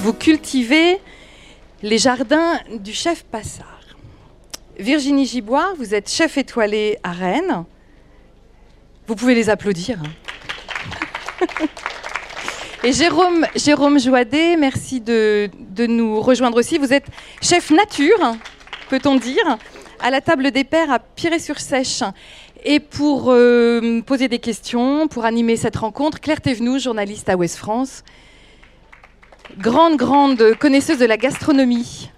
vous 0.00 0.14
cultivez 0.14 0.98
les 1.82 1.98
jardins 1.98 2.58
du 2.70 2.94
chef 2.94 3.22
Passard. 3.22 3.66
Virginie 4.78 5.26
Gibois, 5.26 5.74
vous 5.76 5.94
êtes 5.94 6.08
chef 6.08 6.38
étoilé 6.38 6.98
à 7.02 7.12
Rennes. 7.12 7.64
Vous 9.06 9.14
pouvez 9.14 9.34
les 9.34 9.50
applaudir. 9.50 9.98
Et 12.82 12.94
Jérôme, 12.94 13.46
Jérôme 13.54 14.00
Joadet, 14.00 14.56
merci 14.56 15.02
de, 15.02 15.50
nous 15.86 16.22
rejoindre 16.22 16.56
aussi. 16.56 16.78
Vous 16.78 16.94
êtes 16.94 17.06
chef 17.42 17.70
nature, 17.70 18.36
peut-on 18.88 19.16
dire, 19.16 19.58
à 20.00 20.10
la 20.10 20.22
table 20.22 20.50
des 20.50 20.64
pères 20.64 20.90
à 20.90 20.98
Piré-sur-Sèche. 20.98 22.04
Et 22.64 22.80
pour 22.80 23.26
euh, 23.28 24.00
poser 24.00 24.28
des 24.28 24.38
questions, 24.38 25.08
pour 25.08 25.26
animer 25.26 25.56
cette 25.56 25.76
rencontre, 25.76 26.20
Claire 26.20 26.40
Thévenoud, 26.40 26.80
journaliste 26.80 27.28
à 27.28 27.36
Ouest 27.36 27.56
France, 27.56 28.02
grande, 29.58 29.96
grande 29.96 30.54
connaisseuse 30.58 30.98
de 30.98 31.06
la 31.06 31.16
gastronomie. 31.16 32.10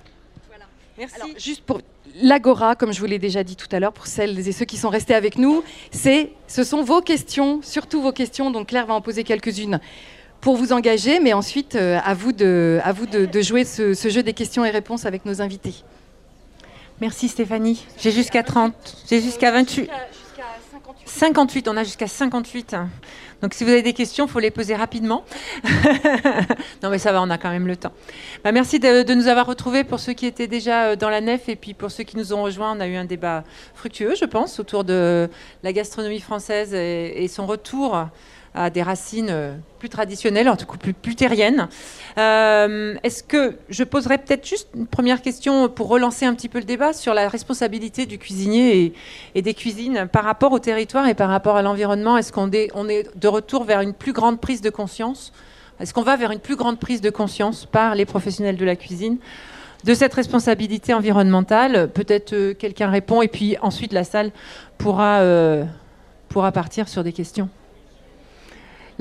Merci. 0.98 1.14
Alors, 1.16 1.28
juste 1.38 1.62
pour 1.62 1.80
l'agora, 2.20 2.76
comme 2.76 2.92
je 2.92 3.00
vous 3.00 3.06
l'ai 3.06 3.18
déjà 3.18 3.42
dit 3.42 3.56
tout 3.56 3.68
à 3.72 3.80
l'heure, 3.80 3.92
pour 3.92 4.06
celles 4.06 4.46
et 4.46 4.52
ceux 4.52 4.64
qui 4.64 4.76
sont 4.76 4.90
restés 4.90 5.14
avec 5.14 5.36
nous, 5.38 5.62
c'est, 5.90 6.30
ce 6.46 6.64
sont 6.64 6.82
vos 6.82 7.00
questions, 7.00 7.60
surtout 7.62 8.02
vos 8.02 8.12
questions. 8.12 8.50
Donc 8.50 8.68
Claire 8.68 8.86
va 8.86 8.94
en 8.94 9.00
poser 9.00 9.24
quelques-unes 9.24 9.80
pour 10.40 10.56
vous 10.56 10.72
engager, 10.72 11.20
mais 11.20 11.32
ensuite 11.32 11.76
euh, 11.76 11.98
à 12.04 12.14
vous 12.14 12.32
de, 12.32 12.80
à 12.84 12.92
vous 12.92 13.06
de, 13.06 13.26
de 13.26 13.40
jouer 13.40 13.64
ce, 13.64 13.94
ce 13.94 14.08
jeu 14.08 14.22
des 14.22 14.32
questions 14.32 14.64
et 14.64 14.70
réponses 14.70 15.06
avec 15.06 15.24
nos 15.24 15.40
invités. 15.40 15.74
Merci 17.00 17.28
Stéphanie. 17.28 17.84
J'ai 17.98 18.12
jusqu'à 18.12 18.42
30, 18.42 18.74
j'ai 19.08 19.20
jusqu'à 19.20 19.50
28. 19.50 19.88
58, 21.04 21.68
on 21.68 21.76
a 21.76 21.84
jusqu'à 21.84 22.06
58. 22.06 22.76
Donc 23.42 23.54
si 23.54 23.64
vous 23.64 23.70
avez 23.70 23.82
des 23.82 23.92
questions, 23.92 24.26
il 24.26 24.30
faut 24.30 24.38
les 24.38 24.50
poser 24.50 24.74
rapidement. 24.74 25.24
non 26.82 26.90
mais 26.90 26.98
ça 26.98 27.12
va, 27.12 27.20
on 27.22 27.30
a 27.30 27.38
quand 27.38 27.50
même 27.50 27.66
le 27.66 27.76
temps. 27.76 27.92
Bah, 28.44 28.52
merci 28.52 28.78
de, 28.78 29.14
nous 29.14 29.26
avoir 29.26 29.46
retrouvés 29.46 29.84
pour 29.84 30.00
ceux 30.00 30.12
qui 30.12 30.26
étaient 30.26 30.46
déjà 30.46 30.84
euh, 30.84 30.96
dans 30.96 31.10
la 31.10 31.20
nef 31.20 31.48
et 31.48 31.56
puis 31.56 31.74
pour 31.74 31.90
ceux 31.90 32.04
qui 32.04 32.16
nous 32.16 32.32
ont 32.32 32.42
rejoints. 32.42 32.76
On 32.76 32.80
a 32.80 32.86
eu 32.86 32.96
un 32.96 33.04
débat 33.04 33.44
fructueux, 33.74 34.14
je 34.14 34.24
pense, 34.24 34.60
autour 34.60 34.84
de 34.84 35.28
la 35.62 35.72
gastronomie 35.72 36.20
française 36.20 36.72
et 36.74 37.26
son 37.28 37.46
retour 37.46 38.06
à 38.54 38.70
des 38.70 38.82
racines 38.82 39.30
euh, 39.30 39.54
plus 39.78 39.88
traditionnelles, 39.88 40.48
en 40.48 40.56
tout 40.56 40.66
cas 40.66 40.76
plus, 40.76 40.92
plus 40.92 41.14
terriennes. 41.14 41.68
Euh, 42.18 42.94
Est-ce 43.02 43.22
que 43.22 43.56
je 43.70 43.82
poserais 43.82 44.18
peut-être 44.18 44.46
juste 44.46 44.68
une 44.76 44.86
première 44.86 45.22
question 45.22 45.68
pour 45.68 45.88
relancer 45.88 46.26
un 46.26 46.34
petit 46.34 46.48
peu 46.48 46.58
le 46.58 46.64
débat 46.64 46.92
sur 46.92 47.14
la 47.14 47.28
responsabilité 47.28 48.04
du 48.04 48.18
cuisinier 48.18 48.92
et, 49.34 49.42
des 49.42 49.54
cuisines 49.54 50.06
par 50.12 50.24
rapport 50.24 50.52
au 50.52 50.58
territoire 50.58 51.08
et 51.08 51.14
par 51.14 51.30
rapport 51.30 51.56
à 51.56 51.62
l'environnement? 51.62 52.18
Est-ce 52.18 52.32
qu'on 52.32 52.50
est, 52.52 52.70
de 53.16 53.28
retour 53.28 53.64
vers 53.64 53.80
une 53.80 53.94
plus 53.94 54.12
grande 54.12 54.40
prise 54.40 54.60
de 54.60 54.70
conscience? 54.70 55.32
Est-ce 55.80 55.94
qu'on 55.94 56.02
va 56.02 56.16
vers 56.16 56.30
une 56.30 56.38
plus 56.38 56.56
grande 56.56 56.78
prise 56.78 57.00
de 57.00 57.10
conscience 57.10 57.64
par 57.64 57.94
les 57.94 58.04
professionnels 58.04 58.56
de 58.56 58.64
la 58.64 58.76
cuisine 58.76 59.16
de 59.84 59.94
cette 59.94 60.12
responsabilité 60.12 60.92
environnementale? 60.92 61.90
Peut-être 61.90 62.34
euh, 62.34 62.54
quelqu'un 62.54 62.90
répond 62.90 63.22
et 63.22 63.28
puis 63.28 63.56
ensuite 63.62 63.94
la 63.94 64.04
salle 64.04 64.30
pourra, 64.76 65.22
pourra 66.28 66.52
partir 66.52 66.88
sur 66.88 67.02
des 67.02 67.12
questions 67.12 67.48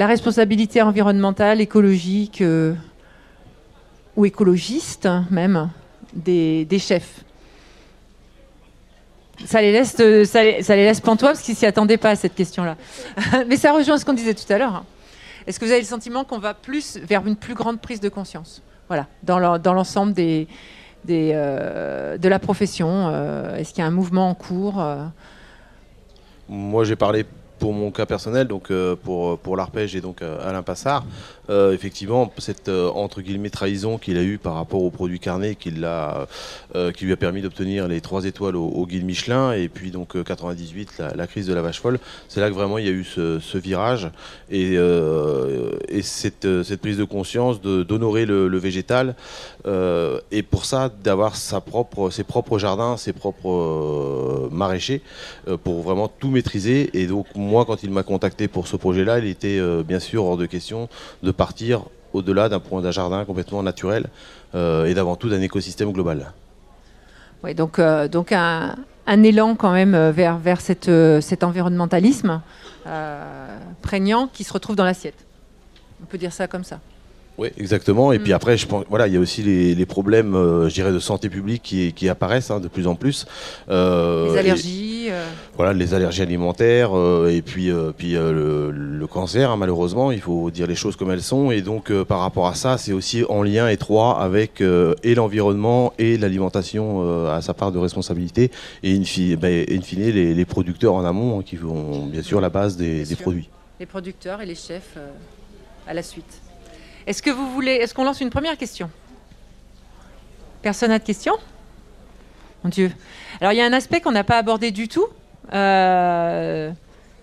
la 0.02 0.08
responsabilité 0.08 0.82
environnementale, 0.82 1.62
écologique 1.62 2.42
euh, 2.42 2.74
ou 4.16 4.26
écologiste 4.26 5.08
même 5.30 5.70
des, 6.16 6.66
chefs. 6.80 7.24
Ça 9.46 9.62
les 9.62 9.72
laisse, 9.72 9.96
euh, 10.00 10.26
ça 10.26 10.42
les, 10.42 10.64
laisse 10.64 11.02
pantois 11.02 11.34
parce 11.34 11.44
qu'ils 11.44 11.56
s'y 11.56 11.68
attendaient 11.68 12.00
pas 12.00 12.10
à 12.10 12.16
cette 12.16 12.34
question-là. 12.34 12.78
Mais 13.48 13.58
ça 13.58 13.74
rejoint 13.74 14.00
ce 14.00 14.04
qu'on 14.04 14.14
disait 14.14 14.34
tout 14.34 14.52
à 14.52 14.58
l'heure. 14.58 14.84
Est-ce 15.46 15.60
que 15.60 15.66
vous 15.66 15.72
avez 15.72 15.82
le 15.82 15.86
sentiment 15.86 16.24
qu'on 16.24 16.40
va 16.40 16.56
plus 16.56 16.98
vers 16.98 17.28
une 17.28 17.36
plus 17.36 17.54
grande 17.54 17.80
prise 17.80 18.00
de 18.00 18.10
conscience? 18.10 18.64
Voilà, 18.88 19.06
dans 19.22 19.38
l'ensemble 19.38 20.14
des, 20.14 20.48
euh, 21.12 22.18
de 22.18 22.28
la 22.28 22.40
profession. 22.40 23.56
Est-ce 23.56 23.70
qu'il 23.70 23.84
y 23.84 23.86
a 23.86 23.88
un 23.88 23.92
mouvement 23.92 24.32
en 24.32 24.34
cours 24.34 24.84
Moi, 26.50 26.86
j'ai 26.86 26.96
parlé 26.96 27.24
pour 27.62 27.74
mon 27.74 27.92
cas 27.92 28.08
personnel, 28.08 28.48
donc 28.48 28.72
euh, 28.72 28.96
pour, 28.96 29.38
pour 29.38 29.56
l'arpège 29.56 29.96
et 29.96 30.02
donc 30.02 30.24
euh, 30.24 30.50
Alain 30.50 30.64
Passard, 30.64 31.06
euh, 31.52 31.74
effectivement, 31.74 32.32
cette 32.40 32.70
entre 32.70 33.22
guillemets 33.22 33.52
trahison 33.52 34.00
qu'il 34.00 34.18
a 34.18 34.24
eue 34.24 34.40
par 34.40 34.56
rapport 34.56 34.82
au 34.82 34.90
produit 34.90 35.20
carnet 35.20 35.54
qui, 35.54 35.70
qui 35.70 37.06
lui 37.06 37.14
a 37.14 37.18
permis 37.18 37.42
d'obtenir 37.42 37.88
les 37.88 38.02
trois 38.02 38.26
étoiles 38.26 38.56
au, 38.56 38.66
au 38.66 38.88
guide 38.88 39.06
Michelin, 39.06 39.52
et 39.52 39.70
puis 39.70 39.92
donc 39.92 40.22
98, 40.24 41.04
la, 41.16 41.28
crise 41.28 41.46
de 41.46 41.54
la 41.54 41.62
vache 41.62 41.80
folle, 41.80 42.00
c'est 42.30 42.40
là 42.40 42.50
que 42.50 42.56
vraiment 42.56 42.80
il 42.80 42.86
y 42.86 42.90
a 42.90 42.94
eu 42.94 43.04
ce, 43.04 43.58
virage 43.58 44.10
et, 44.50 44.74
et 44.74 46.02
cette, 46.02 46.64
cette, 46.64 46.82
prise 46.82 46.98
de 46.98 47.04
conscience 47.04 47.62
d'honorer 47.62 48.26
le, 48.26 48.58
végétal, 48.58 49.16
et 49.68 50.44
pour 50.44 50.66
ça 50.66 50.90
d'avoir 51.04 51.36
sa 51.36 51.62
propre, 51.62 52.10
ses 52.10 52.24
propres 52.24 52.58
jardins, 52.58 52.98
ses 52.98 53.14
propres 53.14 54.50
maraîchers, 54.52 55.02
pour 55.64 55.82
vraiment 55.82 56.08
tout 56.08 56.30
maîtriser, 56.30 56.90
et 56.94 57.08
donc 57.08 57.28
quand 57.66 57.84
il 57.84 57.92
m'a 57.92 58.04
contacté 58.04 58.48
pour 58.48 58.68
ce 58.68 58.76
projet-là, 58.78 59.20
il 59.20 59.26
était 59.28 59.60
euh, 59.60 59.84
bien 59.84 60.00
sûr 60.00 60.26
hors 60.26 60.38
de 60.38 60.46
question 60.46 60.90
de 61.22 61.32
partir 61.32 61.84
au-delà 62.14 62.50
d'un 62.50 62.60
point 62.60 62.82
d'un 62.82 62.92
jardin 62.92 63.24
complètement 63.26 63.64
naturel 63.64 64.08
euh, 64.56 64.86
et 64.86 64.94
d'avant 64.94 65.16
tout 65.16 65.30
d'un 65.30 65.42
écosystème 65.42 65.92
global. 65.92 66.34
Oui, 67.44 67.54
donc, 67.56 67.80
euh, 67.80 68.08
donc 68.08 68.32
un, 68.32 68.76
un, 69.08 69.24
élan 69.24 69.56
quand 69.56 69.72
même 69.72 70.10
vers, 70.10 70.38
vers 70.38 70.62
cette, 70.62 70.92
cet 71.22 71.44
environnementalisme 71.44 72.42
prégnant 73.82 74.28
qui 74.32 74.44
se 74.44 74.54
retrouve 74.54 74.76
dans 74.76 74.86
l'assiette. 74.86 75.26
On 76.02 76.06
peut 76.06 76.18
dire 76.18 76.34
ça 76.34 76.48
comme 76.48 76.64
ça. 76.64 76.80
Oui, 77.38 77.50
exactement. 77.58 78.12
Et 78.12 78.20
mmh. 78.20 78.24
puis 78.24 78.34
après, 78.34 78.58
je 78.58 78.68
pense, 78.68 78.86
voilà, 78.90 79.08
il 79.08 79.14
y 79.14 79.18
a 79.18 79.20
aussi 79.20 79.42
les, 79.42 79.74
les 79.74 79.86
problèmes, 79.86 80.34
je 80.34 80.74
dirais, 80.74 80.92
de 80.92 81.00
santé 81.00 81.30
publique 81.30 81.64
qui, 81.64 81.94
qui 81.94 82.10
apparaissent 82.10 82.52
hein, 82.52 82.60
de 82.60 82.68
plus 82.68 82.88
en 82.88 82.96
plus. 82.96 83.26
Les 83.68 84.38
allergies. 84.38 84.88
Et. 84.90 84.91
Voilà, 85.56 85.74
les 85.74 85.94
allergies 85.94 86.22
alimentaires 86.22 86.98
euh, 86.98 87.30
et 87.30 87.42
puis, 87.42 87.72
euh, 87.72 87.92
puis 87.96 88.14
le, 88.14 88.72
le, 88.72 89.08
cancer, 89.08 89.52
hein, 89.52 89.58
malheureusement, 89.58 90.12
il 90.12 90.22
faut 90.22 90.50
dire 90.52 90.68
les 90.68 90.76
choses 90.76 90.96
comme 90.96 91.12
elles 91.12 91.22
sont. 91.22 91.52
Et 91.52 91.62
donc, 91.62 91.92
par 92.04 92.20
rapport 92.20 92.48
à 92.48 92.56
ça, 92.56 92.78
c'est 92.78 92.94
aussi 92.94 93.24
en 93.30 93.44
lien 93.44 93.68
étroit 93.68 94.22
avec 94.22 94.62
et 94.62 95.16
l'environnement 95.16 95.94
et 95.98 96.18
l'alimentation 96.18 97.28
à 97.30 97.42
sa 97.42 97.54
part 97.54 97.72
de 97.72 97.80
responsabilité. 97.80 98.52
Et 98.84 98.96
in 98.96 99.04
fine, 99.04 99.36
ben, 99.36 99.66
in 99.70 99.82
fine 99.82 100.02
les, 100.02 100.34
les, 100.34 100.46
producteurs 100.46 100.94
en 100.94 101.06
amont 101.06 101.40
hein, 101.40 101.44
qui 101.44 101.56
font 101.56 102.06
bien 102.06 102.22
sûr 102.22 102.42
la 102.42 102.50
base 102.50 102.78
des, 102.78 103.06
des 103.06 103.16
produits. 103.16 103.50
Les 103.80 103.86
producteurs 103.86 104.42
et 104.42 104.46
les 104.46 104.56
chefs 104.56 104.98
à 105.88 105.94
la 105.94 106.04
suite. 106.04 106.42
Est-ce 107.08 107.22
que 107.22 107.32
vous 107.32 107.52
voulez. 107.52 107.74
Est-ce 107.74 107.94
qu'on 107.94 108.04
lance 108.04 108.22
une 108.22 108.30
première 108.30 108.58
question? 108.58 108.90
Personne 110.62 110.90
n'a 110.90 111.00
de 111.00 111.04
questions? 111.04 111.38
Mon 112.64 112.70
Dieu. 112.70 112.92
Alors, 113.40 113.54
il 113.54 113.58
y 113.58 113.62
a 113.62 113.66
un 113.66 113.74
aspect 113.74 114.02
qu'on 114.02 114.12
n'a 114.12 114.24
pas 114.24 114.38
abordé 114.38 114.72
du 114.72 114.88
tout. 114.88 115.08
Euh, 115.54 116.72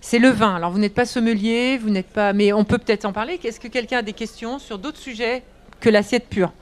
c'est 0.01 0.19
le 0.19 0.31
vin. 0.31 0.57
Alors, 0.57 0.71
vous 0.71 0.79
n'êtes 0.79 0.95
pas 0.95 1.07
sommelier, 1.07 1.79
vous 1.79 1.91
n'êtes 1.91 2.09
pas. 2.09 2.33
Mais 2.33 2.53
on 2.53 2.65
peut 2.65 2.79
peut-être 2.79 3.05
en 3.05 3.13
parler. 3.13 3.39
Est-ce 3.43 3.61
que 3.61 3.69
quelqu'un 3.69 3.99
a 3.99 4.03
des 4.03 4.13
questions 4.13 4.59
sur 4.59 4.79
d'autres 4.79 4.99
sujets 4.99 5.43
que 5.81 5.89
l'assiette 5.89 6.29
pure? 6.29 6.53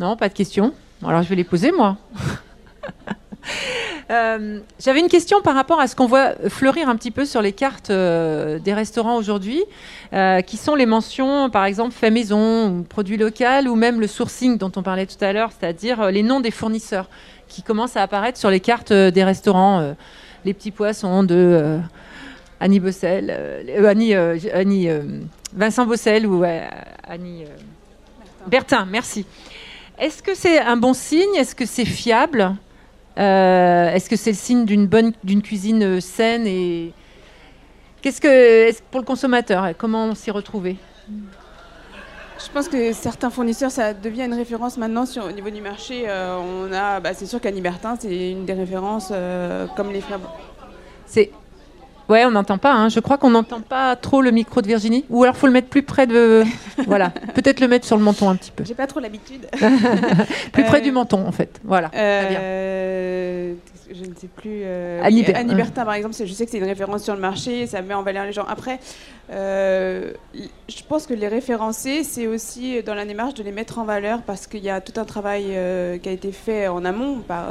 Non, 0.00 0.16
pas 0.16 0.28
de 0.28 0.34
questions. 0.34 0.74
Alors, 1.04 1.22
je 1.22 1.28
vais 1.28 1.36
les 1.36 1.44
poser, 1.44 1.70
moi. 1.72 1.96
Euh, 4.10 4.58
J'avais 4.80 4.98
une 4.98 5.08
question 5.08 5.40
par 5.40 5.54
rapport 5.54 5.78
à 5.78 5.86
ce 5.86 5.94
qu'on 5.94 6.06
voit 6.06 6.32
fleurir 6.48 6.88
un 6.88 6.96
petit 6.96 7.12
peu 7.12 7.24
sur 7.24 7.42
les 7.42 7.52
cartes 7.52 7.90
euh, 7.90 8.58
des 8.58 8.74
restaurants 8.74 9.16
aujourd'hui, 9.16 9.62
euh, 10.12 10.40
qui 10.40 10.56
sont 10.56 10.74
les 10.74 10.86
mentions, 10.86 11.48
par 11.48 11.64
exemple, 11.64 11.92
fait 11.92 12.10
maison, 12.10 12.68
ou 12.70 12.82
produit 12.82 13.16
local, 13.16 13.68
ou 13.68 13.76
même 13.76 14.00
le 14.00 14.08
sourcing 14.08 14.58
dont 14.58 14.72
on 14.74 14.82
parlait 14.82 15.06
tout 15.06 15.22
à 15.24 15.32
l'heure, 15.32 15.50
c'est-à-dire 15.56 16.10
les 16.10 16.24
noms 16.24 16.40
des 16.40 16.50
fournisseurs 16.50 17.08
qui 17.46 17.62
commencent 17.62 17.96
à 17.96 18.02
apparaître 18.02 18.38
sur 18.38 18.50
les 18.50 18.60
cartes 18.60 18.92
des 18.92 19.24
restaurants. 19.24 19.94
les 20.44 20.54
petits 20.54 20.72
poissons 20.72 21.22
de 21.22 21.78
Annie 22.58 22.80
Bossel, 22.80 23.64
Annie, 23.86 24.14
Annie 24.14 24.88
Vincent 25.52 25.86
Bossel 25.86 26.26
ou 26.26 26.42
Annie 27.06 27.44
Bertin. 28.46 28.46
Bertin, 28.48 28.88
merci. 28.90 29.26
Est-ce 29.98 30.22
que 30.22 30.34
c'est 30.34 30.58
un 30.58 30.76
bon 30.76 30.94
signe? 30.94 31.34
Est-ce 31.36 31.54
que 31.54 31.66
c'est 31.66 31.84
fiable? 31.84 32.56
Euh, 33.18 33.90
Est-ce 33.92 34.08
que 34.08 34.16
c'est 34.16 34.30
le 34.30 34.36
signe 34.36 34.64
d'une 34.64 34.86
bonne 34.86 35.12
d'une 35.24 35.42
cuisine 35.42 36.00
saine 36.00 36.46
et 36.46 36.92
qu'est-ce 38.02 38.20
que 38.20 38.28
est 38.28 38.72
-ce 38.72 38.80
pour 38.90 39.00
le 39.00 39.06
consommateur 39.06 39.72
Comment 39.76 40.14
s'y 40.14 40.30
retrouver 40.30 40.76
je 42.42 42.50
pense 42.50 42.68
que 42.68 42.92
certains 42.94 43.28
fournisseurs, 43.28 43.70
ça 43.70 43.92
devient 43.92 44.22
une 44.22 44.34
référence 44.34 44.78
maintenant 44.78 45.04
sur, 45.04 45.26
au 45.26 45.30
niveau 45.30 45.50
du 45.50 45.60
marché. 45.60 46.04
Euh, 46.08 46.38
on 46.38 46.72
a, 46.72 46.98
bah, 46.98 47.12
c'est 47.12 47.26
sûr 47.26 47.38
qu'Annie 47.38 47.60
Bertin, 47.60 47.96
c'est 48.00 48.30
une 48.30 48.46
des 48.46 48.54
références 48.54 49.10
euh, 49.12 49.66
comme 49.76 49.92
les 49.92 50.00
frères. 50.00 50.20
C'est 51.04 51.30
Ouais, 52.10 52.24
on 52.24 52.32
n'entend 52.32 52.58
pas. 52.58 52.72
Hein. 52.72 52.88
Je 52.88 52.98
crois 52.98 53.18
qu'on 53.18 53.30
n'entend 53.30 53.60
pas 53.60 53.94
trop 53.94 54.20
le 54.20 54.32
micro 54.32 54.60
de 54.62 54.66
Virginie. 54.66 55.04
Ou 55.10 55.22
alors, 55.22 55.36
faut 55.36 55.46
le 55.46 55.52
mettre 55.52 55.68
plus 55.68 55.84
près 55.84 56.08
de. 56.08 56.42
voilà. 56.88 57.10
Peut-être 57.34 57.60
le 57.60 57.68
mettre 57.68 57.86
sur 57.86 57.96
le 57.96 58.02
menton 58.02 58.28
un 58.28 58.34
petit 58.34 58.50
peu. 58.50 58.64
J'ai 58.64 58.74
pas 58.74 58.88
trop 58.88 58.98
l'habitude. 58.98 59.46
plus 60.52 60.64
près 60.64 60.78
euh... 60.78 60.80
du 60.80 60.90
menton, 60.90 61.24
en 61.24 61.30
fait. 61.30 61.60
Voilà. 61.62 61.88
Euh... 61.94 63.54
je 63.92 64.00
ne 64.00 64.14
sais 64.16 64.26
plus. 64.26 64.62
Euh, 64.64 65.04
Anibertin, 65.04 65.84
par 65.84 65.94
exemple, 65.94 66.16
je 66.18 66.32
sais 66.32 66.44
que 66.44 66.50
c'est 66.50 66.58
une 66.58 66.64
référence 66.64 67.04
sur 67.04 67.14
le 67.14 67.20
marché, 67.20 67.68
ça 67.68 67.80
met 67.80 67.94
en 67.94 68.02
valeur 68.02 68.24
les 68.24 68.32
gens. 68.32 68.44
Après, 68.48 68.80
euh, 69.32 70.12
je 70.34 70.82
pense 70.88 71.06
que 71.06 71.14
les 71.14 71.28
référencer, 71.28 72.02
c'est 72.02 72.26
aussi 72.26 72.82
dans 72.82 72.94
la 72.94 73.04
démarche 73.04 73.34
de 73.34 73.44
les 73.44 73.52
mettre 73.52 73.78
en 73.78 73.84
valeur 73.84 74.22
parce 74.22 74.48
qu'il 74.48 74.64
y 74.64 74.70
a 74.70 74.80
tout 74.80 74.98
un 74.98 75.04
travail 75.04 75.56
qui 76.02 76.08
a 76.08 76.12
été 76.12 76.32
fait 76.32 76.66
en 76.66 76.84
amont, 76.84 77.20
par, 77.20 77.50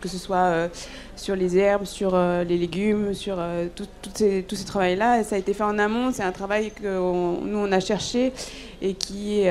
que 0.00 0.08
ce 0.08 0.18
soit 0.18 0.68
sur 1.16 1.34
les 1.36 1.56
herbes, 1.56 1.84
sur 1.84 2.16
les 2.16 2.56
légumes, 2.58 3.14
sur 3.14 3.38
tout, 3.74 3.86
ces, 4.14 4.44
tous 4.46 4.56
ces 4.56 4.64
travaux-là. 4.64 5.24
Ça 5.24 5.36
a 5.36 5.38
été 5.38 5.54
fait 5.54 5.64
en 5.64 5.78
amont, 5.78 6.12
c'est 6.12 6.22
un 6.22 6.32
travail 6.32 6.70
que 6.70 6.98
nous, 6.98 7.58
on 7.58 7.72
a 7.72 7.80
cherché 7.80 8.32
et 8.80 8.94
qui 8.94 9.42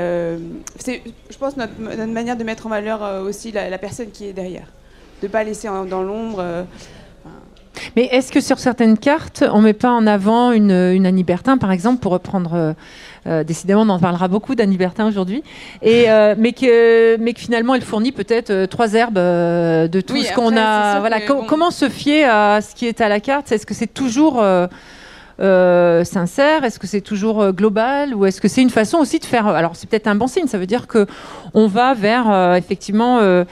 c'est, 0.80 1.04
je 1.30 1.38
pense, 1.38 1.58
notre, 1.58 1.74
manière 2.06 2.38
de 2.38 2.44
mettre 2.44 2.68
en 2.68 2.70
valeur 2.70 3.24
aussi 3.24 3.52
la 3.52 3.78
personne 3.78 4.12
qui 4.12 4.26
est 4.26 4.34
derrière 4.34 4.68
de 5.22 5.28
ne 5.28 5.32
pas 5.32 5.44
laisser 5.44 5.68
dans 5.68 6.04
l'ombre. 6.04 6.66
Euh, 7.78 7.90
mais 7.96 8.06
est-ce 8.06 8.32
que 8.32 8.42
sur 8.42 8.60
certaines 8.60 8.98
cartes, 8.98 9.44
on 9.52 9.60
ne 9.60 9.66
met 9.66 9.74
pas 9.74 9.92
en 9.92 10.08
avant 10.08 10.52
une, 10.52 10.72
une 10.72 11.06
Annie 11.06 11.24
Bertin, 11.24 11.58
par 11.58 11.72
exemple, 11.72 12.00
pour 12.00 12.12
reprendre 12.12 12.54
euh, 12.54 12.74
euh, 13.28 13.44
décidément, 13.44 13.82
on 13.82 13.90
en 13.90 14.00
parlera 14.00 14.28
beaucoup 14.28 14.56
d'Annie 14.56 14.78
Bertin 14.78 15.08
aujourd'hui, 15.08 15.44
et 15.82 16.06
mais 16.38 16.54
que 16.54 17.18
mais 17.18 17.34
que 17.34 17.40
finalement, 17.40 17.76
elle 17.76 17.82
fournit 17.82 18.12
peut-être 18.12 18.66
trois 18.66 18.94
herbes 18.94 19.16
de 19.16 20.02
tout 20.02 20.18
ce 20.18 20.34
qu'on 20.34 20.56
a. 20.56 21.00
Voilà, 21.00 21.22
comment 21.22 21.72
se 21.72 21.90
fier 21.90 22.24
à 22.24 22.62
ce 22.62 22.74
qui 22.74 22.88
est 22.88 23.02
à 23.02 23.10
la 23.10 23.20
carte? 23.20 23.52
Est-ce 23.52 23.66
que 23.66 23.74
c'est 23.74 23.94
toujours 23.94 24.44
sincère? 25.40 26.64
Est-ce 26.64 26.80
que 26.80 26.88
c'est 26.88 27.02
toujours 27.02 27.52
global? 27.52 28.16
Ou 28.16 28.26
est-ce 28.26 28.40
que 28.40 28.48
c'est 28.48 28.62
une 28.62 28.70
façon 28.70 28.98
aussi 29.00 29.20
de 29.20 29.26
faire 29.26 29.48
Alors, 29.48 29.76
c'est 29.76 29.90
peut-être 29.90 30.08
un 30.08 30.16
bon 30.16 30.28
signe. 30.28 30.48
Ça 30.48 30.58
veut 30.58 30.66
dire 30.66 30.88
que 30.88 31.06
on 31.54 31.68
va 31.68 31.94
vers 31.94 32.56
effectivement 32.56 33.20
euh, 33.20 33.44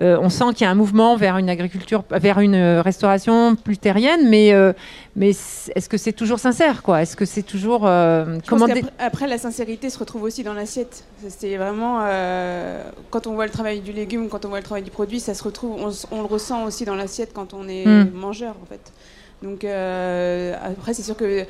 on 0.00 0.30
sent 0.30 0.44
qu'il 0.54 0.64
y 0.64 0.68
a 0.68 0.70
un 0.70 0.74
mouvement 0.74 1.16
vers 1.16 1.36
une 1.38 1.50
agriculture, 1.50 2.04
vers 2.10 2.40
une 2.40 2.56
restauration 2.80 3.56
plus 3.56 3.76
terrienne, 3.76 4.28
mais, 4.28 4.52
euh, 4.52 4.72
mais 5.16 5.30
est-ce 5.30 5.88
que 5.88 5.96
c'est 5.96 6.12
toujours 6.12 6.38
sincère 6.38 6.82
quoi? 6.82 7.02
Est-ce 7.02 7.16
que 7.16 7.24
c'est 7.24 7.42
toujours 7.42 7.86
euh, 7.86 8.38
comment 8.46 8.66
après, 8.98 9.26
la 9.26 9.38
sincérité 9.38 9.90
se 9.90 9.98
retrouve 9.98 10.22
aussi 10.22 10.42
dans 10.42 10.54
l'assiette. 10.54 11.04
C'est 11.28 11.56
vraiment 11.56 12.00
quand 13.10 13.26
on 13.26 13.34
voit 13.34 13.46
le 13.46 13.52
travail 13.52 13.80
du 13.80 13.92
légume, 13.92 14.28
quand 14.28 14.44
on 14.44 14.48
voit 14.48 14.58
le 14.58 14.64
travail 14.64 14.82
du 14.82 14.90
produit, 14.90 15.20
ça 15.20 15.34
se 15.34 15.44
retrouve, 15.44 15.78
on, 16.10 16.20
le 16.20 16.26
ressent 16.26 16.64
aussi 16.64 16.84
dans 16.84 16.94
l'assiette 16.94 17.32
quand 17.34 17.54
on 17.54 17.68
est 17.68 17.86
hmm. 17.86 18.10
mangeur 18.14 18.56
en 18.62 18.66
fait. 18.66 18.92
Donc 19.42 19.64
après, 19.64 20.94
c'est 20.94 21.02
sûr 21.02 21.16
que 21.16 21.44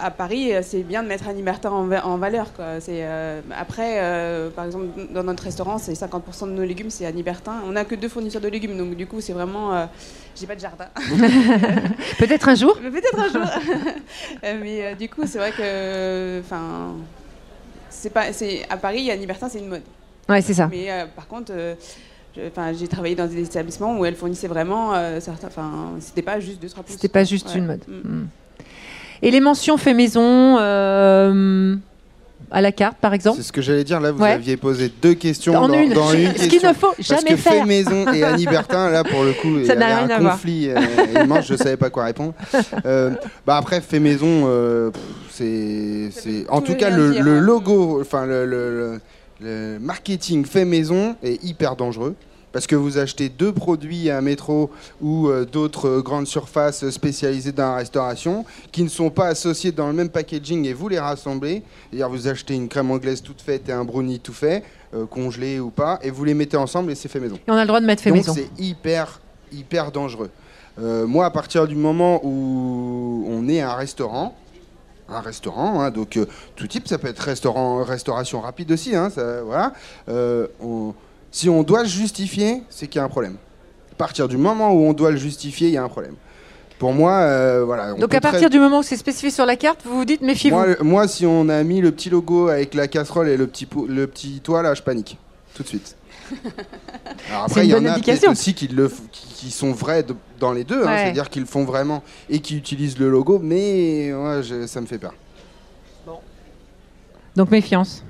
à 0.00 0.10
Paris, 0.10 0.52
euh, 0.52 0.60
c'est 0.62 0.82
bien 0.82 1.02
de 1.02 1.08
mettre 1.08 1.28
Annie 1.28 1.42
Bertin 1.42 1.70
en, 1.70 2.16
valeur. 2.18 2.52
Quoi. 2.52 2.78
Euh, 2.88 3.40
après, 3.56 3.96
euh, 3.98 4.50
par 4.50 4.64
exemple, 4.64 4.86
dans 5.10 5.22
notre 5.22 5.42
restaurant, 5.42 5.78
c'est 5.78 5.92
50% 5.92 6.46
de 6.46 6.52
nos 6.52 6.64
légumes, 6.64 6.90
c'est 6.90 7.06
Annie 7.06 7.22
Bertin. 7.22 7.62
On 7.66 7.72
n'a 7.72 7.84
que 7.84 7.94
deux 7.94 8.08
fournisseurs 8.08 8.40
de 8.40 8.48
légumes, 8.48 8.76
donc 8.76 8.94
du 8.96 9.06
coup, 9.06 9.20
c'est 9.20 9.32
vraiment. 9.32 9.88
J'ai 10.38 10.46
pas 10.46 10.54
de 10.54 10.60
jardin. 10.60 10.86
Peut-être 12.18 12.48
un 12.48 12.54
jour. 12.54 12.78
Peut-être 12.80 13.18
un 13.18 13.28
jour. 13.28 13.50
Mais 14.60 14.94
du 14.94 15.08
coup, 15.08 15.22
c'est 15.26 15.38
vrai 15.38 15.52
que, 15.52 16.40
enfin, 16.40 16.94
c'est 17.88 18.10
pas, 18.10 18.32
c'est 18.32 18.66
à 18.68 18.76
Paris, 18.76 19.10
Annie 19.10 19.26
Bertin, 19.26 19.48
c'est 19.48 19.58
une 19.58 19.68
mode. 19.68 19.82
Ouais, 20.28 20.42
c'est 20.42 20.54
ça. 20.54 20.68
Mais 20.68 20.88
par 21.14 21.26
contre. 21.26 21.52
Enfin, 22.48 22.74
j'ai 22.74 22.86
travaillé 22.86 23.14
dans 23.14 23.26
des 23.26 23.42
établissements 23.42 23.98
où 23.98 24.04
elle 24.04 24.14
fournissait 24.14 24.46
vraiment 24.46 24.92
certains. 25.20 25.46
Enfin, 25.46 25.94
c'était 26.00 26.20
pas 26.20 26.38
juste 26.38 26.60
deux 26.60 26.68
trois 26.68 26.84
C'était 26.86 27.08
pas 27.08 27.24
juste 27.24 27.54
une 27.54 27.64
mode. 27.64 27.80
Mm. 27.88 28.08
Mm. 28.08 28.28
Et 29.22 29.30
les 29.30 29.40
mentions 29.40 29.76
fait 29.76 29.94
maison 29.94 30.56
euh, 30.58 31.74
à 32.50 32.60
la 32.60 32.72
carte, 32.72 32.98
par 32.98 33.14
exemple 33.14 33.38
C'est 33.38 33.46
ce 33.46 33.52
que 33.52 33.62
j'allais 33.62 33.84
dire. 33.84 34.00
Là, 34.00 34.12
vous 34.12 34.22
aviez 34.22 34.56
posé 34.56 34.90
deux 35.02 35.14
questions 35.14 35.52
dans, 35.52 35.72
une. 35.72 35.92
ce 36.36 36.46
qu'il 36.46 36.66
ne 36.66 36.72
faut 36.72 36.94
jamais 36.98 37.20
Parce 37.20 37.24
que 37.24 37.36
faire. 37.36 37.52
fait 37.52 37.64
maison 37.64 38.12
et 38.12 38.22
Annie 38.22 38.46
Bertin, 38.46 38.90
là, 38.90 39.04
pour 39.04 39.24
le 39.24 39.32
coup, 39.32 39.48
il 39.58 39.66
y 39.66 39.70
a 39.70 40.04
un 40.04 40.30
conflit 40.30 40.68
euh, 40.70 41.22
immense. 41.22 41.46
Je 41.46 41.54
ne 41.54 41.58
savais 41.58 41.76
pas 41.76 41.90
quoi 41.90 42.04
répondre. 42.04 42.34
Euh, 42.84 43.10
bah 43.46 43.56
après, 43.56 43.80
fait 43.80 44.00
maison, 44.00 44.48
c'est, 45.30 46.10
en 46.48 46.60
tout 46.60 46.74
cas 46.74 46.90
le, 46.90 47.18
le 47.20 47.40
logo, 47.40 48.00
enfin 48.00 48.26
le, 48.26 48.44
le, 48.44 49.00
le 49.40 49.78
marketing 49.80 50.44
fait 50.44 50.64
maison 50.64 51.16
est 51.22 51.42
hyper 51.42 51.74
dangereux 51.74 52.14
parce 52.56 52.66
que 52.66 52.74
vous 52.74 52.96
achetez 52.96 53.28
deux 53.28 53.52
produits 53.52 54.08
à 54.08 54.16
un 54.16 54.22
métro 54.22 54.70
ou 55.02 55.28
euh, 55.28 55.44
d'autres 55.44 56.00
grandes 56.00 56.26
surfaces 56.26 56.88
spécialisées 56.88 57.52
dans 57.52 57.72
la 57.72 57.76
restauration 57.76 58.46
qui 58.72 58.82
ne 58.82 58.88
sont 58.88 59.10
pas 59.10 59.26
associés 59.26 59.72
dans 59.72 59.88
le 59.88 59.92
même 59.92 60.08
packaging 60.08 60.64
et 60.64 60.72
vous 60.72 60.88
les 60.88 60.98
rassemblez. 60.98 61.62
C'est-à-dire 61.90 62.08
vous 62.08 62.28
achetez 62.28 62.54
une 62.54 62.70
crème 62.70 62.90
anglaise 62.90 63.20
toute 63.20 63.42
faite 63.42 63.68
et 63.68 63.72
un 63.72 63.84
brownie 63.84 64.20
tout 64.20 64.32
fait, 64.32 64.64
euh, 64.94 65.04
congelé 65.04 65.60
ou 65.60 65.68
pas, 65.68 65.98
et 66.02 66.08
vous 66.08 66.24
les 66.24 66.32
mettez 66.32 66.56
ensemble 66.56 66.90
et 66.90 66.94
c'est 66.94 67.10
fait 67.10 67.20
maison. 67.20 67.38
Et 67.46 67.50
on 67.50 67.56
a 67.56 67.60
le 67.60 67.66
droit 67.66 67.78
de 67.78 67.84
mettre 67.84 68.02
fait 68.02 68.10
maison. 68.10 68.32
Donc 68.32 68.42
c'est 68.42 68.62
hyper, 68.62 69.20
hyper 69.52 69.92
dangereux. 69.92 70.30
Euh, 70.80 71.06
moi, 71.06 71.26
à 71.26 71.30
partir 71.30 71.68
du 71.68 71.76
moment 71.76 72.22
où 72.24 73.26
on 73.28 73.46
est 73.48 73.60
un 73.60 73.74
restaurant, 73.74 74.34
un 75.10 75.20
restaurant, 75.20 75.82
hein, 75.82 75.90
donc 75.90 76.18
tout 76.56 76.66
type, 76.66 76.88
ça 76.88 76.96
peut 76.96 77.08
être 77.08 77.20
restaurant, 77.20 77.84
restauration 77.84 78.40
rapide 78.40 78.72
aussi, 78.72 78.96
hein, 78.96 79.10
ça, 79.10 79.42
voilà. 79.42 79.74
On, 80.62 80.94
si 81.36 81.50
on 81.50 81.62
doit 81.62 81.82
le 81.82 81.88
justifier, 81.88 82.62
c'est 82.70 82.86
qu'il 82.86 82.98
y 82.98 83.02
a 83.02 83.04
un 83.04 83.10
problème. 83.10 83.36
À 83.92 83.94
partir 83.96 84.26
du 84.26 84.38
moment 84.38 84.72
où 84.72 84.86
on 84.88 84.94
doit 84.94 85.10
le 85.10 85.18
justifier, 85.18 85.68
il 85.68 85.74
y 85.74 85.76
a 85.76 85.82
un 85.82 85.88
problème. 85.88 86.14
Pour 86.78 86.94
moi, 86.94 87.12
euh, 87.12 87.62
voilà. 87.62 87.92
Donc 87.92 88.14
à 88.14 88.22
partir 88.22 88.48
du 88.48 88.58
moment 88.58 88.78
où 88.78 88.82
c'est 88.82 88.96
spécifié 88.96 89.30
sur 89.30 89.44
la 89.44 89.56
carte, 89.56 89.80
vous 89.84 89.98
vous 89.98 90.06
dites 90.06 90.22
méfiez-vous. 90.22 90.82
Moi, 90.82 91.06
si 91.08 91.26
on 91.26 91.50
a 91.50 91.62
mis 91.62 91.82
le 91.82 91.92
petit 91.92 92.08
logo 92.08 92.48
avec 92.48 92.72
la 92.72 92.88
casserole 92.88 93.28
et 93.28 93.36
le 93.36 93.46
petit, 93.46 93.68
le 93.86 94.06
petit 94.06 94.40
toit, 94.40 94.62
là, 94.62 94.72
je 94.72 94.80
panique. 94.80 95.18
Tout 95.54 95.62
de 95.62 95.68
suite. 95.68 95.94
Alors 97.30 97.44
après, 97.44 97.66
il 97.66 97.70
y 97.70 97.74
en 97.74 97.84
a 97.84 97.98
aussi 98.30 98.54
qui, 98.54 98.68
le, 98.68 98.90
qui, 99.12 99.50
sont 99.50 99.72
vrais 99.72 100.06
dans 100.40 100.52
les 100.52 100.64
deux, 100.64 100.86
hein, 100.86 100.96
c'est-à-dire 100.96 101.28
qu'ils 101.28 101.42
le 101.42 101.48
font 101.48 101.64
vraiment 101.64 102.02
et 102.30 102.40
qui 102.40 102.56
utilisent 102.56 102.98
le 102.98 103.10
logo, 103.10 103.40
mais 103.42 104.10
ça 104.66 104.80
me 104.80 104.86
fait 104.86 104.98
peur. 104.98 105.12
Bon. 106.06 106.18
Donc 107.36 107.50
méfiance. 107.50 108.02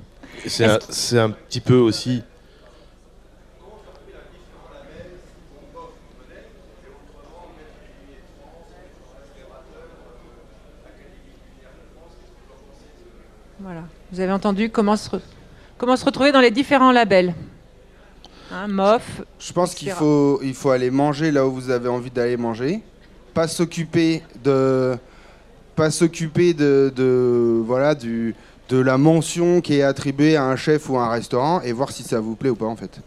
C'est 0.47 0.65
un, 0.65 0.79
un, 1.25 1.31
petit 1.31 1.61
peu 1.61 1.77
aussi 1.77 2.23
Voilà. 13.61 13.83
Vous 14.13 14.21
avez 14.21 14.33
entendu 14.33 14.71
comment 14.71 14.97
se, 14.97 15.09
comment 15.79 15.97
se 15.97 16.05
retrouver 16.05 16.33
dans 16.33 16.41
les 16.41 16.51
différents 16.51 16.93
labels. 16.93 17.35
Hein, 18.53 18.69
MOF. 18.69 19.23
Je 19.39 19.53
pense 19.53 19.75
qu'il 19.75 19.91
faut, 19.91 20.41
il 20.43 20.55
faut 20.55 20.71
aller 20.71 20.91
manger 20.91 21.33
là 21.33 21.47
où 21.47 21.53
vous 21.53 21.71
avez 21.71 21.89
envie 21.89 22.11
d'aller 22.11 22.37
manger. 22.37 22.83
Pas 23.35 23.49
s'occuper 23.49 24.23
de. 24.45 24.97
Pas 25.75 25.91
s'occuper 25.91 26.55
de, 26.55 26.91
de, 26.95 27.61
voilà, 27.67 27.95
du, 27.95 28.35
de 28.71 28.79
la 28.79 28.97
mention 28.97 29.61
qui 29.61 29.75
est 29.75 29.83
attribuée 29.83 30.37
à 30.37 30.45
un 30.45 30.57
chef 30.57 30.89
ou 30.89 30.97
à 30.97 31.05
un 31.05 31.11
restaurant 31.11 31.61
et 31.61 31.73
voir 31.73 31.91
si 31.93 32.03
ça 32.03 32.19
vous 32.19 32.35
plaît 32.35 32.49
ou 32.49 32.57
pas 32.57 32.65
en 32.65 32.77
fait. 32.77 32.99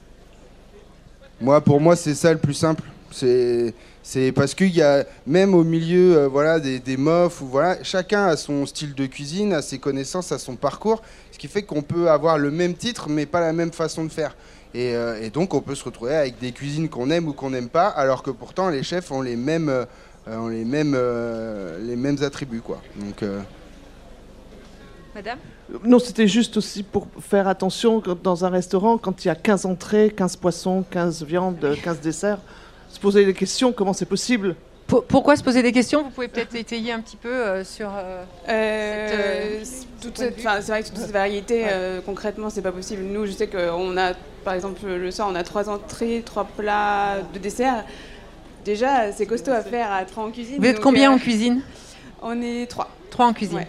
Moi, 1.42 1.62
pour 1.62 1.82
moi, 1.82 1.96
c'est 1.96 2.14
ça 2.14 2.32
le 2.32 2.38
plus 2.38 2.54
simple. 2.54 2.84
C'est 3.12 3.74
c'est 4.12 4.32
parce 4.32 4.56
qu'il 4.56 4.76
y 4.76 4.82
a, 4.82 5.06
même 5.28 5.54
au 5.54 5.64
milieu 5.64 6.18
euh, 6.18 6.28
voilà, 6.28 6.60
des, 6.60 6.80
des 6.80 6.98
mofs, 6.98 7.42
ou, 7.42 7.46
voilà, 7.46 7.78
chacun 7.84 8.26
a 8.26 8.38
son 8.38 8.66
style 8.66 8.96
de 8.96 9.06
cuisine, 9.06 9.54
a 9.54 9.62
ses 9.62 9.78
connaissances, 9.78 10.32
a 10.32 10.40
son 10.40 10.56
parcours, 10.56 11.04
ce 11.32 11.38
qui 11.38 11.48
fait 11.48 11.62
qu'on 11.62 11.84
peut 11.84 12.10
avoir 12.10 12.40
le 12.40 12.50
même 12.50 12.74
titre, 12.74 13.08
mais 13.08 13.28
pas 13.28 13.40
la 13.40 13.54
même 13.54 13.72
façon 13.72 14.04
de 14.06 14.10
faire. 14.10 14.36
Et, 14.74 14.96
euh, 14.96 15.30
donc 15.30 15.54
on 15.54 15.62
peut 15.62 15.76
se 15.76 15.84
retrouver 15.84 16.16
avec 16.16 16.40
des 16.40 16.52
cuisines 16.54 16.90
qu'on 16.90 17.12
aime 17.12 17.28
ou 17.28 17.34
qu'on 17.34 17.52
n'aime 17.52 17.70
pas, 17.70 17.88
alors 17.88 18.24
que 18.24 18.32
pourtant 18.32 18.70
les 18.70 18.82
chefs 18.82 19.12
ont 19.12 19.22
les 19.22 19.36
mêmes, 19.36 19.70
euh, 19.70 19.86
ont 20.28 20.48
les 20.48 20.66
mêmes, 20.66 20.98
les 21.86 21.96
mêmes 21.96 22.18
attributs. 22.24 22.62
Quoi. 22.62 22.82
Donc, 22.96 23.24
Madame? 25.14 25.38
Non, 25.84 26.00
c'était 26.00 26.28
juste 26.28 26.58
aussi 26.58 26.82
pour 26.82 27.08
faire 27.22 27.48
attention 27.48 28.02
dans 28.24 28.44
un 28.44 28.50
restaurant, 28.50 28.98
quand 28.98 29.24
il 29.24 29.28
y 29.28 29.32
a 29.32 29.36
15 29.36 29.68
entrées, 29.68 30.12
15 30.16 30.36
poissons, 30.38 30.84
15 30.90 31.24
viandes, 31.26 31.78
15 31.84 32.00
desserts, 32.00 32.40
se 32.90 33.00
poser 33.00 33.26
des 33.26 33.34
questions, 33.34 33.72
comment 33.72 33.94
c'est 33.94 34.06
possible 34.06 34.56
pourquoi 34.90 35.36
se 35.36 35.44
poser 35.44 35.62
des 35.62 35.72
questions? 35.72 36.04
Vous 36.04 36.10
pouvez 36.10 36.28
peut-être 36.28 36.56
étayer 36.56 36.92
un 36.92 37.00
petit 37.00 37.16
peu 37.16 37.30
euh, 37.30 37.64
sur 37.64 37.90
euh, 37.96 38.24
euh, 38.48 39.64
toute 40.02 40.18
cette, 40.18 40.40
c'est 40.40 40.68
vrai 40.68 40.82
que 40.82 40.88
toute 40.88 40.98
cette 40.98 41.12
variété, 41.12 41.66
concrètement, 42.06 42.50
c'est 42.50 42.62
pas 42.62 42.72
possible. 42.72 43.04
Nous, 43.04 43.26
je 43.26 43.32
sais 43.32 43.48
qu'on 43.48 43.98
a, 43.98 44.14
par 44.44 44.54
exemple, 44.54 44.86
le 44.86 45.12
soir, 45.12 45.28
on 45.32 45.36
a 45.36 45.44
trois 45.44 45.70
entrées, 45.70 46.24
trois 46.26 46.46
plats 46.46 47.18
de 47.34 47.40
dessert. 47.40 47.86
Déjà, 48.66 49.12
c'est 49.12 49.26
costaud 49.26 49.52
à 49.52 49.62
faire 49.62 49.92
à 49.92 50.04
trois 50.06 50.26
en 50.26 50.32
cuisine. 50.32 50.58
Vous 50.60 50.66
êtes 50.66 50.80
combien 50.80 51.12
en 51.12 51.18
cuisine? 51.18 51.62
On 52.22 52.42
est 52.42 52.66
trois. 52.66 52.90
Trois 53.10 53.28
en 53.28 53.34
cuisine. 53.34 53.66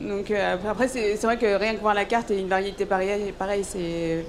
Donc 0.00 0.30
après, 0.30 0.88
c'est 0.88 1.16
vrai 1.22 1.36
que 1.36 1.54
rien 1.56 1.74
que 1.74 1.80
voir 1.80 1.94
la 1.94 2.04
carte 2.04 2.30
et 2.30 2.38
une 2.38 2.48
variété 2.48 2.86
pareille, 2.86 3.32
pareil, 3.32 3.64
c'est 3.64 4.24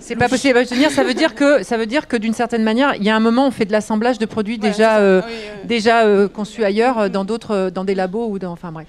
c'est 0.00 0.16
pas 0.16 0.28
possible 0.28 0.58
à 0.58 0.64
tenir. 0.64 0.90
Ça 0.90 1.04
veut 1.04 1.14
dire 1.14 1.34
que 1.34 1.62
ça 1.62 1.76
veut 1.76 1.86
dire 1.86 2.08
que 2.08 2.16
d'une 2.16 2.32
certaine 2.34 2.62
manière, 2.62 2.94
il 2.96 3.04
y 3.04 3.10
a 3.10 3.16
un 3.16 3.20
moment, 3.20 3.46
on 3.46 3.50
fait 3.50 3.64
de 3.64 3.72
l'assemblage 3.72 4.18
de 4.18 4.26
produits 4.26 4.58
déjà 4.58 4.98
euh, 4.98 5.22
déjà 5.64 6.04
euh, 6.04 6.28
conçus 6.28 6.64
ailleurs, 6.64 7.10
dans 7.10 7.24
d'autres, 7.24 7.70
dans 7.70 7.84
des 7.84 7.94
labos 7.94 8.28
ou 8.28 8.38
dans, 8.38 8.52
enfin 8.52 8.72
bref. 8.72 8.86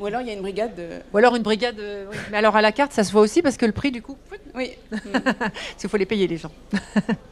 Ou 0.00 0.06
alors 0.06 0.20
il 0.22 0.26
y 0.26 0.30
a 0.30 0.34
une 0.34 0.40
brigade. 0.42 0.74
de- 0.76 0.88
Ou 1.12 1.18
alors 1.18 1.36
une 1.36 1.42
brigade. 1.42 1.78
euh, 1.78 2.04
oui. 2.10 2.16
Mais 2.32 2.38
alors 2.38 2.56
à 2.56 2.62
la 2.62 2.72
carte, 2.72 2.92
ça 2.92 3.04
se 3.04 3.12
voit 3.12 3.20
aussi 3.22 3.42
parce 3.42 3.56
que 3.56 3.64
le 3.64 3.72
prix, 3.72 3.92
du 3.92 4.02
coup, 4.02 4.16
Oui. 4.56 4.72
parce 4.90 5.52
qu'il 5.78 5.88
faut 5.88 5.96
les 5.96 6.04
payer 6.06 6.26
les 6.26 6.36
gens. 6.36 6.50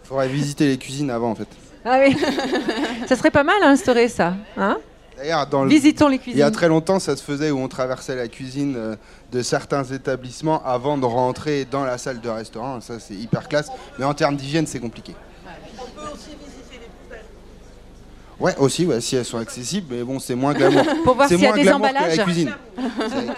Faudrait 0.05 0.29
visiter 0.29 0.67
les 0.69 0.79
cuisines 0.79 1.11
avant 1.11 1.31
en 1.31 1.35
fait. 1.35 1.49
Ah 1.85 1.99
oui. 2.07 2.17
ça 3.09 3.17
serait 3.17 3.33
pas 3.33 3.43
mal 3.43 3.57
à 3.65 3.67
instaurer 3.69 4.07
ça. 4.09 4.35
Hein? 4.57 4.79
D'ailleurs, 5.17 5.47
dans 5.47 5.63
le- 5.65 5.69
Visitons 5.71 6.09
les 6.09 6.17
il 6.17 6.19
y 6.19 6.23
cuisines. 6.23 6.43
a 6.43 6.51
très 6.51 6.69
longtemps, 6.69 6.99
ça 6.99 7.15
se 7.17 7.23
faisait 7.23 7.51
où 7.51 7.59
on 7.59 7.69
traversait 7.69 8.17
la 8.17 8.29
cuisine 8.29 8.75
euh, 8.77 8.97
de 9.31 9.43
certains 9.43 9.85
établissements 9.85 10.63
avant 10.65 10.97
de 10.99 11.05
rentrer 11.05 11.65
dans 11.71 11.85
la 11.85 11.99
salle 11.99 12.21
de 12.21 12.29
restaurant. 12.29 12.81
Ça, 12.81 12.99
c'est 12.99 13.15
hyper 13.15 13.49
classe. 13.49 13.69
Mais 13.99 14.05
en 14.05 14.15
termes 14.15 14.37
d'hygiène, 14.37 14.67
c'est 14.67 14.81
compliqué. 14.81 15.15
Ouais, 18.41 18.57
aussi, 18.59 18.87
ouais, 18.87 19.01
si 19.01 19.15
elles 19.15 19.25
sont 19.25 19.39
accessibles, 19.39 19.87
mais 19.95 20.03
bon, 20.03 20.19
c'est 20.19 20.35
moins 20.35 20.53
glamour. 20.53 20.83
Pour 21.05 21.15
voir 21.15 21.29
C'est 21.29 21.37
s'il 21.37 21.45
y 21.45 21.47
a 21.47 21.51
moins 21.51 21.57
des 21.57 21.63
glamour 21.63 21.87
que 21.87 21.91
emballages. 21.93 22.17
la 22.17 22.25
cuisine. 22.25 22.53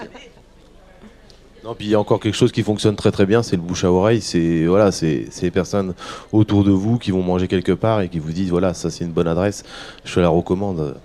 Non, 1.65 1.75
puis 1.75 1.87
il 1.87 1.91
y 1.93 1.95
a 1.95 1.99
encore 2.01 2.21
quelque 2.21 2.35
chose 2.35 2.53
qui 2.53 2.63
fonctionne 2.63 2.95
très 2.95 3.11
très 3.11 3.25
bien, 3.25 3.43
c'est 3.43 3.57
le 3.57 3.63
bouche 3.63 3.85
à 3.85 3.91
oreille. 3.91 4.21
C'est 4.21 4.67
voilà, 4.67 4.93
c'est 4.93 5.29
c'est 5.31 5.47
les 5.47 5.51
personnes 5.51 5.95
autour 6.31 6.63
de 6.63 6.71
vous 6.71 6.99
qui 6.99 7.11
vont 7.11 7.23
manger 7.23 7.49
quelque 7.49 7.73
part 7.73 8.03
et 8.03 8.11
qui 8.11 8.19
vous 8.19 8.33
disent 8.33 8.51
voilà, 8.51 8.75
ça 8.75 8.91
c'est 8.91 9.03
une 9.03 9.13
bonne 9.13 9.29
adresse, 9.29 9.63
je 10.05 10.15
te 10.15 10.21
la 10.21 10.29
recommande. 10.29 10.99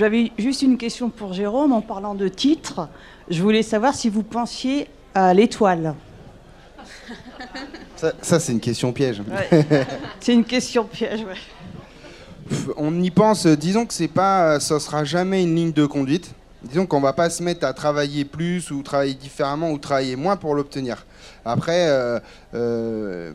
J'avais 0.00 0.32
juste 0.38 0.62
une 0.62 0.78
question 0.78 1.10
pour 1.10 1.34
Jérôme 1.34 1.74
en 1.74 1.82
parlant 1.82 2.14
de 2.14 2.26
titre. 2.26 2.88
Je 3.28 3.42
voulais 3.42 3.62
savoir 3.62 3.94
si 3.94 4.08
vous 4.08 4.22
pensiez 4.22 4.88
à 5.14 5.34
l'étoile. 5.34 5.94
Ça, 7.96 8.12
ça, 8.22 8.40
c'est 8.40 8.52
une 8.52 8.60
question 8.60 8.94
piège. 8.94 9.20
C'est 10.20 10.32
une 10.32 10.46
question 10.46 10.84
piège. 10.84 11.20
ouais. 11.20 11.34
Pff, 12.48 12.70
On 12.78 12.98
y 13.02 13.10
pense, 13.10 13.46
disons 13.46 13.84
que 13.84 13.92
c'est 13.92 14.08
pas, 14.08 14.58
ça 14.58 14.80
sera 14.80 15.04
jamais 15.04 15.42
une 15.42 15.54
ligne 15.54 15.72
de 15.72 15.84
conduite. 15.84 16.32
Disons 16.62 16.86
qu'on 16.86 17.02
va 17.02 17.12
pas 17.12 17.28
se 17.28 17.42
mettre 17.42 17.66
à 17.66 17.74
travailler 17.74 18.24
plus 18.24 18.70
ou 18.70 18.82
travailler 18.82 19.12
différemment 19.12 19.70
ou 19.70 19.76
travailler 19.76 20.16
moins 20.16 20.36
pour 20.38 20.54
l'obtenir. 20.54 21.04
Après, 21.44 21.90
euh, 21.90 22.18
euh, 22.54 23.34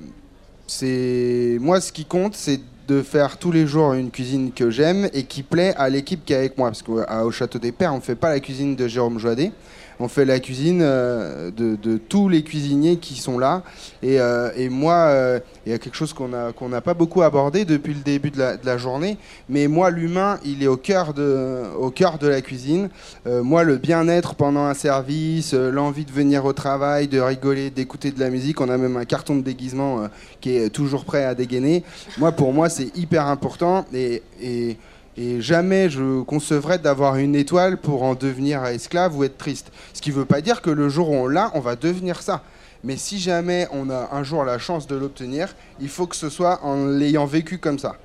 c'est 0.65 1.60
moi 1.62 1.79
ce 1.79 1.91
qui 1.91 2.05
compte, 2.05 2.34
c'est 2.34 2.60
de 2.88 3.01
faire 3.01 3.38
tous 3.38 3.51
les 3.51 3.65
jours 3.65 3.94
une 3.94 4.12
cuisine 4.12 4.51
que 4.51 4.70
j'aime 4.70 5.10
et 5.13 5.24
qui 5.24 5.44
plaît 5.44 5.74
à 5.77 5.89
l'équipe 5.89 6.24
qui 6.24 6.34
est 6.34 6.38
avec 6.38 6.58
moi. 6.58 6.70
Parce 6.70 6.84
qu'au 6.84 7.32
Château 7.32 7.60
des 7.60 7.72
Pères, 7.72 7.94
on 7.94 8.01
fait 8.01 8.15
pas 8.15 8.30
la 8.30 8.39
cuisine 8.39 8.75
de 8.75 8.88
Jérôme 8.88 9.20
Joadet. 9.20 9.51
On 10.00 10.08
fait 10.08 10.25
la 10.25 10.40
cuisine 10.40 10.82
euh, 10.82 11.52
de, 11.52 11.98
tous 11.98 12.28
les 12.28 12.44
cuisiniers 12.44 12.98
qui 12.98 13.16
sont 13.16 13.40
là. 13.40 13.64
Et, 14.04 14.20
euh, 14.20 14.50
et 14.56 14.70
moi, 14.70 14.94
euh, 14.94 15.40
il 15.66 15.72
y 15.72 15.75
a 15.75 15.78
quelque 15.78 15.96
chose 15.96 16.14
qu'on 16.14 16.28
n'a 16.28 16.82
pas 16.82 16.94
beaucoup 16.94 17.22
abordé 17.22 17.66
depuis 17.66 17.94
le 17.94 18.02
début 18.02 18.32
de 18.32 18.40
la, 18.40 18.78
journée. 18.78 19.18
Mais 19.48 19.68
moi, 19.68 19.90
l'humain, 19.90 20.40
il 20.44 20.62
est 20.62 20.68
au 20.68 20.75
cœur 20.75 21.14
de, 21.14 21.64
au 21.80 21.92
cœur 21.92 22.18
de 22.18 22.28
la 22.28 22.42
cuisine. 22.42 22.90
Moi, 23.25 23.64
le 23.64 23.78
bien-être 23.78 24.36
pendant 24.36 24.66
un 24.66 24.74
service, 24.74 25.54
l'envie 25.54 26.04
de 26.04 26.12
venir 26.12 26.44
au 26.46 26.54
travail, 26.54 27.08
de 27.08 27.20
rigoler, 27.20 27.70
d'écouter 27.70 28.12
de 28.12 28.20
la 28.20 28.30
musique. 28.30 28.60
On 28.60 28.70
a 28.70 28.78
même 28.78 28.98
un 28.98 29.06
carton 29.06 29.36
de 29.38 29.42
déguisement 29.42 30.08
qui 30.42 30.58
est 30.58 30.70
toujours 30.70 31.06
prêt 31.06 31.24
à 31.24 31.36
dégainer. 31.36 31.84
Moi, 32.18 32.34
pour 32.34 32.54
moi, 32.54 32.70
c'est 32.70 32.96
hyper 32.98 33.28
important. 33.28 33.86
Et, 33.94 34.78
et 35.17 35.41
jamais 35.41 35.89
je 35.89 36.22
concevrais 36.22 36.79
d'avoir 36.79 37.15
une 37.15 37.36
étoile 37.36 37.77
pour 37.77 38.03
en 38.03 38.15
devenir 38.15 38.65
esclave 38.65 39.17
ou 39.17 39.24
être 39.24 39.38
triste. 39.38 39.72
Ce 39.93 40.01
qui 40.01 40.10
ne 40.10 40.15
veut 40.15 40.25
pas 40.25 40.41
dire 40.41 40.62
que 40.62 40.69
le 40.69 40.89
jour 40.89 41.10
où 41.10 41.15
on 41.15 41.27
l'a, 41.27 41.51
on 41.53 41.60
va 41.60 41.75
devenir 41.75 42.22
ça. 42.22 42.43
Mais 42.84 42.98
si 42.98 43.19
jamais 43.19 43.67
on 43.72 43.89
a 43.89 44.10
un 44.12 44.24
jour 44.24 44.43
la 44.43 44.60
chance 44.60 44.88
de 44.88 44.95
l'obtenir, 44.95 45.55
il 45.79 45.89
faut 45.89 46.05
que 46.05 46.15
ce 46.15 46.29
soit 46.29 46.63
en 46.63 46.86
l'ayant 46.86 47.25
vécu 47.25 47.57
comme 47.57 47.79
ça. 47.79 47.95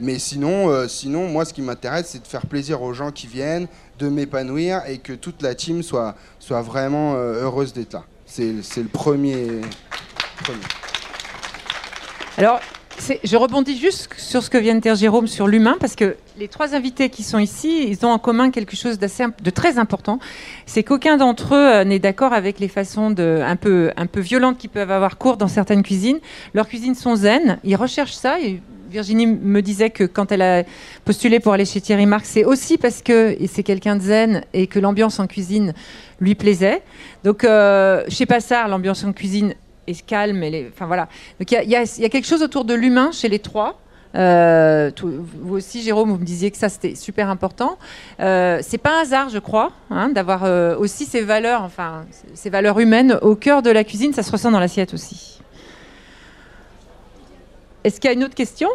Mais 0.00 0.18
sinon, 0.18 0.70
euh, 0.70 0.88
sinon, 0.88 1.28
moi, 1.28 1.44
ce 1.44 1.52
qui 1.52 1.62
m'intéresse, 1.62 2.08
c'est 2.10 2.22
de 2.22 2.26
faire 2.26 2.46
plaisir 2.46 2.82
aux 2.82 2.94
gens 2.94 3.12
qui 3.12 3.26
viennent, 3.26 3.68
de 3.98 4.08
m'épanouir 4.08 4.82
et 4.88 4.98
que 4.98 5.12
toute 5.12 5.42
la 5.42 5.54
team 5.54 5.82
soit, 5.82 6.16
soit 6.38 6.62
vraiment 6.62 7.14
euh, 7.14 7.44
heureuse 7.44 7.72
d'être 7.72 7.92
là. 7.92 8.04
C'est 8.26 8.42
le 8.76 8.88
premier. 8.88 9.60
premier. 10.42 10.58
Alors, 12.36 12.60
je 13.24 13.36
rebondis 13.36 13.76
juste 13.76 14.08
sur 14.16 14.42
ce 14.42 14.50
que 14.50 14.58
vient 14.58 14.74
de 14.74 14.80
dire 14.80 14.94
Jérôme 14.94 15.26
sur 15.26 15.46
l'humain, 15.46 15.76
parce 15.80 15.94
que 15.94 16.16
les 16.38 16.48
trois 16.48 16.74
invités 16.74 17.10
qui 17.10 17.22
sont 17.22 17.38
ici, 17.38 17.86
ils 17.88 18.04
ont 18.04 18.10
en 18.10 18.18
commun 18.18 18.50
quelque 18.50 18.76
chose 18.76 18.98
de 18.98 19.50
très 19.50 19.78
important. 19.78 20.18
C'est 20.66 20.82
qu'aucun 20.82 21.16
d'entre 21.16 21.54
eux 21.54 21.74
euh, 21.74 21.84
n'est 21.84 21.98
d'accord 21.98 22.32
avec 22.32 22.58
les 22.60 22.68
façons 22.68 23.10
de, 23.10 23.40
un, 23.44 23.56
peu, 23.56 23.92
un 23.96 24.06
peu 24.06 24.20
violentes 24.20 24.58
qui 24.58 24.68
peuvent 24.68 24.90
avoir 24.90 25.18
cours 25.18 25.36
dans 25.36 25.48
certaines 25.48 25.82
cuisines. 25.82 26.18
Leurs 26.54 26.68
cuisines 26.68 26.94
sont 26.94 27.16
zen, 27.16 27.58
ils 27.64 27.76
recherchent 27.76 28.14
ça. 28.14 28.40
Et 28.40 28.60
Virginie 28.90 29.26
me 29.26 29.60
disait 29.60 29.90
que 29.90 30.04
quand 30.04 30.30
elle 30.30 30.42
a 30.42 30.62
postulé 31.04 31.40
pour 31.40 31.52
aller 31.52 31.64
chez 31.64 31.80
Thierry 31.80 32.06
Marx, 32.06 32.28
c'est 32.28 32.44
aussi 32.44 32.78
parce 32.78 33.02
que 33.02 33.36
c'est 33.52 33.64
quelqu'un 33.64 33.96
de 33.96 34.02
zen 34.02 34.44
et 34.52 34.66
que 34.66 34.78
l'ambiance 34.78 35.18
en 35.18 35.26
cuisine 35.26 35.74
lui 36.20 36.34
plaisait. 36.34 36.82
Donc, 37.24 37.44
euh, 37.44 38.04
chez 38.08 38.24
Passard, 38.26 38.68
l'ambiance 38.68 39.04
en 39.04 39.12
cuisine 39.12 39.54
est 39.86 40.04
calme. 40.06 40.42
Enfin 40.72 40.86
voilà. 40.86 41.08
Donc 41.38 41.50
il 41.50 41.68
y 41.68 41.76
a- 41.76 42.08
quelque 42.08 42.26
chose 42.26 42.42
autour 42.42 42.64
de 42.64 42.74
l'humain 42.74 43.10
chez 43.12 43.28
les 43.28 43.38
trois. 43.38 43.80
Euh, 44.16 44.92
vous 45.02 45.56
aussi, 45.56 45.82
Jérôme, 45.82 46.10
vous 46.10 46.18
me 46.18 46.24
disiez 46.24 46.50
que 46.52 46.56
ça 46.56 46.68
c'était 46.68 46.94
super 46.94 47.28
important. 47.28 47.78
Euh, 48.20 48.60
c'est 48.62 48.78
pas 48.78 48.98
un 48.98 49.02
hasard, 49.02 49.28
je 49.28 49.40
crois, 49.40 49.72
hein, 49.90 50.08
d'avoir 50.08 50.44
euh, 50.44 50.76
aussi 50.76 51.04
ces 51.04 51.22
valeurs, 51.22 51.62
enfin 51.62 52.04
ces 52.34 52.48
valeurs 52.48 52.78
humaines 52.78 53.18
au 53.22 53.34
cœur 53.34 53.60
de 53.60 53.70
la 53.70 53.82
cuisine. 53.82 54.12
Ça 54.12 54.22
se 54.22 54.30
ressent 54.30 54.52
dans 54.52 54.60
l'assiette 54.60 54.94
aussi. 54.94 55.40
Est-ce 57.82 58.00
qu'il 58.00 58.08
y 58.08 58.12
a 58.12 58.16
une 58.16 58.24
autre 58.24 58.36
question? 58.36 58.68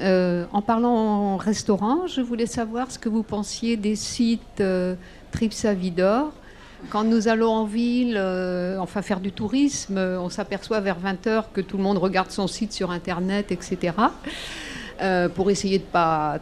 Euh, 0.00 0.44
en 0.52 0.62
parlant 0.62 0.94
en 0.94 1.36
restaurant, 1.36 2.06
je 2.06 2.20
voulais 2.20 2.46
savoir 2.46 2.90
ce 2.92 2.98
que 3.00 3.08
vous 3.08 3.24
pensiez 3.24 3.76
des 3.76 3.96
sites 3.96 4.62
Trips. 5.32 5.66
Quand 6.90 7.04
nous 7.04 7.28
allons 7.28 7.50
en 7.50 7.64
ville, 7.64 8.16
euh, 8.18 8.78
enfin 8.78 9.02
faire 9.02 9.20
du 9.20 9.32
tourisme, 9.32 9.98
on 9.98 10.28
s'aperçoit 10.28 10.80
vers 10.80 10.98
20h 11.00 11.44
que 11.52 11.60
tout 11.60 11.78
le 11.78 11.82
monde 11.82 11.98
regarde 11.98 12.30
son 12.30 12.46
site 12.46 12.72
sur 12.72 12.90
Internet, 12.90 13.50
etc. 13.50 13.94
euh, 15.00 15.28
pour 15.28 15.50
essayer 15.50 15.78
de 15.78 15.84
ne 15.84 15.88
pas 15.88 16.38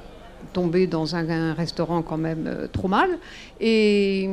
tomber 0.53 0.87
dans 0.87 1.17
un, 1.17 1.29
un 1.31 1.55
restaurant 1.55 2.03
quand 2.03 2.17
même 2.17 2.47
euh, 2.47 2.67
trop 2.67 2.88
mal. 2.88 3.11
Et, 3.61 4.29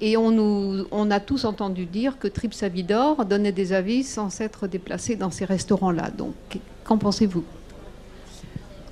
et 0.00 0.16
on, 0.16 0.30
nous, 0.30 0.86
on 0.90 1.10
a 1.10 1.18
tous 1.18 1.44
entendu 1.44 1.86
dire 1.86 2.18
que 2.18 2.28
Trips 2.28 2.62
Avidor 2.62 3.24
donnait 3.24 3.52
des 3.52 3.72
avis 3.72 4.04
sans 4.04 4.28
s'être 4.30 4.66
déplacé 4.66 5.16
dans 5.16 5.30
ces 5.30 5.46
restaurants-là. 5.46 6.10
Donc, 6.10 6.34
qu'en 6.84 6.98
pensez-vous? 6.98 7.44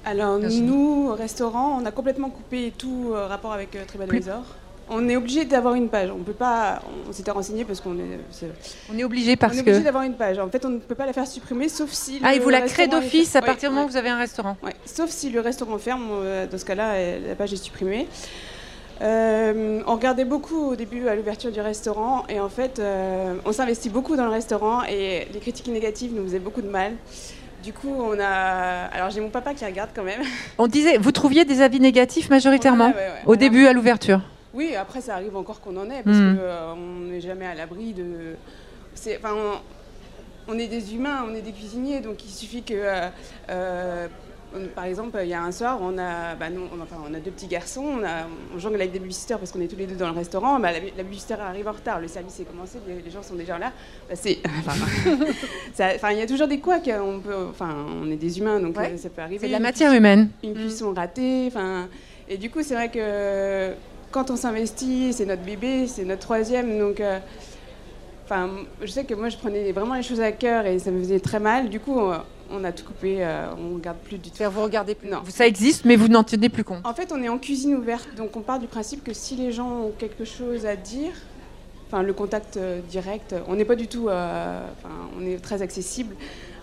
Alors 0.07 0.39
nous, 0.39 1.09
au 1.11 1.15
restaurant, 1.15 1.79
on 1.81 1.87
a 1.87 1.91
complètement 1.91 2.29
coupé 2.29 2.73
tout 2.77 3.13
rapport 3.13 3.53
avec 3.53 3.71
TripAdvisor. 3.87 4.43
On 4.91 5.09
est 5.09 5.17
obligé 5.17 5.45
d'avoir 5.45 5.75
une 5.75 5.89
page. 5.89 6.11
On 6.11 6.23
peut 6.23 6.33
pas. 6.33 6.83
On 7.09 7.13
s'était 7.13 7.31
renseigné 7.31 7.65
parce 7.65 7.81
qu'on 7.81 7.95
est. 7.99 8.19
On 8.93 8.99
est 8.99 9.05
obligé 9.05 9.35
parce 9.37 9.55
on 9.55 9.57
est 9.57 9.61
obligé 9.61 9.79
que 9.81 9.85
d'avoir 9.85 10.05
une 10.05 10.15
page. 10.15 10.39
En 10.39 10.49
fait, 10.51 10.65
on 10.65 10.69
ne 10.71 10.79
peut 10.79 10.95
pas 10.95 11.07
la 11.07 11.13
faire 11.13 11.27
supprimer 11.27 11.69
sauf 11.69 11.91
si. 11.91 12.21
ah, 12.23 12.35
il 12.35 12.41
vous 12.43 12.51
la 12.51 12.61
crée 12.63 12.83
est 12.85 12.89
d'office 12.89 13.35
à 13.37 13.41
partir 13.43 13.71
du 13.71 13.75
moment 13.75 13.87
où 13.87 13.91
vous 13.91 13.97
avez 13.97 14.11
un 14.11 14.19
restaurant. 14.19 14.57
Ouais, 14.63 14.75
sauf 14.85 15.09
si 15.11 15.31
le 15.31 15.41
restaurant 15.41 15.79
ferme, 15.79 16.07
euh, 16.13 16.47
dans 16.47 16.59
ce 16.59 16.65
cas-là, 16.67 16.93
euh, 16.95 17.29
la 17.29 17.35
page 17.35 17.53
est 17.53 17.57
supprimée. 17.63 18.07
Euh, 19.03 19.81
on 19.87 19.95
regardait 19.95 20.25
beaucoup 20.25 20.69
au 20.71 20.77
début 20.77 21.09
à 21.09 21.17
l'ouverture 21.17 21.51
du 21.51 21.61
restaurant 21.61 22.25
et 22.29 22.39
en 22.39 22.49
fait, 22.49 22.79
euh, 22.79 23.35
on 23.45 23.53
s'investit 23.53 23.89
beaucoup 23.89 24.15
dans 24.17 24.25
le 24.25 24.31
restaurant 24.31 24.85
et 24.85 25.27
les 25.33 25.41
critiques 25.41 25.67
négatives 25.67 26.13
nous 26.15 26.23
faisaient 26.25 26.39
beaucoup 26.39 26.63
de 26.63 26.69
mal. 26.69 26.93
Du 27.65 27.73
coup, 27.73 27.93
on 27.99 28.19
a. 28.21 28.87
Alors, 28.93 29.11
j'ai 29.11 29.21
mon 29.21 29.31
papa 29.31 29.55
qui 29.55 29.65
regarde 29.65 29.91
quand 29.97 30.05
même. 30.05 30.21
On 30.59 30.67
disait, 30.67 30.99
vous 30.99 31.13
trouviez 31.13 31.45
des 31.47 31.63
avis 31.63 31.81
négatifs 31.81 32.29
majoritairement 32.29 32.89
Ouais, 32.89 32.95
ouais, 32.95 32.99
ouais. 33.01 33.13
au 33.27 33.31
On 33.31 33.33
a- 33.33 33.37
début 33.37 33.67
à 33.67 33.73
l'ouverture. 33.73 34.21
Oui, 34.55 34.75
après, 34.77 35.01
ça 35.01 35.15
arrive 35.15 35.37
encore 35.37 35.61
qu'on 35.61 35.77
en 35.77 35.91
ait 35.91 36.03
parce 36.05 36.17
Mm. 36.17 36.37
que 36.37 36.41
euh, 36.41 36.75
n'est 37.11 37.21
jamais 37.21 37.47
à 37.47 37.55
l'abri 37.55 37.93
de. 37.93 38.37
Enfin, 39.17 39.35
on, 39.37 40.53
on 40.55 40.59
est 40.59 40.69
des 40.69 40.95
humains, 40.95 41.25
on 41.29 41.35
est 41.35 41.43
des 41.43 41.53
cuisiniers, 41.53 42.01
donc 42.01 42.25
il 42.25 42.31
suffit 42.31 42.63
que. 42.63 42.75
euh, 42.75 43.09
euh, 43.51 44.07
on- 44.57 44.69
par 44.69 44.85
exemple, 44.85 45.19
il 45.21 45.29
y 45.29 45.35
a 45.35 45.43
un 45.43 45.51
soir, 45.51 45.79
on 45.83 45.99
a, 45.99 46.37
bah, 46.37 46.47
on, 46.55 46.81
enfin, 46.81 46.95
on 47.05 47.13
a 47.13 47.19
deux 47.19 47.33
petits 47.33 47.49
garçons, 47.49 47.85
on, 48.01 48.05
a, 48.05 48.29
on 48.55 48.59
jongle 48.61 48.77
avec 48.77 48.93
des 48.93 49.01
babysitters 49.01 49.37
parce 49.37 49.51
qu'on 49.51 49.61
est 49.61 49.67
tous 49.67 49.75
les 49.75 49.87
deux 49.89 49.97
dans 49.97 50.07
le 50.07 50.15
restaurant. 50.17 50.61
Bah, 50.61 50.71
la, 50.71 50.79
la 50.79 51.03
babysitter 51.03 51.35
arrive 51.35 51.67
en 51.67 51.73
retard, 51.73 51.99
le 52.01 52.07
service 52.07 52.39
est 52.39 52.45
commencé, 52.45 52.79
les, 52.87 53.03
les 53.03 53.11
gens 53.11 53.21
sont 53.25 53.35
déjà 53.35 53.59
là. 53.59 53.73
Bah, 54.09 54.15
c'est, 54.15 54.39
enfin, 55.97 56.11
il 56.13 56.19
y 56.19 56.23
a 56.23 56.27
toujours 56.27 56.47
des 56.47 56.61
couacs. 56.61 56.89
On 57.03 57.19
peut, 57.19 57.35
enfin, 57.51 57.75
on 58.01 58.09
est 58.11 58.17
des 58.17 58.39
humains, 58.39 58.61
donc 58.61 58.79
Ouais. 58.79 58.93
euh, 58.93 58.97
ça 58.97 59.09
peut 59.09 59.23
arriver. 59.23 59.41
C'est 59.41 59.49
de 59.49 59.53
la 59.53 59.59
matière 59.59 59.93
humaine. 59.93 60.29
une 60.45 60.53
Mm. 60.53 60.55
cuisson 60.55 60.93
ratée. 60.95 61.47
Enfin, 61.49 61.89
et 62.29 62.37
du 62.37 62.49
coup, 62.49 62.63
c'est 62.63 62.75
vrai 62.75 62.91
que 62.91 63.73
quand 64.15 64.31
on 64.31 64.37
s'investit, 64.37 65.13
c'est 65.13 65.27
notre 65.27 65.43
bébé, 65.43 65.89
c'est 65.89 66.05
notre 66.05 66.21
troisième. 66.23 66.79
Donc, 66.79 67.01
euh, 67.01 67.19
enfin, 68.25 68.49
je 68.81 68.87
sais 68.87 69.03
que 69.03 69.15
moi, 69.15 69.29
je 69.29 69.37
prenais 69.37 69.73
vraiment 69.73 69.95
les 69.97 70.05
choses 70.05 70.21
à 70.21 70.31
cœur 70.31 70.67
et 70.67 70.79
ça 70.79 70.93
me 70.93 71.01
faisait 71.01 71.19
très 71.19 71.41
mal. 71.41 71.69
Du 71.69 71.81
coup, 71.81 71.99
on, 71.99 72.13
on 72.53 72.63
a 72.63 72.71
tout 72.71 72.85
coupé. 72.85 73.17
euh, 73.19 73.49
on 73.59 73.75
regarde 73.75 73.99
plus 73.99 74.19
du 74.19 74.31
tout. 74.31 74.45
Vous 74.49 74.63
regardez 74.63 74.95
plus. 74.95 75.09
Non. 75.09 75.19
Ça 75.29 75.49
existe, 75.49 75.85
mais 75.85 75.97
vous 75.97 76.07
n'en 76.07 76.23
tenez 76.23 76.49
plus 76.49 76.63
compte. 76.63 76.87
En 76.87 76.95
fait, 76.95 77.11
on 77.13 77.21
est 77.25 77.29
en 77.29 77.39
cuisine 77.39 77.75
ouverte, 77.75 78.09
donc 78.17 78.37
on 78.37 78.41
part 78.41 78.61
du 78.61 78.69
principe 78.69 79.03
que 79.03 79.13
si 79.13 79.35
les 79.35 79.51
gens 79.51 79.69
ont 79.87 79.93
quelque 79.99 80.25
chose 80.25 80.65
à 80.65 80.77
dire, 80.77 81.11
enfin 81.89 82.05
le 82.05 82.13
contact 82.13 82.57
euh, 82.57 82.81
direct, 82.89 83.35
on 83.49 83.57
n'est 83.57 83.65
pas 83.65 83.75
du 83.75 83.89
tout, 83.89 84.09
euh, 84.09 84.61
enfin 84.79 84.95
on 85.19 85.27
est 85.27 85.43
très 85.43 85.61
accessible. 85.61 86.15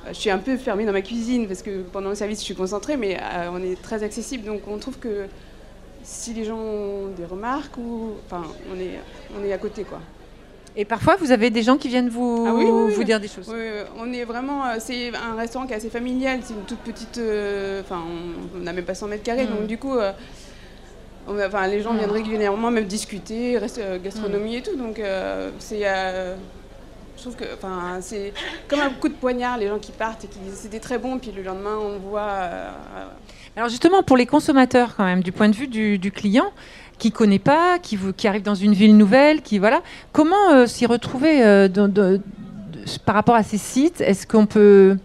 Je 0.08 0.14
suis 0.14 0.30
un 0.30 0.38
peu 0.40 0.56
fermée 0.56 0.86
dans 0.86 0.94
ma 0.94 1.02
cuisine 1.02 1.48
parce 1.48 1.62
que 1.62 1.82
pendant 1.82 2.10
le 2.10 2.16
service 2.16 2.40
je 2.40 2.46
suis 2.46 2.56
concentrée, 2.56 2.96
mais 2.98 3.20
on 3.54 3.62
est 3.62 3.80
très 3.80 4.02
accessible, 4.02 4.46
donc 4.46 4.62
on 4.68 4.80
trouve 4.80 4.98
que 4.98 5.28
si 6.04 6.34
les 6.34 6.46
gens 6.46 6.58
ont 6.58 7.08
des 7.16 7.26
remarques 7.26 7.78
ou. 7.78 8.12
Enfin, 8.26 8.44
on 8.74 8.80
est, 8.80 9.00
on 9.40 9.44
est 9.44 9.54
à 9.54 9.58
côté, 9.58 9.84
quoi. 9.84 10.00
Et 10.76 10.86
parfois, 10.86 11.18
vous 11.18 11.32
avez 11.34 11.50
des 11.50 11.64
gens 11.64 11.76
qui 11.78 11.90
viennent 11.90 12.08
vous, 12.08 12.46
Ah 12.48 12.54
oui, 12.54 12.64
oui, 12.64 12.84
oui. 12.88 12.94
vous 12.94 13.04
dire 13.04 13.20
des 13.20 13.28
choses. 13.28 13.50
Oui, 13.54 13.60
on 13.98 14.12
est 14.14 14.24
vraiment. 14.24 14.66
euh, 14.66 14.76
C'est 14.80 15.12
un 15.14 15.36
restaurant 15.36 15.66
qui 15.68 15.74
est 15.74 15.76
assez 15.76 15.90
familial. 15.90 16.40
C'est 16.44 16.54
une 16.54 16.64
toute 16.64 16.80
petite. 16.80 17.18
euh, 17.18 17.82
Enfin, 17.82 18.02
on- 18.56 18.60
n'a 18.60 18.72
même 18.72 18.86
pas 18.86 18.96
100 18.96 19.08
mètres 19.08 19.24
carrés. 19.24 19.46
Mm. 19.48 19.50
Donc, 19.58 19.68
du 19.68 19.78
coup, 19.78 19.98
euh, 19.98 20.14
on 21.28 21.38
enfin, 21.40 21.68
les 21.68 21.82
gens 21.82 21.94
viennent 21.94 22.10
régulièrement, 22.12 22.72
même 22.72 22.86
discuter, 22.86 23.58
reste, 23.58 23.82
gastronomie 24.02 24.56
et 24.56 24.62
tout. 24.62 24.78
Donc, 24.78 24.98
euh, 25.00 25.52
c'est. 25.60 25.82
je 25.82 27.22
trouve 27.22 27.36
que. 27.36 27.44
Enfin, 27.54 27.98
c'est 28.00 28.32
comme 28.70 28.80
un 28.80 28.92
coup 28.92 29.10
de 29.10 29.14
poignard, 29.16 29.58
les 29.58 29.68
gens 29.68 29.78
qui 29.80 29.92
partent 29.92 30.24
et 30.24 30.28
qui. 30.28 30.40
C'était 30.54 30.80
très 30.80 30.98
bon, 30.98 31.20
puis 31.20 31.34
le 31.36 31.44
lendemain, 31.44 31.76
on 31.82 31.98
voit. 32.00 32.48
Alors 33.58 33.70
justement, 33.70 34.02
pour 34.02 34.16
les 34.16 34.26
consommateurs, 34.26 34.96
quand 34.96 35.04
même, 35.04 35.24
du 35.24 35.32
point 35.32 35.50
de 35.50 35.56
vue 35.56 35.68
du, 35.68 36.12
client, 36.12 36.52
qui 36.98 37.12
connaît 37.12 37.40
pas, 37.40 37.80
qui, 37.80 37.98
arrive 38.28 38.44
dans 38.44 38.56
une 38.56 38.74
ville 38.74 38.96
nouvelle, 38.96 39.42
qui 39.42 39.60
voilà, 39.60 39.82
comment 40.14 40.52
euh, 40.52 40.68
s'y 40.68 40.86
retrouver 40.86 41.44
euh, 41.44 41.68
par 43.06 43.16
rapport 43.16 43.36
à 43.36 43.44
ces 43.44 43.58
sites? 43.58 44.00
Est-ce 44.00 44.26
qu'on 44.26 44.46
peut 44.46 44.98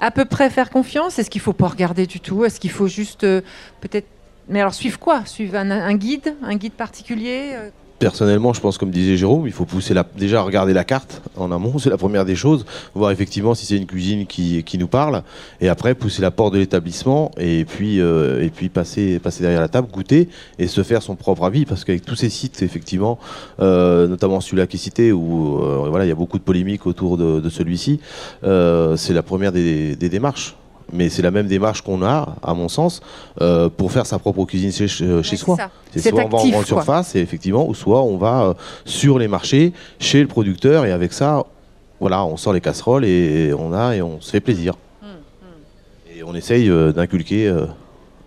à 0.00 0.10
peu 0.12 0.24
près 0.24 0.50
faire 0.50 0.70
confiance? 0.70 1.18
Est-ce 1.18 1.30
qu'il 1.30 1.40
faut 1.40 1.52
pas 1.52 1.68
regarder 1.68 2.06
du 2.06 2.20
tout? 2.20 2.44
Est-ce 2.44 2.60
qu'il 2.60 2.70
faut 2.70 2.88
juste 2.88 3.24
euh, 3.24 3.40
peut-être 3.80 4.06
mais 4.48 4.60
alors 4.60 4.74
suivre 4.74 4.98
quoi? 4.98 5.24
Suivre 5.24 5.56
un, 5.56 5.70
un 5.70 5.94
guide, 5.94 6.34
un 6.42 6.56
guide 6.56 6.72
particulier 6.72 7.56
Personnellement, 8.02 8.52
je 8.52 8.60
pense, 8.60 8.78
comme 8.78 8.90
disait 8.90 9.16
Jérôme, 9.16 9.46
il 9.46 9.52
faut 9.52 9.64
pousser 9.64 9.94
la, 9.94 10.04
déjà 10.16 10.42
regarder 10.42 10.72
la 10.72 10.82
carte 10.82 11.22
en 11.36 11.52
amont, 11.52 11.78
c'est 11.78 11.88
la 11.88 11.96
première 11.96 12.24
des 12.24 12.34
choses, 12.34 12.66
voir 12.94 13.12
effectivement 13.12 13.54
si 13.54 13.64
c'est 13.64 13.76
une 13.76 13.86
cuisine 13.86 14.26
qui, 14.26 14.64
qui 14.64 14.76
nous 14.76 14.88
parle, 14.88 15.22
et 15.60 15.68
après 15.68 15.94
pousser 15.94 16.20
la 16.20 16.32
porte 16.32 16.54
de 16.54 16.58
l'établissement, 16.58 17.30
et 17.38 17.64
puis, 17.64 18.00
euh, 18.00 18.42
et 18.42 18.50
puis 18.50 18.68
passer, 18.68 19.20
passer 19.20 19.42
derrière 19.42 19.60
la 19.60 19.68
table, 19.68 19.88
goûter, 19.88 20.28
et 20.58 20.66
se 20.66 20.82
faire 20.82 21.00
son 21.00 21.14
propre 21.14 21.44
avis, 21.44 21.64
parce 21.64 21.84
qu'avec 21.84 22.04
tous 22.04 22.16
ces 22.16 22.28
sites, 22.28 22.62
effectivement, 22.62 23.18
euh, 23.60 24.08
notamment 24.08 24.40
celui-là 24.40 24.66
qui 24.66 24.78
est 24.78 24.80
cité, 24.80 25.12
où 25.12 25.62
euh, 25.62 25.86
voilà, 25.88 26.04
il 26.04 26.08
y 26.08 26.12
a 26.12 26.16
beaucoup 26.16 26.38
de 26.38 26.44
polémiques 26.44 26.86
autour 26.86 27.16
de, 27.16 27.48
celui-ci, 27.48 28.00
c'est 28.42 29.12
la 29.12 29.22
première 29.22 29.52
des 29.52 29.96
démarches. 29.96 30.56
Mais 30.92 31.08
c'est 31.08 31.22
la 31.22 31.30
même 31.30 31.46
démarche 31.46 31.80
qu'on 31.80 32.02
a, 32.02 32.36
à 32.42 32.52
mon 32.54 32.68
sens, 32.68 33.00
euh, 33.40 33.68
pour 33.70 33.90
faire 33.92 34.04
sa 34.04 34.18
propre 34.18 34.44
cuisine 34.44 34.70
chez, 34.72 34.88
chez 34.88 35.06
Ouais, 35.06 35.22
soi. 35.22 35.56
c'est 35.56 35.62
ça. 35.62 35.70
C'est 35.92 35.98
C'est 36.00 36.10
soit 36.10 36.24
on 36.24 36.28
va 36.28 36.38
en 36.38 36.48
grande 36.48 36.66
surface, 36.66 37.14
et 37.16 37.20
effectivement, 37.20 37.66
ou 37.66 37.74
soit 37.74 38.02
on 38.02 38.18
va 38.18 38.42
euh, 38.42 38.54
sur 38.84 39.18
les 39.18 39.26
marchés, 39.28 39.72
chez 39.98 40.20
le 40.20 40.28
producteur, 40.28 40.84
et 40.84 40.92
avec 40.92 41.12
ça, 41.14 41.44
voilà, 41.98 42.24
on 42.26 42.36
sort 42.36 42.52
les 42.52 42.60
casseroles 42.60 43.04
et 43.06 43.52
on 43.58 43.72
a 43.72 43.94
et 43.96 44.02
on 44.02 44.20
se 44.20 44.30
fait 44.30 44.40
plaisir. 44.40 44.74
Hum, 45.02 45.08
Et 46.14 46.22
on 46.24 46.34
essaye 46.34 46.68
euh, 46.68 46.92
d'inculquer 46.92 47.46
euh, 47.48 47.64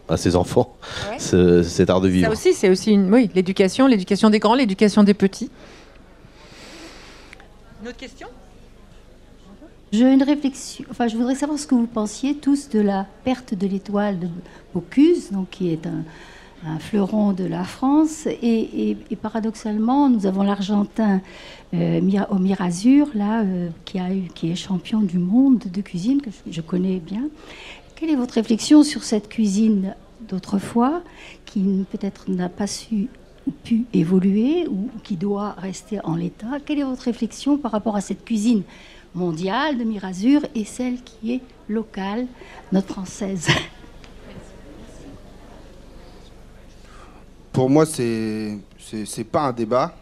à 0.09 0.17
ses 0.17 0.35
enfants 0.35 0.75
Ouais. 1.11 1.19
ce- 1.19 1.61
cet 1.61 1.89
art 1.91 2.01
de 2.01 2.07
vivre. 2.07 2.25
Ça 2.27 2.31
aussi, 2.31 2.53
c'est 2.53 2.69
aussi 2.69 2.91
une, 2.93 3.13
oui, 3.13 3.29
l'éducation, 3.35 3.85
l'éducation 3.85 4.29
des 4.31 4.39
grands, 4.39 4.55
l'éducation 4.55 5.03
des 5.03 5.13
petits. 5.13 5.51
Une 7.83 7.89
autre 7.89 7.97
question? 7.97 8.27
J'ai 9.95 10.11
une 10.11 10.23
réflexion. 10.23 10.83
Enfin, 10.91 11.07
je 11.07 11.15
voudrais 11.15 11.35
savoir 11.35 11.57
ce 11.57 11.65
que 11.65 11.73
vous 11.73 11.87
pensiez 11.87 12.35
tous 12.35 12.67
de 12.67 12.81
la 12.81 13.05
perte 13.23 13.53
de 13.53 13.65
l'étoile 13.65 14.19
de 14.19 14.27
Bocuse, 14.73 15.31
donc 15.31 15.51
qui 15.51 15.71
est 15.71 15.87
un, 15.87 16.03
fleuron 16.79 17.31
de 17.31 17.45
la 17.45 17.63
France. 17.63 18.27
Et, 18.41 18.97
paradoxalement, 19.21 20.09
nous 20.09 20.25
avons 20.25 20.43
l'Argentin 20.43 21.21
euh, 21.73 22.01
au 22.29 22.39
Mirazur, 22.39 23.07
là, 23.13 23.43
euh, 23.43 23.69
qui, 23.85 23.99
a 23.99 24.13
eu, 24.13 24.23
qui 24.35 24.51
est 24.51 24.55
champion 24.55 24.99
du 24.99 25.17
monde 25.17 25.63
de 25.71 25.81
cuisine, 25.81 26.21
que 26.21 26.29
je, 26.29 26.51
je 26.51 26.61
connais 26.61 26.99
bien. 26.99 27.29
Quelle 27.95 28.09
est 28.09 28.17
votre 28.17 28.33
réflexion 28.33 28.83
sur 28.83 29.03
cette 29.05 29.29
cuisine 29.29 29.95
d'autrefois, 30.27 31.03
qui 31.45 31.85
peut-être 31.89 32.29
n'a 32.29 32.49
pas 32.49 32.67
su 32.67 33.07
pu 33.63 33.85
évoluer 33.93 34.67
ou 34.67 34.89
qui 35.03 35.15
doit 35.15 35.51
rester 35.51 35.99
en 36.03 36.15
l'état? 36.15 36.59
Quelle 36.65 36.79
est 36.79 36.83
votre 36.83 37.03
réflexion 37.03 37.57
par 37.57 37.71
rapport 37.71 37.95
à 37.95 38.01
cette 38.01 38.25
cuisine 38.25 38.63
mondiale 39.15 39.77
de 39.77 39.83
Mirazur 39.83 40.41
et 40.53 40.65
celle 40.65 41.01
qui 41.01 41.33
est 41.33 41.41
locale, 41.67 42.27
notre 42.71 42.89
française 42.89 43.47
Pour 47.51 47.69
moi, 47.69 47.85
c'est 47.85 48.57
c'est 49.03 49.23
pas 49.23 49.41
un 49.41 49.51
débat. 49.53 49.95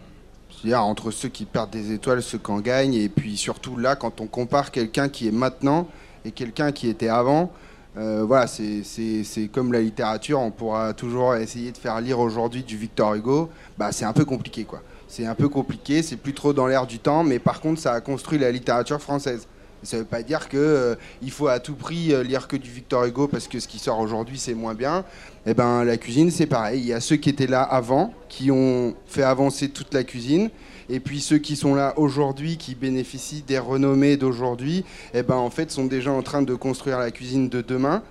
C'est-à-dire 0.49 0.83
entre 0.83 1.11
ceux 1.11 1.29
qui 1.29 1.45
perdent 1.45 1.71
des 1.71 1.91
étoiles, 1.91 2.21
ceux 2.21 2.37
qui 2.37 2.51
en 2.51 2.59
gagnent, 2.59 2.93
et 2.93 3.09
puis 3.09 3.37
surtout 3.37 3.77
là, 3.77 3.95
quand 3.95 4.21
on 4.21 4.27
compare 4.27 4.71
quelqu'un 4.71 5.09
qui 5.09 5.27
est 5.27 5.31
maintenant 5.31 5.87
et 6.25 6.31
quelqu'un 6.31 6.71
qui 6.71 6.87
était 6.89 7.09
avant, 7.09 7.51
euh, 7.97 8.23
voilà, 8.25 8.47
c'est 8.47 9.49
comme 9.51 9.71
la 9.71 9.81
littérature, 9.81 10.39
on 10.39 10.51
pourra 10.51 10.93
toujours 10.93 11.35
essayer 11.35 11.71
de 11.71 11.77
faire 11.77 11.99
lire 12.01 12.19
aujourd'hui 12.19 12.63
du 12.63 12.77
Victor 12.77 13.13
Hugo, 13.13 13.49
bah, 13.77 13.91
c'est 13.91 14.05
un 14.05 14.13
peu 14.13 14.25
compliqué 14.25 14.63
quoi. 14.63 14.81
C'est 15.15 15.27
un 15.27 15.35
peu 15.35 15.47
compliqué, 15.47 16.01
c'est 16.01 16.15
plus 16.15 16.33
trop 16.33 16.53
dans 16.53 16.65
l'air 16.65 16.87
du 16.87 16.97
temps, 16.97 17.23
mais 17.23 17.37
par 17.37 17.61
contre, 17.61 17.79
ça 17.79 17.93
a 17.93 18.01
construit 18.01 18.39
la 18.39 18.49
littérature 18.49 18.99
française. 18.99 19.47
Ça 19.83 19.97
ne 19.97 20.01
veut 20.01 20.07
pas 20.07 20.23
dire 20.23 20.49
que 20.49 20.57
euh, 20.57 20.95
faut 21.29 21.49
à 21.49 21.59
tout 21.59 21.75
prix 21.75 22.15
euh, 22.15 22.23
lire 22.23 22.47
que 22.47 22.55
du 22.55 22.71
Victor 22.71 23.05
Hugo 23.05 23.27
parce 23.27 23.47
que 23.47 23.59
ce 23.59 23.67
qui 23.67 23.77
sort 23.77 23.99
aujourd'hui 23.99 24.39
c'est 24.39 24.55
moins 24.55 24.73
bien. 24.73 25.05
Eh 25.45 25.53
ben 25.53 25.83
la 25.83 25.97
cuisine 25.97 26.31
c'est 26.31 26.47
pareil. 26.47 26.79
Il 26.79 26.87
y 26.87 26.93
a 26.93 26.99
ceux 26.99 27.17
qui 27.17 27.29
étaient 27.29 27.45
là 27.45 27.61
avant, 27.61 28.11
qui 28.27 28.49
ont 28.49 28.95
fait 29.05 29.21
avancer 29.21 29.69
toute 29.69 29.93
la 29.93 30.03
cuisine, 30.03 30.49
et 30.89 30.99
puis 30.99 31.21
ceux 31.21 31.37
qui 31.37 31.55
sont 31.55 31.75
là 31.75 31.93
aujourd'hui, 31.97 32.57
qui 32.57 32.73
bénéficient 32.73 33.43
des 33.43 33.59
renommées 33.59 34.17
d'aujourd'hui, 34.17 34.83
eh 35.13 35.21
ben 35.21 35.35
en 35.35 35.51
fait 35.51 35.69
sont 35.69 35.85
déjà 35.85 36.11
en 36.11 36.23
train 36.23 36.41
de 36.41 36.55
construire 36.55 36.97
la 36.97 37.11
cuisine 37.11 37.49
de 37.49 37.61
demain. 37.61 38.01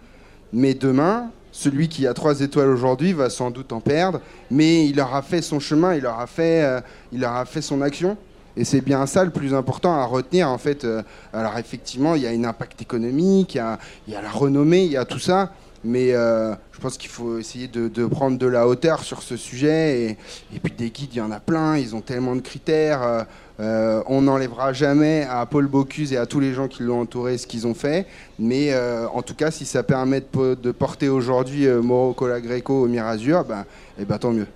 Mais 0.52 0.74
demain, 0.74 1.32
celui 1.52 1.88
qui 1.88 2.06
a 2.06 2.14
trois 2.14 2.40
étoiles 2.40 2.70
aujourd'hui 2.70 3.12
va 3.12 3.28
sans 3.30 3.50
doute 3.50 3.72
en 3.72 3.80
perdre, 3.80 4.20
mais 4.50 4.86
il 4.88 4.98
aura 4.98 5.20
fait 5.20 5.42
son 5.42 5.60
chemin, 5.60 5.94
il 5.94 6.06
aura 6.06 6.26
fait, 6.26 6.64
euh, 6.64 6.80
il 7.12 7.24
aura 7.24 7.44
fait 7.44 7.60
son 7.60 7.82
action. 7.82 8.16
Et 8.56 8.64
c'est 8.64 8.80
bien 8.80 9.06
ça 9.06 9.24
le 9.24 9.30
plus 9.30 9.54
important 9.54 9.94
à 9.94 10.04
retenir 10.04 10.48
en 10.48 10.58
fait. 10.58 10.84
Euh, 10.84 11.02
alors 11.32 11.56
effectivement, 11.58 12.14
il 12.14 12.22
y 12.22 12.26
a 12.26 12.30
un 12.30 12.44
impact 12.44 12.82
économique, 12.82 13.54
il 13.54 14.12
y 14.12 14.14
a, 14.16 14.22
la 14.22 14.30
renommée, 14.30 14.84
il 14.84 14.92
y 14.92 14.96
a 14.96 15.04
tout 15.04 15.18
ça. 15.18 15.52
Mais 15.84 16.12
euh, 16.12 16.54
je 16.72 16.80
pense 16.80 16.96
qu'il 16.96 17.10
faut 17.10 17.38
essayer 17.38 17.66
de, 17.66 17.88
de 17.88 18.06
prendre 18.06 18.38
de 18.38 18.46
la 18.46 18.68
hauteur 18.68 19.02
sur 19.02 19.20
ce 19.22 19.36
sujet. 19.36 20.00
Et, 20.00 20.10
et 20.54 20.60
puis 20.62 20.72
des 20.72 20.90
guides, 20.90 21.10
il 21.14 21.18
y 21.18 21.20
en 21.20 21.32
a 21.32 21.40
plein, 21.40 21.76
ils 21.76 21.94
ont 21.94 22.00
tellement 22.00 22.36
de 22.36 22.40
critères. 22.40 23.26
Euh, 23.62 24.03
on 24.07 24.22
n'enlèvera 24.22 24.72
jamais 24.72 25.25
à 25.31 25.46
Paul 25.46 25.68
Bocuse 25.68 26.12
et 26.12 26.16
à 26.16 26.27
tous 26.27 26.40
les 26.40 26.53
gens 26.53 26.66
qui 26.66 26.83
l'ont 26.83 27.01
entouré 27.03 27.38
ce 27.38 27.46
qu'ils 27.46 27.64
ont 27.66 27.75
fait. 27.75 28.07
Mais 28.38 28.72
euh, 28.72 29.07
en 29.14 29.22
tout 29.22 29.35
cas, 29.35 29.51
si 29.53 29.64
ça 29.64 29.83
permet 29.85 30.18
de, 30.20 30.27
po- 30.27 30.55
de 30.57 30.72
porter 30.72 31.09
aujourd'hui 31.09 31.66
euh, 31.68 31.81
Moro 31.81 32.12
Cola 32.12 32.40
Greco 32.40 32.83
au 32.83 32.88
Mirazur, 32.88 33.44
ben, 33.44 33.64
eh 34.01 34.05
ben, 34.05 34.18
tant 34.18 34.33
mieux. 34.33 34.48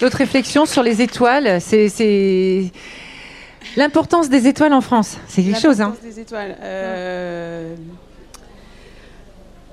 D'autres 0.00 0.16
réflexions 0.18 0.64
sur 0.64 0.82
les 0.82 1.02
étoiles 1.02 1.60
C'est 1.60 1.88
c'est 1.88 2.70
l'importance 3.76 4.28
des 4.28 4.46
étoiles 4.46 4.72
en 4.72 4.80
France. 4.80 5.18
C'est 5.28 5.42
quelque 5.42 5.60
chose. 5.60 5.80
Hein. 5.80 5.86
L'importance 5.88 6.14
des 6.14 6.20
étoiles. 6.20 6.56
euh, 6.62 7.74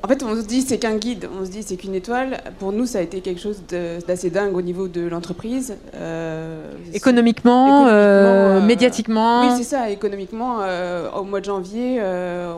En 0.06 0.08
fait, 0.08 0.22
on 0.22 0.36
se 0.36 0.46
dit 0.46 0.62
c'est 0.62 0.78
qu'un 0.78 0.98
guide, 0.98 1.28
on 1.36 1.46
se 1.46 1.50
dit 1.50 1.64
c'est 1.64 1.78
qu'une 1.78 1.96
étoile. 1.96 2.40
Pour 2.60 2.72
nous, 2.72 2.86
ça 2.86 3.00
a 3.00 3.02
été 3.02 3.22
quelque 3.22 3.42
chose 3.42 3.64
d'assez 4.08 4.30
dingue 4.30 4.56
au 4.56 4.62
niveau 4.62 4.88
de 4.88 5.02
l'entreprise. 5.02 5.78
Euh, 5.96 6.72
Économiquement, 6.94 7.88
euh, 7.88 8.60
euh, 8.60 8.62
médiatiquement. 8.62 9.48
Oui, 9.48 9.54
c'est 9.58 9.64
ça. 9.64 9.90
Économiquement, 9.90 10.60
euh, 10.62 11.10
au 11.10 11.24
mois 11.24 11.40
de 11.40 11.46
janvier, 11.46 12.00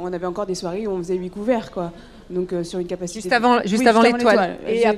on 0.02 0.12
avait 0.12 0.26
encore 0.26 0.46
des 0.46 0.56
soirées 0.56 0.88
où 0.88 0.92
on 0.92 0.98
faisait 0.98 1.16
8 1.16 1.30
couverts, 1.30 1.72
quoi. 1.72 1.94
Donc 2.30 2.54
sur 2.64 2.80
une 2.80 2.88
capacité. 2.88 3.22
Juste 3.22 3.32
avant, 3.32 3.62
juste 3.64 3.82
Oui, 3.84 3.88
avant 3.88 4.02
l'étoile. 4.02 4.58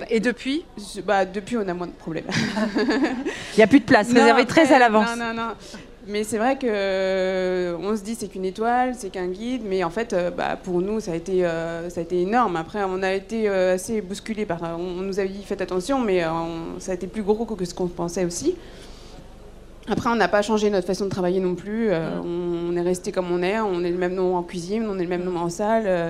Et, 0.09 0.19
depuis, 0.19 0.65
bah, 1.05 1.25
depuis, 1.25 1.55
on 1.55 1.67
a 1.67 1.73
moins 1.75 1.85
de 1.85 1.91
problèmes. 1.91 2.25
il 2.79 3.57
n'y 3.57 3.63
a 3.63 3.67
plus 3.67 3.81
de 3.81 3.85
place, 3.85 4.09
Non, 4.09 4.21
réservée 4.21 4.45
très 4.45 4.73
à 4.73 4.79
l'avance. 4.79 5.05
Non, 5.15 5.23
non, 5.27 5.33
non. 5.35 5.49
Mais 6.09 6.23
c'est 6.23 6.39
vrai 6.39 6.57
que 6.57 6.65
euh, 6.67 7.77
on 7.79 7.95
se 7.95 8.01
dit 8.01 8.15
c'est 8.15 8.27
qu'une 8.29 8.43
étoile, 8.45 8.95
c'est 8.95 9.09
qu'un 9.11 9.27
guide, 9.27 9.61
mais 9.63 9.83
en 9.83 9.91
fait, 9.91 10.13
euh, 10.13 10.31
bah, 10.31 10.57
pour 10.61 10.81
nous, 10.81 10.99
ça 10.99 11.11
a 11.11 11.15
été, 11.15 11.45
euh, 11.45 11.87
ça 11.91 11.99
a 11.99 12.03
été 12.03 12.19
énorme. 12.21 12.55
Après, 12.55 12.83
on 12.83 13.03
a 13.03 13.13
été 13.13 13.47
assez 13.47 14.01
bousculé 14.01 14.47
par. 14.47 14.59
On, 14.79 15.01
nous 15.03 15.19
a 15.19 15.25
dit 15.25 15.43
faites 15.43 15.61
attention, 15.61 15.99
mais 15.99 16.25
on- 16.25 16.79
ça 16.79 16.93
a 16.93 16.95
été 16.95 17.05
plus 17.05 17.21
gros 17.21 17.45
que 17.45 17.63
ce 17.63 17.75
qu'on 17.75 17.87
pensait 17.87 18.25
aussi. 18.25 18.55
Après, 19.87 20.09
on 20.09 20.15
n'a 20.15 20.27
pas 20.27 20.41
changé 20.41 20.71
notre 20.71 20.87
façon 20.87 21.05
de 21.05 21.09
travailler 21.11 21.39
non 21.39 21.53
plus. 21.53 21.89
euh, 21.91 22.09
on, 22.23 22.75
est 22.75 22.81
resté 22.81 23.11
comme 23.11 23.31
on 23.31 23.43
est. 23.43 23.59
On 23.59 23.83
est 23.83 23.91
le 23.91 23.97
même 23.97 24.15
nom 24.15 24.35
en 24.35 24.41
cuisine, 24.41 24.87
on 24.89 24.97
est 24.97 25.03
le 25.03 25.09
même 25.09 25.23
nom 25.23 25.37
en 25.37 25.49
salle. 25.49 25.83
euh, 25.85 26.09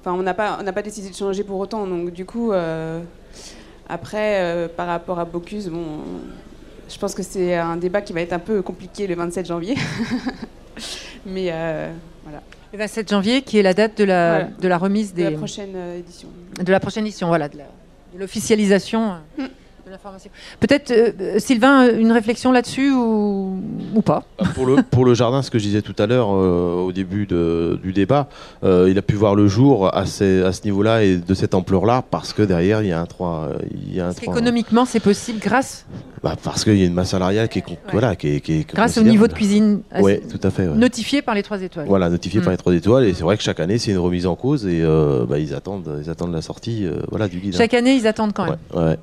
Enfin, 0.00 0.12
on 0.14 0.22
n'a 0.22 0.32
pas, 0.32 0.58
on 0.60 0.62
n'a 0.62 0.72
pas 0.72 0.80
décidé 0.82 1.10
de 1.10 1.14
changer 1.14 1.42
pour 1.44 1.58
autant. 1.58 1.86
Donc, 1.88 2.10
du 2.12 2.24
coup, 2.24 2.52
euh, 2.52 3.00
après, 3.88 4.68
par 4.76 4.86
rapport 4.86 5.18
à 5.18 5.24
Bocuse, 5.26 5.68
bon, 5.68 5.98
je 6.92 6.98
pense 6.98 7.14
que 7.14 7.22
c'est 7.22 7.54
un 7.54 7.76
débat 7.76 8.00
qui 8.02 8.12
va 8.12 8.20
être 8.20 8.32
un 8.32 8.38
peu 8.38 8.62
compliqué 8.62 9.06
le 9.06 9.14
27 9.14 9.46
janvier. 9.46 9.76
Mais 11.26 11.48
euh, 11.52 11.92
voilà, 12.24 12.42
Le 12.72 12.78
27 12.78 13.10
janvier, 13.10 13.42
qui 13.42 13.58
est 13.58 13.62
la 13.62 13.74
date 13.74 13.98
de 13.98 14.04
la, 14.04 14.30
Voilà. 14.30 14.48
de 14.60 14.68
la 14.68 14.78
remise 14.78 15.12
de 15.12 15.16
des, 15.18 15.30
la 15.30 15.36
prochaine 15.36 15.72
euh, 15.74 15.98
édition. 15.98 16.28
de 16.62 16.72
la 16.72 16.80
prochaine 16.80 17.04
édition, 17.06 17.28
voilà, 17.28 17.48
de 17.48 17.58
de 18.14 18.18
l'officialisation 18.18 19.14
Mm. 19.38 19.42
de 19.44 19.48
Peut-être, 20.60 20.90
euh, 20.90 21.38
Sylvain, 21.38 21.88
une 21.98 22.12
réflexion 22.12 22.52
là-dessus 22.52 22.92
ou, 22.92 23.60
ou 23.94 24.02
pas? 24.02 24.24
Pour, 24.54 24.66
le, 24.66 24.76
pour 24.90 25.04
le 25.04 25.14
jardin, 25.14 25.42
ce 25.42 25.50
que 25.50 25.58
je 25.58 25.64
disais 25.64 25.82
tout 25.82 25.94
à 25.98 26.06
l'heure 26.06 26.28
euh, 26.32 26.74
au 26.86 26.92
début 26.92 27.26
de- 27.26 27.78
du 27.82 27.92
débat, 27.92 28.28
euh, 28.64 28.88
il 28.90 28.98
a 28.98 29.02
pu 29.02 29.14
voir 29.16 29.34
le 29.34 29.46
jour 29.48 29.94
à, 29.94 30.06
ces- 30.06 30.42
à 30.42 30.52
ce 30.52 30.62
niveau-là 30.64 31.02
et 31.02 31.16
de 31.16 31.34
cette 31.34 31.54
ampleur-là 31.54 32.02
parce 32.10 32.32
que 32.32 32.42
derrière, 32.42 32.82
il 32.82 32.88
y 32.88 32.92
a 32.92 33.00
un 33.00 33.06
3. 33.06 33.50
Il 33.72 33.94
y 33.94 34.00
a 34.00 34.04
un 34.04 34.06
Parce 34.08 34.16
3 34.16 34.34
qu'économiquement, 34.34 34.84
c'est 34.84 35.00
possible 35.00 35.38
grâce, 35.40 35.86
bah, 36.22 36.36
parce 36.42 36.64
qu'il 36.64 36.76
y 36.76 36.82
a 36.82 36.86
une 36.86 36.94
masse 36.94 37.10
salariale 37.10 37.48
qui 37.48 37.60
est, 37.60 37.64
voilà, 37.90 38.16
qui 38.16 38.28
est, 38.36 38.40
qui 38.40 38.52
est 38.60 38.68
grâce 38.68 38.98
au 38.98 39.02
niveau 39.02 39.26
de 39.26 39.32
cuisine 39.32 39.80
euh, 39.94 40.00
Oui, 40.02 40.20
tout 40.28 40.40
à 40.46 40.50
fait. 40.50 40.68
ouais. 40.68 40.74
notifié 40.76 41.22
par 41.22 41.34
les 41.34 41.42
trois 41.42 41.60
étoiles. 41.62 41.86
Voilà, 41.88 42.08
notifié 42.10 42.40
Mm. 42.40 42.44
par 42.44 42.50
les 42.52 42.56
3 42.58 42.74
étoiles. 42.74 43.04
Et 43.04 43.14
c'est 43.14 43.22
vrai 43.22 43.36
que 43.36 43.42
chaque 43.42 43.60
année, 43.60 43.78
c'est 43.78 43.90
une 43.90 43.98
remise 43.98 44.26
en 44.26 44.34
cause 44.36 44.66
et 44.66 44.80
euh, 44.82 45.24
bah, 45.28 45.38
ils, 45.38 45.54
attendent, 45.54 46.00
ils 46.02 46.10
attendent 46.10 46.32
la 46.32 46.42
sortie 46.42 46.86
euh, 46.86 47.00
voilà, 47.10 47.28
du 47.28 47.38
guide. 47.38 47.54
hein. 47.54 47.58
Chaque 47.58 47.74
année, 47.74 47.94
ils 47.94 48.06
attendent 48.06 48.32
quand 48.32 48.44
même, 48.44 48.56
Ouais, 48.74 48.82
ouais. 48.82 48.98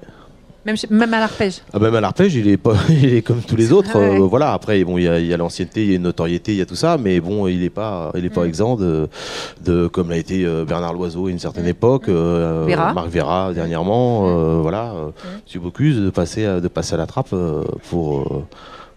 Même, 0.89 1.13
à 1.13 1.19
l'arpège. 1.19 1.62
Ah, 1.73 1.80
même 1.80 1.95
à 1.95 2.01
l'arpège, 2.01 2.36
il 2.36 2.47
est, 2.47 2.58
pas, 2.58 2.73
il 2.89 3.13
est 3.15 3.21
comme 3.21 3.41
tous 3.41 3.56
les 3.56 3.71
autres. 3.71 3.97
Ouais. 3.97 4.19
euh, 4.19 4.27
voilà, 4.27 4.53
après, 4.53 4.84
bon, 4.84 4.97
il 4.97 5.03
y 5.06 5.08
a, 5.08 5.19
il 5.19 5.25
y 5.25 5.34
a 5.34 5.38
l'ancienneté, 5.38 5.84
il 5.84 5.89
y 5.89 5.93
a 5.93 5.95
une 5.95 6.03
notoriété, 6.03 6.51
il 6.51 6.58
y 6.58 6.62
a 6.62 6.65
tout 6.65 6.75
ça, 6.75 6.97
mais 6.97 7.19
bon, 7.19 7.47
il 7.47 7.60
n'est 7.62 7.69
pas, 7.69 8.12
il 8.15 8.25
est 8.25 8.30
pas 8.30 8.43
Mm. 8.43 8.47
exempt 8.47 8.75
de, 8.77 9.08
de, 9.65 9.88
comme 9.88 10.10
l'a 10.10 10.17
été 10.17 10.45
euh, 10.45 10.65
Bernard 10.65 10.93
Loiseau 10.93 11.27
à 11.27 11.32
une 11.32 11.39
certaine 11.39 11.67
époque, 11.67 12.10
euh, 12.10 12.65
Vera. 12.67 12.93
Marc 12.93 13.10
Vera 13.10 13.53
dernièrement, 13.53 14.27
euh, 14.27 14.60
voilà, 14.62 14.93
M. 15.53 15.62
Bocuse, 15.62 15.97
de 15.99 16.10
passer, 16.10 16.45
à, 16.45 16.60
de 16.60 16.67
passer 16.67 16.93
à 16.95 16.97
la 16.97 17.06
trappe 17.08 17.34
pour, 17.89 18.43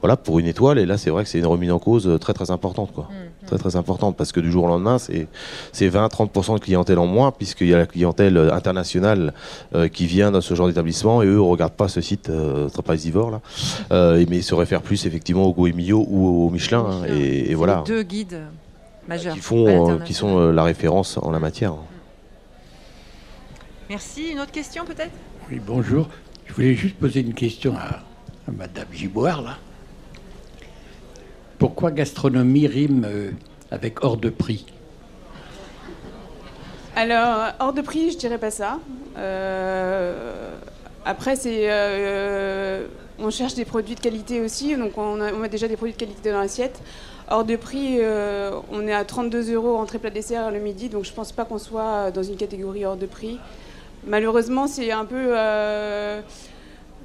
voilà, 0.01 0.17
pour 0.17 0.39
une 0.39 0.47
étoile. 0.47 0.79
Et 0.79 0.87
là, 0.87 0.97
c'est 0.99 1.11
vrai 1.11 1.25
que 1.25 1.29
c'est 1.31 1.39
une 1.39 1.47
remise 1.47 1.71
en 1.71 1.79
cause 1.79 2.07
euh, 2.09 2.19
très 2.19 2.33
très 2.33 2.51
importante, 2.51 2.93
quoi. 2.93 3.09
Très 3.47 3.59
très 3.59 3.77
importante, 3.77 4.17
parce 4.17 4.33
que 4.33 4.41
du 4.41 4.51
jour 4.51 4.65
au 4.65 4.69
lendemain, 4.69 4.99
c'est 4.99 5.27
c'est 5.73 5.89
20-30% 5.89 6.55
de 6.55 6.61
clientèle 6.61 6.99
en 6.99 7.07
moins, 7.07 7.33
puisqu'il 7.33 7.69
y 7.69 7.75
a 7.75 7.79
la 7.79 7.87
clientèle 7.87 8.37
euh, 8.37 8.53
internationale 8.55 9.33
euh, 9.75 9.89
qui 9.89 10.07
vient 10.07 10.31
dans 10.31 10.41
ce 10.41 10.55
genre 10.55 10.69
d'établissement, 10.69 11.23
et 11.23 11.27
eux 11.27 11.35
ne 11.35 11.39
regardent 11.41 11.73
pas 11.73 11.89
ce 11.89 12.01
site 12.01 12.29
euh, 12.31 12.69
Trapazivore, 12.69 13.31
là. 13.31 13.41
Euh, 13.93 14.25
mais 14.29 14.39
ils 14.39 14.43
se 14.45 14.55
réfèrent 14.55 14.83
plus 14.83 15.05
effectivement 15.07 15.45
au 15.45 15.53
Goemio 15.53 16.07
ou 16.09 16.47
au 16.47 16.51
Michelin. 16.51 16.85
hein, 16.87 17.07
et, 17.09 17.51
et 17.51 17.55
voilà. 17.55 17.83
les 17.87 17.93
deux 17.93 18.03
guides 18.03 18.41
majeurs. 19.09 19.35
Qui, 19.35 19.41
font, 19.41 19.91
euh, 19.91 19.99
qui 19.99 20.15
sont 20.15 20.39
euh, 20.39 20.53
la 20.53 20.63
référence 20.63 21.19
en 21.21 21.31
la 21.31 21.39
matière. 21.41 21.75
Merci. 23.89 24.31
Une 24.33 24.41
autre 24.41 24.53
question 24.53 24.85
peut-être? 24.85 25.11
Oui, 25.51 25.61
bonjour. 25.65 26.09
Je 26.47 26.53
voulais 26.55 26.75
juste 26.75 26.97
poser 26.97 27.21
une 27.21 27.35
question 27.35 27.75
à, 27.77 27.97
à 28.49 28.53
Madame 28.57 28.87
Giboire, 28.93 29.43
là. 29.43 29.57
Pourquoi 31.61 31.91
gastronomie 31.91 32.67
rime 32.67 33.05
euh, 33.07 33.33
avec 33.71 34.03
hors 34.03 34.17
de 34.17 34.31
prix 34.31 34.65
Alors, 36.97 37.53
hors 37.61 37.75
de 37.75 37.83
prix, 37.83 38.13
je 38.13 38.17
dirais 38.17 38.39
pas 38.39 38.51
ça. 38.51 38.79
Euh, 39.19 40.55
après, 41.05 41.35
euh, 41.45 42.87
on 43.19 43.29
cherche 43.29 43.53
des 43.53 43.67
produits 43.67 43.95
de 43.95 44.01
qualité 44.01 44.41
aussi, 44.41 44.75
donc 44.75 44.97
on 44.97 45.21
a, 45.21 45.49
déjà 45.49 45.69
des 45.69 45.77
produits 45.77 45.93
de 45.93 45.99
qualité 45.99 46.33
dans 46.33 46.41
l'assiette. 46.41 46.81
Hors 47.29 47.45
de 47.45 47.57
prix, 47.57 47.99
euh, 47.99 48.53
on 48.73 48.89
est 48.89 48.95
à 48.95 49.05
32 49.05 49.53
euros 49.53 49.77
entrée 49.77 49.99
plat 49.99 50.09
dessert 50.09 50.51
le 50.51 50.61
midi, 50.61 50.89
donc 50.89 51.05
je 51.05 51.13
pense 51.13 51.31
pas 51.31 51.45
qu'on 51.45 51.59
soit 51.59 52.11
dans 52.11 52.23
une 52.23 52.37
catégorie 52.37 52.87
hors 52.87 52.97
de 52.97 53.05
prix. 53.05 53.39
Malheureusement, 54.07 54.67
c'est 54.67 54.93
un 54.93 55.05
peu. 55.05 55.35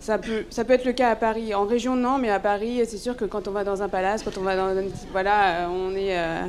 Ça 0.06 0.20
peut, 0.20 0.44
ça 0.52 0.64
peut 0.64 0.74
être 0.74 0.86
le 0.86 0.94
cas 0.94 1.10
à 1.10 1.16
Paris. 1.16 1.56
En 1.56 1.66
région, 1.66 1.96
non, 1.96 2.20
mais 2.20 2.30
à 2.30 2.40
Paris, 2.40 2.82
c'est 2.88 2.98
sûr 2.98 3.18
que 3.18 3.26
quand 3.26 3.48
on 3.48 3.52
va 3.52 3.64
dans 3.64 3.82
un 3.82 3.90
palace, 3.90 4.22
quand 4.24 4.38
on 4.38 4.42
va 4.44 4.56
dans 4.56 4.68
un, 4.78 4.84
voilà, 5.12 5.62
euh, 5.62 5.68
on 5.70 5.96
est 5.96 6.16
euh, 6.16 6.44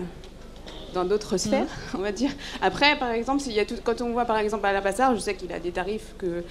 dans 0.92 1.04
d'autres 1.06 1.38
sphères, 1.38 1.66
on 1.94 2.02
va 2.02 2.12
dire. 2.12 2.30
Après, 2.60 2.98
par 2.98 3.10
exemple, 3.12 3.40
s'il 3.40 3.52
y 3.54 3.60
a 3.60 3.64
tout, 3.64 3.76
quand 3.82 4.02
on 4.02 4.10
voit 4.12 4.26
par 4.26 4.36
exemple 4.36 4.66
à 4.66 4.72
la 4.74 4.82
Passard, 4.82 5.14
je 5.14 5.20
sais 5.20 5.34
qu'il 5.34 5.50
a 5.54 5.58
des 5.58 5.70
tarifs 5.70 6.14
que, 6.18 6.42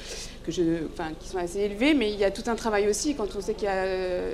que 0.46 0.52
je, 0.52 0.64
enfin, 0.94 1.10
qui 1.20 1.28
sont 1.30 1.38
assez 1.38 1.60
élevés, 1.60 1.94
mais 1.94 2.12
il 2.12 2.18
y 2.20 2.24
a 2.24 2.32
tout 2.32 2.44
un 2.48 2.56
travail 2.56 2.88
aussi. 2.90 3.14
Quand 3.16 3.28
on 3.38 3.42
sait 3.42 3.54
qu'il 3.54 3.66
y 3.66 3.72
a 3.72 3.76
euh, 3.86 4.34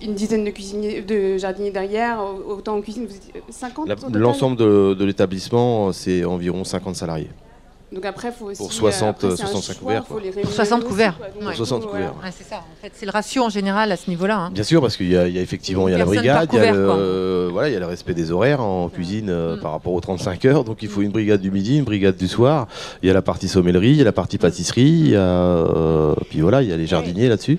une 0.00 0.14
dizaine 0.14 0.44
de 0.44 0.50
cuisiniers, 0.50 1.02
de 1.02 1.36
jardiniers 1.36 1.70
derrière, 1.70 2.18
autant 2.48 2.76
en 2.76 2.80
cuisine, 2.80 3.06
vous 3.06 3.14
êtes 3.14 3.42
50 3.50 3.88
La- 3.88 3.94
au 3.94 3.98
total 3.98 4.20
L'ensemble 4.22 4.56
de, 4.56 4.94
de 4.98 5.04
l'établissement, 5.04 5.92
c'est 5.92 6.24
environ 6.24 6.64
50 6.64 6.96
salariés. 6.96 7.28
Donc 7.92 8.04
après, 8.04 8.32
faut 8.32 8.46
aussi. 8.46 8.58
Pour 8.58 8.72
60, 8.72 9.08
après, 9.24 9.36
c'est 9.36 9.42
un 9.44 9.46
65 9.46 9.72
choix, 9.74 9.80
couverts, 9.80 10.04
Pour 10.04 10.16
rémunérer 10.16 10.44
60 10.44 10.78
aussi, 10.80 10.88
couverts. 10.88 11.16
quoi. 11.16 11.26
Donc, 11.28 11.38
Pour 11.42 11.50
du 11.50 11.56
60 11.56 11.82
coup, 11.82 11.88
couverts. 11.88 12.14
Ouais, 12.22 12.30
c'est 12.36 12.42
ça. 12.44 12.56
En 12.56 12.82
fait, 12.82 12.92
c'est 12.94 13.06
le 13.06 13.12
ratio 13.12 13.44
en 13.44 13.48
général 13.48 13.92
à 13.92 13.96
ce 13.96 14.10
niveau-là. 14.10 14.36
hein. 14.38 14.50
Bien 14.52 14.64
sûr, 14.64 14.80
parce 14.80 14.96
qu'il 14.96 15.08
y, 15.08 15.16
a 15.16 15.28
il 15.28 15.34
y 15.34 15.38
a 15.38 15.40
effectivement 15.40 15.86
il 15.86 15.92
y 15.92 15.94
a 15.94 15.98
la 15.98 16.04
brigade, 16.04 16.48
il 16.52 16.56
y 16.56 16.58
a 16.58 16.66
couvert, 16.68 16.74
le, 16.74 16.86
quoi. 16.86 16.96
euh, 16.96 17.48
voilà, 17.52 17.68
il 17.68 17.72
y 17.74 17.76
a 17.76 17.80
le 17.80 17.86
respect 17.86 18.14
des 18.14 18.32
horaires 18.32 18.60
en 18.60 18.88
cuisine 18.88 19.30
euh, 19.30 19.56
Mm. 19.56 19.60
par 19.60 19.70
rapport 19.70 19.92
aux 19.92 20.00
35 20.00 20.44
heures. 20.46 20.64
Donc 20.64 20.82
il 20.82 20.88
faut 20.88 21.00
une 21.02 21.12
brigade 21.12 21.40
du 21.40 21.50
midi, 21.52 21.78
une 21.78 21.84
brigade 21.84 22.16
du 22.16 22.26
soir. 22.26 22.66
Il 23.02 23.06
y 23.06 23.10
a 23.10 23.14
la 23.14 23.22
partie 23.22 23.46
sommellerie, 23.48 23.90
il 23.90 23.96
y 23.96 24.00
a 24.02 24.04
la 24.04 24.12
partie 24.12 24.38
pâtisserie, 24.38 24.82
il 24.82 25.08
y 25.10 25.14
a, 25.16 25.20
euh, 25.20 26.14
puis 26.28 26.40
voilà, 26.40 26.62
il 26.62 26.68
y 26.68 26.72
a 26.72 26.76
les 26.76 26.86
jardiniers 26.86 27.28
là-dessus. 27.28 27.58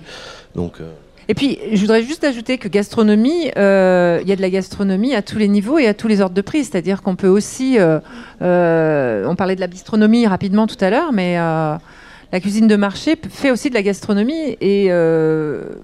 Donc 0.54 0.74
euh, 0.80 0.90
Et 1.30 1.34
puis, 1.34 1.58
je 1.72 1.80
voudrais 1.82 2.02
juste 2.02 2.24
ajouter 2.24 2.56
que 2.56 2.68
gastronomie, 2.68 3.50
euh, 3.58 4.18
il 4.22 4.28
y 4.28 4.32
a 4.32 4.36
de 4.36 4.40
la 4.40 4.48
gastronomie 4.48 5.14
à 5.14 5.20
tous 5.20 5.36
les 5.36 5.48
niveaux 5.48 5.78
et 5.78 5.86
à 5.86 5.92
tous 5.92 6.08
les 6.08 6.22
ordres 6.22 6.34
de 6.34 6.40
prix. 6.40 6.64
C'est-à-dire 6.64 7.02
qu'on 7.02 7.16
peut 7.16 7.28
aussi, 7.28 7.78
euh, 7.78 8.00
euh, 8.40 9.26
on 9.26 9.36
parlait 9.36 9.54
de 9.54 9.60
la 9.60 9.66
bistronomie 9.66 10.26
rapidement 10.26 10.66
tout 10.66 10.82
à 10.82 10.88
l'heure, 10.88 11.12
mais 11.12 11.36
la 11.36 12.40
cuisine 12.40 12.66
de 12.66 12.76
marché 12.76 13.18
fait 13.28 13.50
aussi 13.50 13.68
de 13.68 13.74
la 13.74 13.82
gastronomie 13.82 14.56
et 14.62 14.88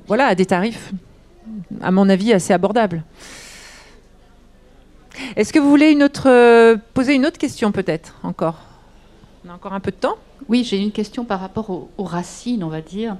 voilà 0.06 0.26
à 0.28 0.34
des 0.34 0.46
tarifs, 0.46 0.92
à 1.82 1.90
mon 1.90 2.08
avis, 2.08 2.32
assez 2.32 2.54
abordables. 2.54 3.02
Est-ce 5.36 5.52
que 5.52 5.58
vous 5.58 5.68
voulez 5.68 5.90
une 5.90 6.02
autre, 6.02 6.76
poser 6.94 7.14
une 7.14 7.26
autre 7.26 7.38
question 7.38 7.70
peut-être 7.70 8.18
encore? 8.22 8.73
On 9.46 9.50
a 9.50 9.54
encore 9.54 9.74
un 9.74 9.80
peu 9.80 9.90
de 9.90 9.96
temps? 9.96 10.16
Oui, 10.48 10.64
j'ai 10.64 10.78
une 10.78 10.90
question 10.90 11.26
par 11.26 11.38
rapport 11.38 11.68
aux, 11.70 12.04
racines, 12.04 12.64
on 12.64 12.68
va 12.68 12.80
dire. 12.80 13.16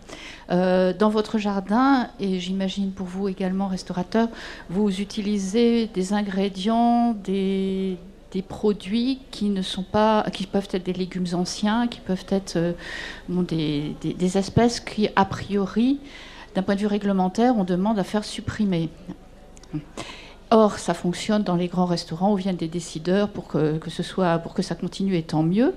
Euh, 0.51 0.95
dans 0.95 1.11
votre 1.11 1.37
jardin, 1.37 2.09
et 2.19 2.41
j'imagine 2.41 2.93
pour 2.93 3.07
vous 3.07 3.29
également, 3.29 3.69
restaurateur, 3.69 4.29
vous 4.71 5.03
utilisez 5.03 5.87
des 5.89 6.15
ingrédients, 6.15 7.13
des, 7.13 7.99
produits 8.49 9.21
qui 9.31 9.51
ne 9.51 9.63
sont 9.63 9.85
pas, 9.85 10.25
qui 10.33 10.47
peuvent 10.47 10.69
être 10.73 10.85
des 10.85 10.93
légumes 10.93 11.27
anciens, 11.35 11.87
qui 11.87 12.01
peuvent 12.01 12.27
être 12.31 12.57
euh, 12.57 12.73
des 13.29 14.37
espèces 14.37 14.81
qui, 14.81 15.09
a 15.15 15.25
priori, 15.25 16.01
d'un 16.55 16.63
point 16.63 16.75
de 16.75 16.81
vue 16.81 16.87
réglementaire, 16.87 17.55
on 17.57 17.65
demande 17.65 17.99
à 17.99 18.05
faire 18.05 18.25
supprimer. 18.25 18.89
Or, 20.51 20.79
ça 20.79 20.95
fonctionne 20.95 21.43
dans 21.43 21.57
les 21.57 21.67
grands 21.69 21.87
restaurants 21.87 22.33
où 22.33 22.37
viennent 22.37 22.55
des 22.57 22.69
décideurs 22.69 23.29
pour 23.29 23.49
que, 23.49 23.79
que 23.79 23.91
ce 23.91 24.03
soit, 24.05 24.39
pour 24.39 24.55
que 24.55 24.63
ça 24.63 24.75
continue 24.75 25.17
et 25.17 25.23
tant 25.23 25.43
mieux. 25.43 25.75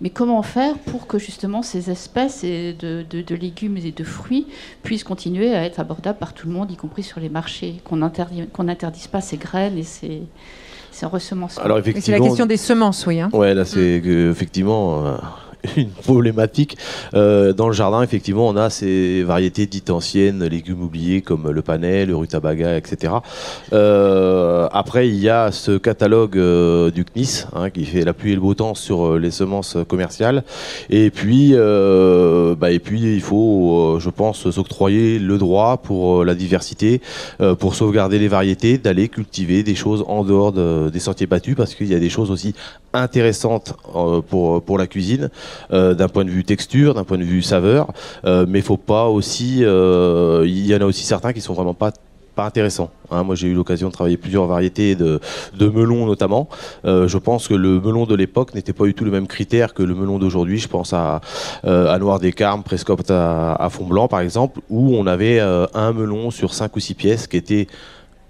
Mais 0.00 0.10
comment 0.10 0.42
faire 0.42 0.76
pour 0.78 1.06
que 1.06 1.18
justement 1.18 1.62
ces 1.62 1.88
espèces 1.90 2.44
et 2.44 2.74
de, 2.74 3.04
de- 3.08 3.22
de 3.22 3.34
légumes 3.34 3.76
et 3.78 3.90
de 3.92 4.04
fruits 4.04 4.46
puissent 4.82 5.04
continuer 5.04 5.54
à 5.54 5.64
être 5.64 5.80
abordables 5.80 6.18
par 6.18 6.34
tout 6.34 6.46
le 6.46 6.52
monde, 6.52 6.70
y 6.70 6.76
compris 6.76 7.04
sur 7.04 7.20
les 7.20 7.28
marchés, 7.30 7.76
qu'on 7.84 8.02
interdit, 8.02 8.46
qu'on 8.52 8.64
n'interdise 8.64 9.06
pas 9.06 9.20
ces 9.22 9.36
graines 9.38 9.78
et 9.78 9.82
ces, 9.84 10.22
ces 10.90 11.06
ressemences. 11.06 11.56
alors 11.58 11.78
Mais 11.78 11.82
C'est 11.84 11.90
la 11.92 11.98
effectivement, 11.98 12.26
question 12.26 12.46
des 12.46 12.56
semences, 12.58 13.06
oui. 13.06 13.20
hein. 13.20 13.30
Ouais, 13.32 13.54
là 13.54 13.64
c'est 13.64 14.02
que, 14.04 14.30
effectivement 14.30 15.06
euh, 15.06 15.16
une 15.76 15.90
problématique. 15.90 16.76
Euh, 17.14 17.52
dans 17.52 17.66
le 17.68 17.74
jardin, 17.74 18.02
effectivement, 18.02 18.48
on 18.48 18.56
a 18.56 18.70
ces 18.70 19.22
variétés 19.22 19.66
dites 19.66 19.90
anciennes, 19.90 20.44
légumes 20.44 20.82
oubliés 20.82 21.20
comme 21.22 21.50
le 21.50 21.62
panais, 21.62 22.06
le 22.06 22.16
rutabaga, 22.16 22.76
etc. 22.76 23.14
Euh, 23.72 24.68
après, 24.72 25.08
il 25.08 25.16
y 25.16 25.28
a 25.28 25.50
ce 25.52 25.76
catalogue 25.78 26.36
euh, 26.36 26.90
du 26.90 27.04
CNIS 27.04 27.46
hein, 27.54 27.70
qui 27.70 27.84
fait 27.84 28.04
la 28.04 28.12
pluie 28.12 28.32
et 28.32 28.34
le 28.34 28.40
beau 28.40 28.54
temps 28.54 28.74
sur 28.74 29.06
euh, 29.06 29.18
les 29.18 29.30
semences 29.30 29.76
commerciales. 29.88 30.44
Et 30.90 31.10
puis, 31.10 31.50
euh, 31.54 32.54
bah, 32.54 32.70
et 32.70 32.78
puis 32.78 33.14
il 33.16 33.20
faut, 33.20 33.98
je 34.00 34.10
pense, 34.10 34.50
s'octroyer 34.50 35.18
le 35.18 35.38
droit 35.38 35.78
pour 35.78 36.24
la 36.24 36.34
diversité, 36.34 37.00
pour 37.58 37.74
sauvegarder 37.74 38.18
les 38.18 38.28
variétés, 38.28 38.78
d'aller 38.78 39.08
cultiver 39.08 39.62
des 39.62 39.74
choses 39.74 40.04
en 40.08 40.24
dehors 40.24 40.52
de- 40.52 40.88
des 40.90 41.00
sentiers 41.00 41.26
battus, 41.26 41.56
parce 41.56 41.74
qu'il 41.74 41.88
y 41.88 41.94
a 41.94 41.98
des 41.98 42.10
choses 42.10 42.30
aussi 42.30 42.54
intéressantes 42.92 43.74
pour, 44.28 44.62
pour 44.62 44.78
la 44.78 44.86
cuisine, 44.86 45.30
d'un 45.70 46.08
point 46.08 46.24
de 46.24 46.30
vue 46.30 46.44
texture, 46.44 46.94
d'un 46.94 47.04
point 47.04 47.18
de 47.18 47.24
vue 47.24 47.42
saveur, 47.42 47.92
euh, 48.24 48.46
mais 48.48 48.60
faut 48.60 48.76
pas 48.76 49.08
aussi, 49.08 49.64
euh, 49.64 50.44
il 50.46 50.66
y 50.66 50.74
en 50.74 50.80
a 50.80 50.84
aussi 50.84 51.04
certains 51.04 51.32
qui 51.32 51.40
sont 51.40 51.54
vraiment 51.54 51.74
pas 51.74 51.92
pas 52.38 52.46
intéressants. 52.46 52.90
hein. 53.10 53.24
moi, 53.24 53.34
j'ai 53.34 53.48
eu 53.48 53.54
l'occasion 53.54 53.88
de 53.88 53.92
travailler 53.92 54.16
plusieurs 54.16 54.46
variétés 54.46 54.94
de, 54.94 55.20
melons 55.60 56.06
notamment. 56.06 56.48
Euh, 56.84 57.08
je 57.08 57.18
pense 57.18 57.48
que 57.48 57.54
le 57.54 57.80
melon 57.80 58.06
de 58.06 58.14
l'époque 58.14 58.54
n'était 58.54 58.72
pas 58.72 58.84
du 58.84 58.94
tout 58.94 59.04
le 59.04 59.10
même 59.10 59.26
critère 59.26 59.74
que 59.74 59.82
le 59.82 59.92
melon 59.92 60.20
d'aujourd'hui. 60.20 60.58
Je 60.58 60.68
pense 60.68 60.92
à, 60.92 61.20
euh, 61.64 61.98
Noir 61.98 62.20
des 62.20 62.32
Carmes, 62.32 62.62
Prescott 62.62 63.10
à, 63.10 63.68
Fond 63.72 63.86
Blanc, 63.86 64.06
par 64.06 64.20
exemple, 64.20 64.60
où 64.70 64.94
on 64.94 65.08
avait 65.08 65.40
euh, 65.40 65.66
un 65.74 65.92
melon 65.92 66.30
sur 66.30 66.54
cinq 66.54 66.76
ou 66.76 66.80
six 66.80 66.94
pièces 66.94 67.26
qui 67.26 67.36
était 67.36 67.66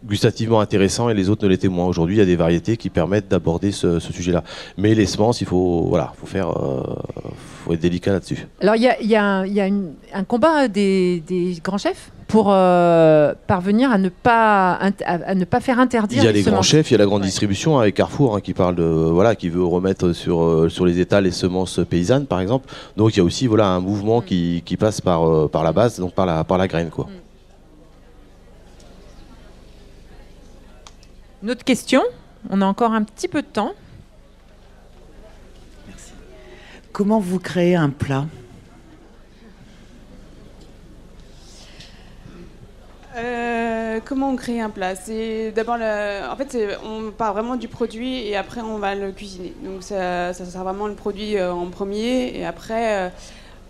gustativement 0.05 0.61
intéressant 0.61 1.09
et 1.09 1.15
les 1.15 1.29
autres 1.29 1.45
ne 1.45 1.49
l'étaient 1.51 1.69
moins. 1.69 1.87
Aujourd'hui, 1.87 2.17
il 2.17 2.19
y 2.19 2.23
a 2.23 2.27
des 2.27 2.37
variétés 2.37 2.77
qui 2.77 2.91
permettent 2.91 3.29
d'aborder 3.29 3.73
ce, 3.73 3.99
ce 3.99 4.13
sujet-là. 4.13 4.45
Mais 4.77 4.95
les 4.95 5.07
semences, 5.07 5.41
il 5.41 5.47
faut, 5.47 5.87
voilà, 5.89 6.13
faut 6.19 6.27
faire, 6.27 6.51
euh, 6.51 6.83
faut 7.65 7.73
être 7.73 7.81
délicat 7.81 8.13
là-dessus. 8.13 8.47
Alors, 8.61 8.77
il 8.77 8.83
y 8.83 8.89
a, 8.89 9.01
il 9.01 9.09
y 9.09 9.17
a 9.17 9.25
un, 9.25 9.47
il 9.47 9.53
y 9.53 9.61
a 9.61 9.67
une- 9.67 9.93
un 10.15 10.25
combat 10.25 10.69
des, 10.69 11.23
des 11.27 11.59
grands 11.63 11.79
chefs 11.79 12.11
pour 12.29 12.49
euh, 12.53 13.33
parvenir 13.47 13.91
à 13.91 13.97
ne 13.99 14.11
pas 14.11 14.73
à, 14.75 14.91
à 15.07 15.35
ne 15.35 15.45
pas 15.47 15.61
faire 15.61 15.81
interdire 15.81 16.23
Il 16.23 16.27
y 16.27 16.29
a 16.29 16.33
les 16.33 16.43
grands 16.43 16.51
semences 16.53 16.67
chefs, 16.67 16.91
il 16.91 16.93
y 16.93 16.95
a 16.95 16.99
la 16.99 17.07
grande 17.07 17.23
distribution 17.23 17.79
avec 17.79 17.95
Carrefour 17.95 18.37
hein, 18.37 18.41
qui 18.43 18.53
parle 18.53 18.75
de 18.77 18.83
voilà 18.85 19.35
qui 19.35 19.49
veut 19.49 19.65
remettre 19.65 20.13
sur 20.13 20.43
euh, 20.43 20.69
sur 20.69 20.85
les 20.85 21.01
états 21.01 21.23
les 21.23 21.31
semences 21.31 21.81
paysannes 21.89 22.27
par 22.27 22.41
exemple. 22.41 22.69
Donc 22.99 23.15
il 23.15 23.19
y 23.19 23.21
a 23.21 23.25
aussi 23.25 23.47
voilà 23.47 23.69
un 23.69 23.81
mouvement 23.81 24.21
qui, 24.21 24.63
qui 24.67 24.77
passe 24.77 25.01
par 25.01 25.49
par 25.49 25.65
la 25.65 25.73
base 25.73 25.99
donc 25.99 26.13
par 26.13 26.27
la 26.27 26.45
par 26.45 26.59
la 26.59 26.69
graine 26.69 26.91
quoi. 26.91 27.09
Une 31.43 31.51
autre 31.51 31.65
question? 31.65 32.03
On 32.51 32.61
a 32.63 32.67
encore 32.67 32.93
un 32.93 33.03
petit 33.03 33.29
peu 33.29 33.43
de 33.43 33.47
temps. 33.47 33.73
Comment 36.93 37.21
vous 37.21 37.39
créez 37.39 37.77
un 37.77 37.91
plat? 37.91 38.27
Euh, 43.17 44.01
comment 44.05 44.31
on 44.31 44.37
crée 44.37 44.61
un 44.61 44.71
plat? 44.71 44.95
C'est 44.97 45.53
d'abord, 45.53 45.77
le- 45.77 46.29
en 46.31 46.37
fait, 46.37 46.51
c'est- 46.51 46.77
on 46.85 47.11
part 47.11 47.33
vraiment 47.33 47.57
du 47.57 47.69
produit 47.69 48.27
et 48.27 48.37
après 48.37 48.61
on 48.61 48.79
va 48.79 48.95
le 48.95 49.13
cuisiner. 49.13 49.53
Donc 49.65 49.83
ça, 49.83 50.33
ça 50.33 50.45
sert 50.45 50.65
vraiment 50.65 50.87
le 50.89 50.95
produit 50.95 51.37
euh, 51.37 51.53
en 51.53 51.67
premier 51.67 52.37
et 52.37 52.45
après 52.45 53.07
euh, 53.07 53.09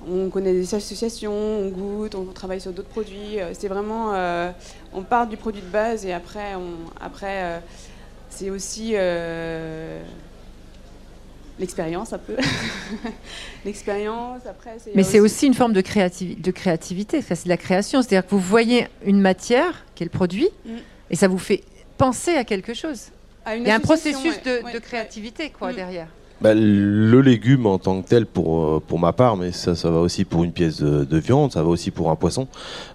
on 0.07 0.29
connaît 0.31 0.53
des 0.53 0.75
associations, 0.75 1.33
on 1.33 1.69
goûte, 1.69 2.15
on 2.15 2.25
travaille 2.27 2.61
sur 2.61 2.73
d'autres 2.73 2.89
produits. 2.89 3.41
Euh, 3.41 3.53
C'est 3.53 3.69
vraiment, 3.69 4.15
euh, 4.15 4.51
on 4.93 5.03
part 5.03 5.27
du 5.27 5.37
produit 5.37 5.63
de 5.63 5.67
base 5.69 6.07
et 6.07 6.13
après, 6.13 6.55
on, 6.55 6.91
après 7.01 7.43
euh, 7.43 7.59
c'est 8.31 8.51
aussi 8.51 8.93
euh, 8.95 10.01
l'expérience 11.59 12.13
un 12.13 12.19
peu. 12.19 12.37
l'expérience. 13.65 14.47
Après, 14.49 14.77
c'est 14.79 14.95
Mais 14.95 15.03
c'est 15.03 15.21
aussi 15.21 15.47
une 15.47 15.55
forme 15.55 15.73
de, 15.73 15.81
de 15.81 16.51
créativité, 16.51 17.23
c'est 17.23 17.45
de 17.45 17.49
la 17.49 17.57
création. 17.57 18.03
C'est-à-dire 18.03 18.25
que 18.25 18.31
vous 18.35 18.41
voyez 18.41 18.87
une 19.05 19.21
matière, 19.21 19.85
qui 19.95 20.05
est 20.05 20.07
le 20.07 20.11
produit, 20.11 20.49
Mm. 20.65 20.71
et 21.11 21.17
ça 21.17 21.29
vous 21.29 21.39
fait 21.39 21.63
penser 21.97 22.37
à 22.37 22.45
quelque 22.45 22.75
chose. 22.75 23.09
À 23.45 23.57
Il 23.57 23.67
y 23.67 23.71
a 23.71 23.75
un 23.75 23.81
processus 23.81 24.37
ouais, 24.37 24.61
de, 24.61 24.65
ouais, 24.65 24.73
de 24.73 24.79
créativité 24.79 25.51
quoi, 25.51 25.73
derrière. 25.73 26.09
Bah, 26.41 26.55
le 26.55 27.21
légume 27.21 27.67
en 27.67 27.79
tant 27.79 28.01
que 28.01 28.09
tel 28.09 28.25
pour, 28.25 28.65
euh, 28.65 28.83
pour 28.87 29.01
ma 29.01 29.13
part, 29.13 29.37
mais 29.37 29.51
ça, 29.51 29.75
ça 29.75 29.91
va 29.91 29.99
aussi 29.99 30.25
pour 30.25 30.45
une 30.45 30.53
pièce 30.53 30.81
de, 30.81 31.03
de 31.05 31.19
viande, 31.19 31.51
ça 31.51 31.63
va 31.65 31.69
aussi 31.69 31.91
pour 31.91 32.11
un 32.11 32.17
poisson, 32.17 32.47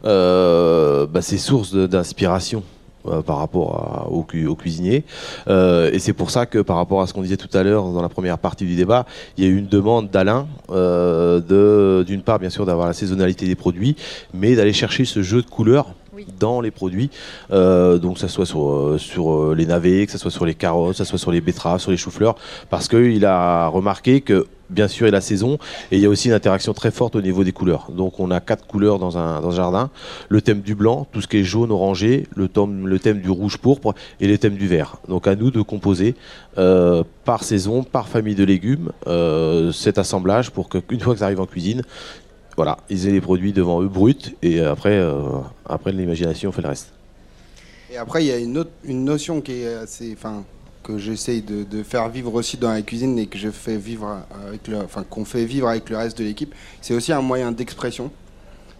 euh, 0.06 1.06
bah, 1.08 1.22
c'est 1.22 1.38
source 1.38 1.74
d'inspiration. 1.76 2.64
euh, 3.06 3.22
par 3.22 3.40
rapport 3.40 4.06
à- 4.08 4.10
au, 4.10 4.24
cu- 4.24 4.48
au 4.48 4.56
cuisinier. 4.56 5.04
Euh, 5.50 5.92
et 5.92 6.00
c'est 6.00 6.14
pour 6.14 6.32
ça 6.32 6.46
que 6.46 6.60
par 6.60 6.78
rapport 6.78 7.02
à 7.02 7.06
ce 7.08 7.14
qu'on 7.14 7.22
disait 7.22 7.36
tout 7.36 7.50
à 7.52 7.62
l'heure 7.62 7.84
dans 7.92 8.02
la 8.02 8.08
première 8.08 8.38
partie 8.38 8.64
du 8.66 8.76
débat, 8.78 9.06
il 9.38 9.44
y 9.44 9.48
a 9.48 9.50
eu 9.50 9.58
une 9.58 9.68
demande 9.68 10.10
d'Alain, 10.10 10.48
euh, 10.72 11.42
de- 11.42 12.06
d'une 12.08 12.22
part 12.22 12.40
bien 12.40 12.50
sûr 12.50 12.66
d'avoir 12.66 12.88
la 12.88 12.94
saisonnalité 12.94 13.46
des 13.46 13.56
produits, 13.56 13.98
mais 14.34 14.56
d'aller 14.56 14.72
chercher 14.72 15.04
ce 15.04 15.22
jeu 15.22 15.42
de 15.42 15.48
couleurs 15.50 15.88
dans 16.40 16.62
les 16.62 16.72
produits, 16.72 17.10
euh, 17.52 17.98
donc 17.98 18.18
ça 18.18 18.28
soit 18.28 18.46
sur, 18.46 18.70
euh, 18.70 18.98
euh, 19.18 19.56
les 19.56 19.66
navets, 19.66 20.06
que 20.06 20.12
ça 20.12 20.18
soit 20.18 20.32
sur 20.32 20.46
les 20.46 20.56
carottes, 20.56 20.92
que 20.92 20.98
ça 20.98 21.06
soit 21.06 21.20
sur 21.20 21.32
les 21.32 21.42
betteraves, 21.42 21.80
sur 21.80 21.92
les 21.92 21.98
choux-fleurs, 21.98 22.36
parce 22.70 22.88
qu'il 22.88 23.26
a 23.26 23.68
remarqué 23.68 24.22
que 24.22 24.48
bien 24.70 24.88
sûr 24.88 25.06
il 25.06 25.10
y 25.10 25.14
a 25.14 25.14
la 25.14 25.22
saison 25.22 25.60
et 25.92 25.98
il 25.98 26.00
y 26.00 26.06
a 26.06 26.10
aussi 26.10 26.30
une 26.30 26.34
interaction 26.34 26.74
très 26.74 26.90
forte 26.90 27.16
au 27.16 27.22
niveau 27.22 27.44
des 27.44 27.52
couleurs. 27.52 27.92
Donc 27.92 28.20
on 28.20 28.32
a 28.32 28.40
quatre 28.40 28.66
couleurs 28.66 28.98
dans 28.98 29.18
un, 29.18 29.52
jardin, 29.52 29.92
le 30.30 30.42
thème 30.42 30.62
du 30.62 30.74
blanc, 30.74 31.06
tout 31.12 31.22
ce 31.22 31.28
qui 31.28 31.38
est 31.38 31.44
jaune, 31.44 31.72
orangé, 31.72 32.28
le 32.36 32.48
thème, 32.48 33.20
du 33.20 33.30
rouge, 33.30 33.58
pourpre 33.58 33.94
et 34.20 34.28
le 34.28 34.38
thème 34.38 34.56
du 34.56 34.68
vert. 34.68 34.98
Donc 35.08 35.28
à 35.28 35.36
nous 35.36 35.52
de 35.52 35.62
composer 35.62 36.16
par 36.56 37.44
saison, 37.44 37.84
par 37.84 38.08
famille 38.08 38.36
de 38.36 38.44
légumes, 38.44 38.92
cet 39.74 40.00
assemblage 40.00 40.50
pour 40.50 40.70
qu'une 40.70 41.00
fois 41.00 41.14
que 41.14 41.20
ça 41.20 41.26
arrive 41.26 41.42
en 41.42 41.46
cuisine, 41.46 41.84
voilà, 42.56 42.78
ils 42.90 43.08
aient 43.08 43.12
les 43.12 43.22
produits 43.22 43.54
devant 43.54 43.82
eux 43.82 43.88
bruts 43.88 44.36
et 44.42 44.62
après, 44.62 44.98
euh, 44.98 45.40
après 45.66 45.92
l'imagination 45.92 46.52
fait 46.52 46.62
le 46.62 46.70
reste. 46.70 46.90
Et 47.92 47.98
après, 47.98 48.24
il 48.24 48.28
y 48.28 48.32
a 48.32 48.38
une, 48.38 49.06
notion 49.06 49.42
qui 49.42 49.62
est 49.62 49.74
assez, 49.76 50.18
que 50.84 50.98
j'essaye 50.98 51.42
de, 51.42 51.84
faire 51.84 52.10
vivre 52.10 52.34
aussi 52.34 52.58
dans 52.58 52.72
la 52.72 52.82
cuisine 52.82 53.18
et 53.20 53.28
que 53.28 53.38
je 53.38 53.50
fais 53.50 53.78
vivre 53.78 54.22
avec 54.48 54.68
le, 54.68 54.80
qu'on 55.10 55.26
fait 55.26 55.46
vivre 55.46 55.68
avec 55.68 55.90
le 55.90 55.98
reste 55.98 56.18
de 56.18 56.24
l'équipe. 56.24 56.54
C'est 56.82 56.96
aussi 56.96 57.14
un 57.14 57.22
moyen 57.22 57.52
d'expression. 57.52 58.12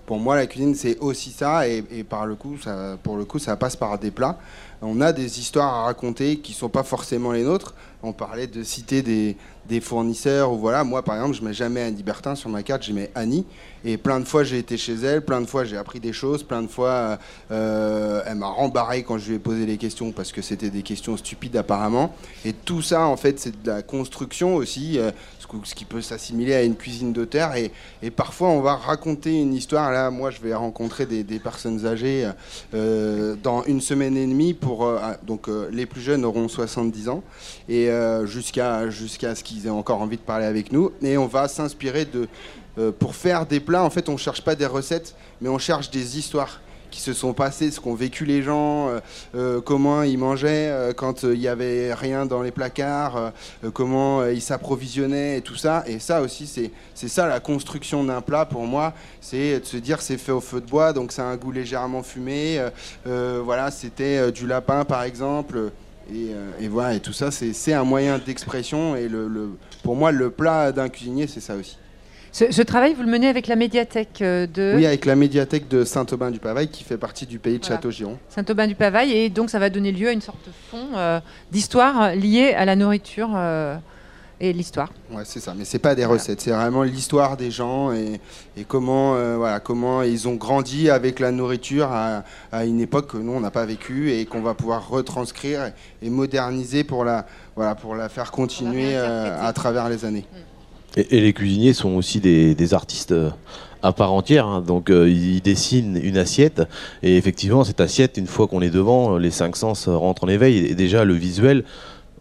Pour 0.08 0.18
moi, 0.18 0.36
la 0.36 0.48
cuisine, 0.48 0.76
c'est 0.76 0.98
aussi 1.00 1.30
ça, 1.32 1.68
et, 1.68 1.84
et 1.92 2.04
par 2.04 2.26
le 2.26 2.36
coup, 2.36 2.58
ça, 2.62 2.98
pour 3.04 3.16
le 3.16 3.24
coup, 3.24 3.40
ça 3.40 3.56
passe 3.56 3.76
par 3.76 3.98
des 4.00 4.12
plats. 4.12 4.38
On 4.82 5.00
a 5.00 5.14
des 5.14 5.40
histoires 5.40 5.74
à 5.74 5.84
raconter 5.84 6.40
qui 6.40 6.52
sont 6.52 6.68
pas 6.68 6.84
forcément 6.84 7.32
les 7.32 7.44
nôtres. 7.44 7.74
On 8.02 8.12
parlait 8.12 8.48
de 8.48 8.64
citer 8.64 9.02
des, 9.02 9.38
des 9.68 9.82
fournisseurs 9.82 10.52
ou 10.52 10.58
voilà. 10.58 10.84
Moi, 10.84 11.04
par 11.04 11.16
exemple, 11.16 11.36
je 11.36 11.44
mets 11.44 11.54
jamais 11.54 11.82
Annie 11.82 12.04
Bertin 12.04 12.36
sur 12.36 12.50
ma 12.50 12.64
carte, 12.64 12.84
je 12.84 12.94
mets 12.94 13.12
Annie. 13.16 13.46
Et 13.86 13.98
plein 13.98 14.20
de 14.22 14.26
fois, 14.26 14.46
j'ai 14.46 14.60
été 14.60 14.78
chez 14.78 14.94
elle, 14.94 15.26
plein 15.26 15.42
de 15.42 15.46
fois, 15.46 15.66
j'ai 15.66 15.76
appris 15.76 16.00
des 16.00 16.14
choses, 16.14 16.44
plein 16.44 16.62
de 16.62 16.68
fois, 16.68 17.20
euh, 17.52 18.22
elle 18.26 18.36
m'a 18.36 18.48
rembarré 18.48 19.04
quand 19.04 19.18
je 19.18 19.28
lui 19.28 19.36
ai 19.36 19.40
posé 19.40 19.66
les 19.66 19.78
questions 19.78 20.14
parce 20.14 20.32
que 20.32 20.42
c'était 20.42 20.70
des 20.70 20.84
questions 20.84 21.18
stupides 21.18 21.58
apparemment. 21.58 22.16
Et 22.46 22.54
tout 22.54 22.82
ça, 22.82 23.06
en 23.08 23.18
fait, 23.18 23.40
c'est 23.40 23.62
de 23.62 23.70
la 23.70 23.82
construction 23.82 24.56
aussi, 24.56 25.00
euh, 25.00 25.12
ce 25.64 25.76
qui 25.76 25.86
peut 25.86 26.02
s'assimiler 26.02 26.54
à 26.54 26.64
une 26.64 26.76
cuisine 26.76 27.14
d'auteur. 27.14 27.56
Et, 27.56 27.72
et 28.02 28.10
parfois, 28.10 28.50
on 28.50 28.62
va 28.62 28.76
raconter 28.76 29.42
une 29.42 29.54
histoire. 29.54 29.92
Là, 29.92 30.10
moi, 30.12 30.32
je 30.32 30.40
vais 30.42 30.54
rencontrer 30.54 31.06
des, 31.06 31.40
personnes 31.40 31.86
âgées 31.86 32.30
euh, 32.74 33.36
dans 33.42 33.64
une 33.64 33.82
semaine 33.82 34.16
et 34.18 34.26
demie. 34.26 34.54
Pour, 34.54 34.86
euh, 34.86 35.00
donc, 35.24 35.48
euh, 35.48 35.70
les 35.72 35.86
plus 35.86 36.02
jeunes 36.02 36.26
auront 36.26 36.48
70 36.48 37.10
ans 37.10 37.24
et 37.70 37.90
euh, 37.90 38.26
jusqu'à 38.26 38.90
jusqu'à 38.90 39.36
ce 39.36 39.44
qu'ils 39.44 39.53
aient 39.68 39.70
encore 39.70 40.02
envie 40.02 40.18
de 40.18 40.22
parler 40.22 40.46
avec 40.46 40.72
nous. 40.72 40.92
Et 41.02 41.18
on 41.18 41.28
va 41.28 41.48
s'inspirer 41.48 42.06
de 42.06 42.28
euh, 42.78 42.92
pour 42.92 43.16
faire 43.16 43.46
des 43.46 43.60
plats, 43.60 43.84
en 43.84 43.90
fait, 43.90 44.10
on 44.10 44.18
cherche 44.18 44.42
pas 44.42 44.56
des 44.56 44.66
recettes, 44.66 45.16
mais 45.42 45.50
on 45.50 45.60
cherche 45.60 45.92
des 45.92 46.18
histoires 46.18 46.60
qui 46.90 47.02
se 47.02 47.14
sont 47.14 47.34
passées, 47.34 47.72
ce 47.72 47.80
qu'ont 47.80 47.96
vécu 47.96 48.24
les 48.24 48.44
gens, 48.44 48.88
euh, 48.88 49.00
euh, 49.34 49.62
comment 49.62 50.04
ils 50.04 50.18
mangeaient 50.18 50.94
quand 50.96 51.24
il 51.24 51.40
n'y 51.40 51.48
avait 51.48 51.92
rien 51.92 52.28
dans 52.28 52.44
les 52.44 52.52
placards, 52.52 53.32
comment 53.74 54.24
ils 54.28 54.44
s'approvisionnaient 54.44 55.38
et 55.40 55.42
tout 55.42 55.56
ça. 55.56 55.84
Et 55.88 55.98
ça 55.98 56.22
aussi, 56.22 56.46
c'est 56.46 57.08
ça 57.08 57.28
la 57.28 57.40
construction 57.40 58.04
d'un 58.04 58.22
plat 58.22 58.46
pour 58.46 58.68
moi, 58.68 58.94
c'est 59.22 59.60
de 59.60 59.66
se 59.66 59.78
dire 59.78 60.02
c'est 60.02 60.20
fait 60.20 60.32
au 60.32 60.42
feu 60.42 60.62
de 60.62 60.68
bois, 60.68 60.94
donc 60.94 61.12
ça 61.12 61.24
a 61.24 61.26
un 61.26 61.36
goût 61.36 61.52
légèrement 61.52 62.04
fumé. 62.04 62.64
voilà, 63.06 63.72
c'était 63.72 64.32
du 64.32 64.46
lapin 64.46 64.86
par 64.86 65.02
exemple. 65.02 65.72
Et, 66.12 66.30
euh, 66.34 66.52
et 66.60 66.68
voilà, 66.68 66.96
et 66.96 67.00
tout 67.00 67.14
ça, 67.14 67.32
c'est 67.32 67.74
un 67.74 67.84
moyen 67.84 68.20
d'expression. 68.20 68.96
Et 68.96 69.08
le, 69.08 69.28
le- 69.28 69.52
pour 69.84 69.96
moi, 69.96 70.12
le 70.12 70.30
plat 70.30 70.72
d'un 70.72 70.90
cuisinier, 70.90 71.28
c'est 71.28 71.40
ça 71.40 71.56
aussi. 71.56 71.78
Ce, 72.32 72.52
ce 72.52 72.62
travail, 72.64 72.96
vous 72.96 73.04
le 73.04 73.10
menez 73.12 73.28
avec 73.28 73.46
la 73.46 73.56
médiathèque 73.56 74.22
euh, 74.24 74.48
de 74.48 74.74
Oui, 74.76 74.86
avec 74.88 75.06
la 75.06 75.16
médiathèque 75.16 75.68
de 75.68 75.84
Saint-Aubin-du-Pavail 75.86 76.68
qui 76.70 76.84
fait 76.84 76.98
partie 76.98 77.28
du 77.28 77.38
pays 77.38 77.60
de 77.60 77.64
Voilà. 77.64 77.76
Château-Giron. 77.76 78.18
Saint-Aubin-du-Pavail, 78.30 79.12
et 79.12 79.30
donc 79.30 79.52
ça 79.52 79.60
va 79.60 79.70
donner 79.70 79.92
lieu 79.92 80.08
à 80.08 80.12
une 80.14 80.22
sorte 80.22 80.40
de 80.48 80.52
fond 80.72 80.88
euh, 80.96 81.20
d'histoire 81.52 82.16
liée 82.16 82.54
à 82.58 82.66
la 82.66 82.76
nourriture 82.76 83.30
euh, 83.36 83.76
et 84.40 84.52
l'histoire. 84.54 84.92
Ouais, 85.12 85.24
c'est 85.26 85.40
ça. 85.40 85.54
Mais 85.58 85.66
c'est 85.66 85.80
pas 85.80 85.96
des 85.96 86.06
recettes, 86.06 86.42
c'est 86.42 86.52
vraiment 86.52 86.84
l'histoire 86.84 87.38
des 87.38 87.52
gens 87.52 87.92
et, 87.94 88.20
et 88.58 88.64
comment, 88.64 89.16
euh, 89.16 89.38
voilà, 89.38 89.60
comment 89.60 90.02
ils 90.02 90.28
ont 90.28 90.36
grandi 90.36 90.90
avec 90.90 91.20
la 91.20 91.32
nourriture 91.32 91.88
à, 91.92 92.24
à 92.52 92.66
une 92.66 92.82
époque 92.82 93.12
que 93.12 93.18
nous 93.18 93.32
on 93.32 93.40
n'a 93.40 93.52
pas 93.52 93.66
vécu 93.66 94.12
et 94.12 94.26
qu'on 94.26 94.42
va 94.42 94.54
pouvoir 94.54 94.90
retranscrire 94.90 95.72
et 96.02 96.10
moderniser 96.10 96.84
pour 96.84 97.06
la, 97.06 97.26
voilà, 97.56 97.76
pour 97.76 97.96
la 97.96 98.10
faire 98.10 98.32
continuer 98.32 98.96
euh, 98.96 99.38
à 99.42 99.54
travers 99.54 99.88
les 99.90 100.04
années. 100.06 100.26
Et, 100.98 101.18
et 101.18 101.22
les 101.22 101.34
cuisiniers 101.34 101.74
sont 101.74 101.92
aussi 101.96 102.20
des, 102.20 102.54
des 102.56 102.74
artistes 102.74 103.14
euh, 103.14 103.30
à 103.82 103.94
part 103.94 104.14
entière. 104.14 104.46
hein. 104.48 104.62
Donc 104.62 104.90
euh, 104.90 105.10
ils 105.10 105.42
dessinent 105.42 106.00
une 106.02 106.18
assiette 106.18 106.62
et 107.02 107.18
effectivement 107.18 107.64
cette 107.64 107.82
assiette, 107.82 108.18
une 108.18 108.28
fois 108.28 108.48
qu'on 108.48 108.62
est 108.62 108.70
devant, 108.70 109.18
les 109.18 109.32
cinq 109.32 109.56
sens 109.56 109.88
rentrent 109.88 110.24
en 110.26 110.30
éveil. 110.30 110.58
Et 110.68 110.76
déjà 110.76 111.04
le 111.06 111.14
visuel, 111.14 111.64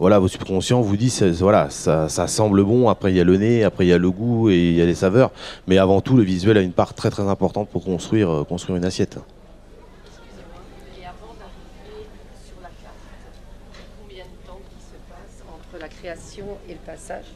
voilà, 0.03 0.19
vos 0.19 0.27
subconscients 0.27 0.81
vous 0.81 0.97
disent, 0.97 1.13
c'est- 1.15 1.31
voilà, 1.31 1.71
ça, 1.71 2.09
ça 2.09 2.27
semble 2.27 2.65
bon. 2.65 2.89
Après 2.89 3.13
il 3.13 3.17
y 3.17 3.21
a 3.21 3.25
le 3.25 3.37
nez, 3.37 3.63
après 3.63 3.87
il 3.87 3.89
y 3.89 3.93
a 3.93 3.99
le 3.99 4.11
goût 4.11 4.51
et 4.51 4.57
il 4.59 4.75
y 4.75 4.83
a 4.83 4.85
les 4.85 4.97
saveurs. 4.97 5.31
Mais 5.69 5.79
avant 5.79 6.01
tout, 6.01 6.17
le 6.17 6.25
visuel 6.25 6.57
a 6.59 6.61
une 6.61 6.73
part 6.73 6.93
très 6.93 7.09
très 7.09 7.23
importante 7.23 7.69
pour 7.69 7.85
construire 7.85 8.29
euh, 8.29 8.43
construire 8.43 8.77
une 8.79 8.85
assiette. 8.85 9.17
Et 11.01 11.07
avant 11.07 11.33
d'arriver 11.39 12.05
sur 12.45 12.57
la 12.61 12.69
carte, 12.83 12.99
combien 14.03 14.25
de 14.25 14.47
temps 14.49 14.59
qui 14.69 14.85
se 14.85 14.99
passe 15.09 15.45
entre 15.49 15.81
la 15.81 15.89
création 15.89 16.47
et 16.69 16.73
le 16.73 16.81
passage 16.85 17.27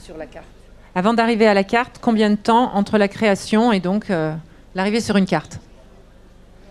sur 0.00 0.16
la 0.16 0.26
carte? 0.26 0.46
Avant 0.94 1.14
d'arriver 1.14 1.48
à 1.48 1.54
la 1.54 1.64
carte, 1.64 1.98
combien 2.00 2.30
de 2.30 2.36
temps 2.36 2.70
entre 2.76 2.98
la 2.98 3.08
création 3.08 3.72
et 3.72 3.80
donc 3.80 4.10
euh, 4.10 4.32
l'arrivée 4.76 5.00
sur 5.00 5.16
une 5.16 5.26
carte? 5.26 5.58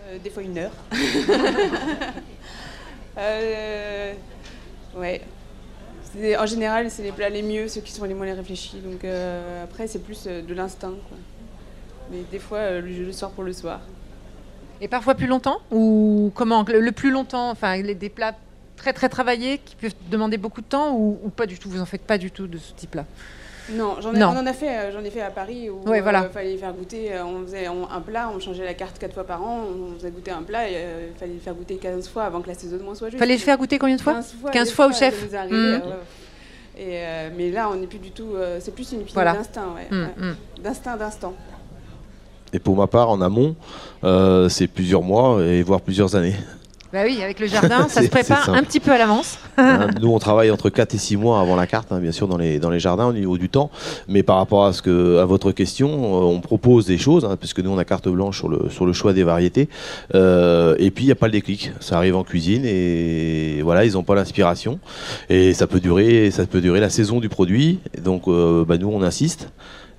Euh, 0.08 0.16
des 0.24 0.30
fois 0.30 0.42
une 0.42 0.56
heure. 0.56 0.72
Euh, 3.18 4.14
ouais. 4.96 5.20
En 6.38 6.46
général, 6.46 6.90
c'est 6.90 7.02
les 7.02 7.12
plats 7.12 7.30
les 7.30 7.42
mieux, 7.42 7.68
ceux 7.68 7.80
qui 7.80 7.92
sont 7.92 8.04
les 8.04 8.14
moins 8.14 8.32
réfléchis. 8.34 8.78
Donc 8.80 9.04
euh, 9.04 9.64
après, 9.64 9.86
c'est 9.86 9.98
plus 10.00 10.24
euh, 10.26 10.42
de 10.42 10.52
l'instinct. 10.54 10.92
Mais 12.10 12.18
des 12.30 12.38
fois, 12.38 12.58
euh, 12.58 12.80
le, 12.82 13.12
soir 13.12 13.30
pour 13.30 13.44
le 13.44 13.52
soir. 13.52 13.80
Et 14.80 14.88
parfois 14.88 15.14
plus 15.14 15.26
longtemps 15.26 15.58
Ou 15.70 16.30
comment 16.34 16.64
Le, 16.68 16.80
le 16.80 16.92
plus 16.92 17.10
longtemps, 17.10 17.50
enfin 17.50 17.76
les- 17.80 17.94
des 17.94 18.10
plats 18.10 18.34
très 18.76 18.92
très 18.92 19.08
travaillés 19.08 19.58
qui 19.58 19.76
peuvent 19.76 19.94
demander 20.10 20.36
beaucoup 20.36 20.60
de 20.60 20.66
temps 20.66 20.94
ou, 20.96 21.18
ou 21.22 21.30
pas 21.30 21.46
du 21.46 21.58
tout 21.58 21.70
Vous 21.70 21.80
en 21.80 21.86
faites 21.86 22.02
pas 22.02 22.18
du 22.18 22.30
tout 22.30 22.46
de 22.46 22.58
ce 22.58 22.72
type-là? 22.74 23.06
Non, 23.70 23.96
j'en 24.00 24.12
ai, 24.14 24.18
Non. 24.18 24.28
on 24.34 24.38
en 24.40 24.46
a 24.46 24.52
fait, 24.52 24.68
euh, 24.68 24.92
j'en 24.92 25.04
ai 25.04 25.10
fait 25.10 25.20
à 25.20 25.30
Paris 25.30 25.70
où 25.70 25.88
Ouais, 25.88 25.98
il 25.98 26.02
voilà. 26.02 26.24
fallait 26.30 26.56
faire 26.56 26.72
goûter, 26.72 27.14
euh, 27.14 27.24
on 27.24 27.42
faisait 27.46 27.68
on- 27.68 27.88
un 27.88 28.00
plat, 28.00 28.30
on 28.34 28.40
changeait 28.40 28.64
la 28.64 28.74
carte 28.74 28.98
quatre 28.98 29.14
fois 29.14 29.24
par 29.24 29.42
an, 29.42 29.60
on 29.92 29.96
faisait 29.98 30.10
goûter 30.10 30.30
un 30.32 30.42
plat 30.42 30.68
et 30.68 30.72
euh, 30.76 31.06
il 31.14 31.18
fallait 31.18 31.34
le 31.34 31.38
faire 31.38 31.54
goûter 31.54 31.76
15 31.76 32.08
fois 32.08 32.24
avant 32.24 32.40
que 32.40 32.48
l'assaisonnement 32.48 32.94
soit 32.94 33.08
juste. 33.10 33.20
Fallait 33.20 33.34
le 33.34 33.40
faire 33.40 33.56
goûter 33.58 33.78
combien 33.78 33.96
de 33.96 34.00
fois 34.00 34.14
15 34.14 34.34
fois, 34.40 34.50
15 34.50 34.68
des 34.68 34.74
fois 34.74 34.86
au 34.88 34.92
chef. 34.92 35.22
Mhm. 35.32 35.52
euh. 35.54 35.78
Et, 36.76 36.80
euh, 36.98 37.28
mais 37.36 37.50
là, 37.50 37.68
on 37.70 37.76
n'est 37.76 37.86
plus 37.86 37.98
du 37.98 38.10
tout. 38.10 38.34
euh, 38.34 38.58
c'est 38.60 38.74
plus 38.74 38.90
une 38.92 38.98
cuisine 39.00 39.14
Voilà. 39.14 39.34
d'instinct, 39.34 39.66
ouais, 39.76 39.86
Mm, 39.96 40.02
ouais. 40.02 40.34
D'instinct, 40.62 40.96
d'instant. 40.96 41.34
Et 42.54 42.58
pour 42.58 42.76
ma 42.76 42.86
part, 42.86 43.10
en 43.10 43.20
amont, 43.20 43.54
euh, 44.04 44.48
c'est 44.48 44.66
plusieurs 44.66 45.02
mois 45.02 45.40
et 45.42 45.62
voire 45.62 45.80
plusieurs 45.80 46.16
années. 46.16 46.34
Bah 46.92 47.04
oui, 47.06 47.22
avec 47.22 47.40
le 47.40 47.46
jardin, 47.46 47.88
ça 47.88 48.02
se 48.02 48.08
prépare 48.08 48.50
un 48.50 48.62
petit 48.62 48.78
peu 48.78 48.90
à 48.90 48.98
l'avance. 48.98 49.38
Hein, 49.56 49.88
Nous, 50.02 50.12
on 50.12 50.18
travaille 50.18 50.50
entre 50.50 50.68
4 50.68 50.94
et 50.94 50.98
6 50.98 51.16
mois 51.16 51.40
avant 51.40 51.56
la 51.56 51.66
carte, 51.66 51.90
hein, 51.90 52.00
bien 52.00 52.12
sûr, 52.12 52.28
dans 52.28 52.36
les, 52.36 52.58
dans 52.58 52.68
les 52.68 52.80
jardins 52.80 53.06
au 53.06 53.14
niveau 53.14 53.38
du 53.38 53.48
temps. 53.48 53.70
Mais 54.08 54.22
par 54.22 54.36
rapport 54.36 54.66
à, 54.66 54.74
ce 54.74 54.82
que, 54.82 55.18
à 55.18 55.24
votre 55.24 55.52
question, 55.52 55.88
euh, 55.88 56.24
on 56.26 56.40
propose 56.40 56.84
des 56.84 56.98
choses, 56.98 57.24
hein, 57.24 57.38
puisque 57.38 57.60
nous, 57.60 57.70
on 57.70 57.78
a 57.78 57.86
carte 57.86 58.10
blanche 58.10 58.36
sur 58.36 58.50
le, 58.50 58.68
sur 58.68 58.84
le 58.84 58.92
choix 58.92 59.14
des 59.14 59.24
variétés. 59.24 59.70
Euh, 60.14 60.76
et 60.78 60.90
puis, 60.90 61.04
il 61.04 61.06
n'y 61.06 61.12
a 61.12 61.16
pas 61.16 61.28
le 61.28 61.32
déclic. 61.32 61.72
Ça 61.80 61.96
arrive 61.96 62.14
en 62.14 62.24
cuisine 62.24 62.66
et 62.66 63.62
voilà, 63.62 63.86
ils 63.86 63.94
n'ont 63.94 64.02
pas 64.02 64.14
l'inspiration. 64.14 64.78
Et 65.30 65.54
ça 65.54 65.66
peut, 65.66 65.80
durer, 65.80 66.30
ça 66.30 66.44
peut 66.44 66.60
durer 66.60 66.80
la 66.80 66.90
saison 66.90 67.20
du 67.20 67.30
produit. 67.30 67.78
Donc, 68.04 68.28
euh, 68.28 68.66
bah, 68.66 68.76
nous, 68.76 68.90
on 68.92 69.00
insiste. 69.00 69.48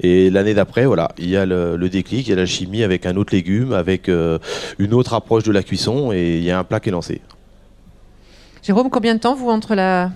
Et 0.06 0.30
l'année 0.30 0.54
d'après, 0.54 0.86
voilà, 0.86 1.10
il 1.18 1.30
y 1.30 1.38
a 1.38 1.46
le, 1.46 1.78
le 1.78 1.90
déclic, 1.90 2.28
il 2.28 2.32
y 2.32 2.34
a 2.34 2.36
la 2.36 2.46
chimie 2.46 2.84
avec 2.84 3.06
un 3.06 3.16
autre 3.16 3.34
légume, 3.34 3.72
avec 3.72 4.10
euh, 4.10 4.38
une 4.78 4.94
autre 4.94 5.14
approche 5.14 5.44
de 5.44 5.52
la 5.54 5.64
cuisson, 5.64 6.12
et 6.12 6.38
il 6.38 6.44
y 6.44 6.52
a 6.52 6.60
un 6.60 6.64
plat 6.66 6.80
qui 6.82 6.90
est 6.90 6.92
lancé. 6.92 7.22
Jérôme, 8.62 8.90
combien 8.90 9.16
de 9.16 9.20
temps 9.20 9.36
vous 9.36 9.50
entre 9.50 9.76
la 9.76 10.12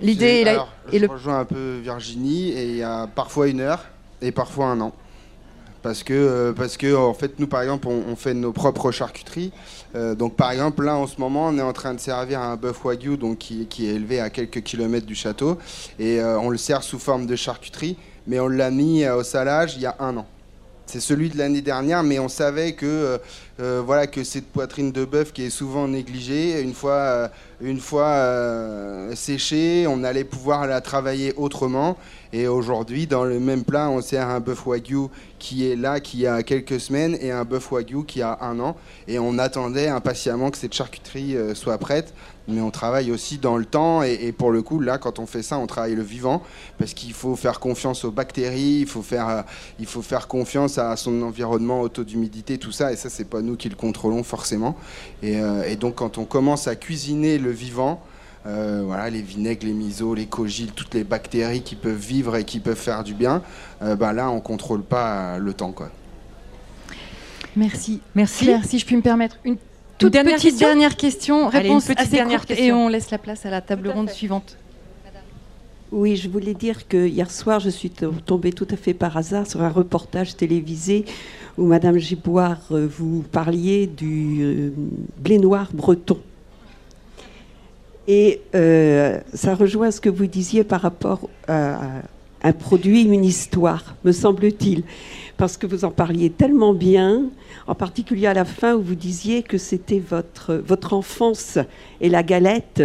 l'idée 0.00 0.40
et, 0.40 0.44
la- 0.44 0.66
et 0.92 0.98
je 0.98 1.04
le 1.04 1.10
rejoins 1.10 1.38
un 1.40 1.44
peu 1.44 1.78
Virginie 1.82 2.50
et 2.50 2.64
il 2.70 2.76
y 2.76 2.82
a 2.82 3.06
parfois 3.06 3.46
une 3.48 3.60
heure 3.60 3.84
et 4.20 4.32
parfois 4.32 4.66
un 4.66 4.80
an. 4.80 4.92
Parce 5.82 6.02
que, 6.02 6.14
euh, 6.14 6.52
parce 6.52 6.76
que 6.78 6.96
en 6.96 7.12
fait, 7.12 7.38
nous, 7.38 7.46
par 7.46 7.60
exemple, 7.60 7.88
on, 7.88 8.02
on 8.10 8.16
fait 8.16 8.32
nos 8.32 8.52
propres 8.52 8.90
charcuteries. 8.90 9.52
Euh, 9.94 10.14
donc, 10.14 10.34
par 10.34 10.50
exemple, 10.50 10.82
là, 10.82 10.96
en 10.96 11.06
ce 11.06 11.20
moment, 11.20 11.48
on 11.48 11.58
est 11.58 11.62
en 11.62 11.74
train 11.74 11.92
de 11.94 12.00
servir 12.00 12.40
un 12.40 12.56
bœuf 12.56 12.82
wagyu 12.84 13.16
donc, 13.18 13.36
qui, 13.38 13.66
qui 13.66 13.86
est 13.86 13.94
élevé 13.94 14.18
à 14.18 14.30
quelques 14.30 14.62
kilomètres 14.62 15.04
du 15.06 15.14
château. 15.14 15.58
Et 15.98 16.20
euh, 16.20 16.38
on 16.40 16.48
le 16.48 16.56
sert 16.56 16.82
sous 16.82 16.98
forme 16.98 17.26
de 17.26 17.36
charcuterie, 17.36 17.98
mais 18.26 18.40
on 18.40 18.48
l'a 18.48 18.70
mis 18.70 19.04
euh, 19.04 19.16
au 19.16 19.22
salage 19.22 19.74
il 19.76 19.82
y 19.82 19.86
a 19.86 19.96
un 19.98 20.16
an. 20.16 20.26
C'est 20.86 21.00
celui 21.00 21.30
de 21.30 21.38
l'année 21.38 21.62
dernière, 21.62 22.02
mais 22.02 22.18
on 22.18 22.28
savait 22.28 22.74
que, 22.74 22.84
euh, 22.84 23.18
euh, 23.58 23.82
voilà, 23.84 24.06
que 24.06 24.22
cette 24.22 24.46
poitrine 24.46 24.92
de 24.92 25.06
bœuf 25.06 25.32
qui 25.32 25.44
est 25.44 25.50
souvent 25.50 25.88
négligée, 25.88 26.60
une 26.60 26.74
fois, 26.74 27.30
une 27.62 27.80
fois 27.80 29.08
séchée, 29.14 29.86
on 29.88 30.04
allait 30.04 30.24
pouvoir 30.24 30.66
la 30.66 30.82
travailler 30.82 31.32
autrement. 31.38 31.96
Et 32.36 32.48
aujourd'hui, 32.48 33.06
dans 33.06 33.22
le 33.22 33.38
même 33.38 33.62
plat, 33.62 33.88
on 33.88 34.00
sert 34.00 34.28
un 34.28 34.40
bœuf 34.40 34.66
wagyu 34.66 35.06
qui 35.38 35.70
est 35.70 35.76
là, 35.76 36.00
qui 36.00 36.26
a 36.26 36.42
quelques 36.42 36.80
semaines, 36.80 37.16
et 37.20 37.30
un 37.30 37.44
bœuf 37.44 37.70
wagyu 37.70 38.04
qui 38.04 38.22
a 38.22 38.38
un 38.40 38.58
an. 38.58 38.74
Et 39.06 39.20
on 39.20 39.38
attendait 39.38 39.86
impatiemment 39.86 40.50
que 40.50 40.58
cette 40.58 40.74
charcuterie 40.74 41.36
euh, 41.36 41.54
soit 41.54 41.78
prête. 41.78 42.12
Mais 42.48 42.60
on 42.60 42.72
travaille 42.72 43.12
aussi 43.12 43.38
dans 43.38 43.56
le 43.56 43.64
temps. 43.64 44.02
Et, 44.02 44.32
pour 44.32 44.50
le 44.50 44.62
coup, 44.62 44.80
là, 44.80 44.98
quand 44.98 45.20
on 45.20 45.26
fait 45.26 45.44
ça, 45.44 45.58
on 45.58 45.68
travaille 45.68 45.94
le 45.94 46.02
vivant. 46.02 46.42
Parce 46.76 46.92
qu'il 46.92 47.12
faut 47.12 47.36
faire 47.36 47.60
confiance 47.60 48.04
aux 48.04 48.10
bactéries, 48.10 48.80
il 48.80 48.88
faut 48.88 49.02
faire, 49.02 49.28
euh, 49.28 49.42
il 49.78 49.86
faut 49.86 50.02
faire 50.02 50.26
confiance 50.26 50.76
à 50.76 50.96
son 50.96 51.22
environnement, 51.22 51.82
au 51.82 51.88
taux 51.88 52.02
d'humidité, 52.02 52.58
tout 52.58 52.72
ça. 52.72 52.92
Et 52.92 52.96
ça, 52.96 53.10
c'est 53.10 53.30
pas 53.30 53.42
nous 53.42 53.54
qui 53.54 53.68
le 53.68 53.76
contrôlons 53.76 54.24
forcément. 54.24 54.74
Et, 55.22 55.40
euh, 55.40 55.62
et 55.62 55.76
donc, 55.76 55.94
quand 55.94 56.18
on 56.18 56.24
commence 56.24 56.66
à 56.66 56.74
cuisiner 56.74 57.38
le 57.38 57.52
vivant, 57.52 58.02
euh, 58.46 58.82
voilà, 58.84 59.08
les 59.10 59.22
vinaigres, 59.22 59.66
les 59.66 59.72
misos, 59.72 60.14
les 60.14 60.26
cogiles, 60.26 60.72
toutes 60.72 60.94
les 60.94 61.04
bactéries 61.04 61.62
qui 61.62 61.74
peuvent 61.76 61.94
vivre 61.96 62.36
et 62.36 62.44
qui 62.44 62.60
peuvent 62.60 62.76
faire 62.78 63.02
du 63.04 63.14
bien, 63.14 63.42
euh, 63.82 63.96
bah 63.96 64.12
là, 64.12 64.30
on 64.30 64.40
contrôle 64.40 64.82
pas 64.82 65.34
euh, 65.34 65.38
le 65.38 65.52
temps. 65.54 65.72
Quoi. 65.72 65.90
Merci. 67.56 68.00
Merci. 68.14 68.44
Claire, 68.44 68.64
si 68.64 68.78
je 68.78 68.84
puis 68.86 68.96
me 68.96 69.02
permettre 69.02 69.38
une 69.44 69.56
toute 69.98 70.12
dernière 70.12 70.34
petite 70.34 70.50
question 70.50 70.66
dernière 70.68 70.96
question, 70.96 71.48
Allez, 71.48 71.58
réponse 71.68 71.84
petite 71.84 72.00
assez 72.00 72.10
dernière 72.10 72.38
courte 72.40 72.50
et 72.50 72.56
question. 72.56 72.84
on 72.86 72.88
laisse 72.88 73.10
la 73.10 73.18
place 73.18 73.46
à 73.46 73.50
la 73.50 73.60
table 73.60 73.88
ronde 73.88 74.10
suivante. 74.10 74.56
Oui, 75.92 76.16
je 76.16 76.28
voulais 76.28 76.54
dire 76.54 76.88
que 76.88 77.06
hier 77.06 77.30
soir, 77.30 77.60
je 77.60 77.70
suis 77.70 77.90
to- 77.90 78.10
tombée 78.26 78.52
tout 78.52 78.66
à 78.70 78.76
fait 78.76 78.94
par 78.94 79.16
hasard 79.16 79.46
sur 79.46 79.62
un 79.62 79.68
reportage 79.68 80.36
télévisé 80.36 81.04
où 81.56 81.66
Madame 81.66 81.98
Giboire, 81.98 82.58
euh, 82.72 82.88
vous 82.90 83.22
parliez 83.30 83.86
du 83.86 84.72
blé 85.18 85.38
noir 85.38 85.68
breton. 85.72 86.18
Et 88.06 88.42
euh, 88.54 89.18
ça 89.32 89.54
rejoint 89.54 89.90
ce 89.90 90.00
que 90.00 90.10
vous 90.10 90.26
disiez 90.26 90.62
par 90.64 90.82
rapport 90.82 91.28
à 91.48 91.80
un 92.42 92.52
produit, 92.52 93.02
une 93.04 93.24
histoire, 93.24 93.96
me 94.04 94.12
semble-t-il. 94.12 94.84
Parce 95.38 95.56
que 95.56 95.66
vous 95.66 95.84
en 95.84 95.90
parliez 95.90 96.28
tellement 96.30 96.74
bien, 96.74 97.24
en 97.66 97.74
particulier 97.74 98.26
à 98.26 98.34
la 98.34 98.44
fin 98.44 98.74
où 98.74 98.82
vous 98.82 98.94
disiez 98.94 99.42
que 99.42 99.56
c'était 99.56 99.98
votre, 99.98 100.54
votre 100.54 100.92
enfance 100.92 101.58
et 102.00 102.10
la 102.10 102.22
galette 102.22 102.82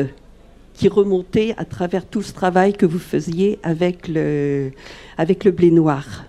qui 0.73 0.87
remontait 0.87 1.53
à 1.57 1.65
travers 1.65 2.05
tout 2.05 2.21
ce 2.21 2.31
travail 2.31 2.71
que 2.71 2.85
vous 2.85 2.99
faisiez 2.99 3.59
avec 3.61 4.07
le, 4.07 4.71
avec 5.17 5.43
le 5.43 5.51
blé 5.51 5.71
noir. 5.71 6.23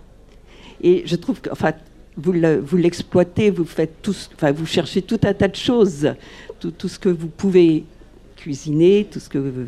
Et 0.83 1.05
je 1.07 1.15
trouve 1.15 1.41
que, 1.41 1.51
enfin, 1.51 1.73
vous 2.17 2.33
le- 2.33 2.59
vous 2.59 2.77
l'exploitez, 2.77 3.51
vous 3.51 3.65
faites 3.65 4.09
enfin, 4.35 4.51
vous 4.51 4.67
cherchez 4.67 5.03
tout 5.03 5.21
un 5.23 5.33
tas 5.33 5.47
de 5.47 5.55
choses, 5.55 6.13
tout 6.59 6.89
ce 6.89 6.99
que 6.99 7.09
vous 7.09 7.29
pouvez 7.29 7.85
cuisiner, 8.41 9.07
tout 9.11 9.21
ce 9.21 9.29
que, 9.29 9.67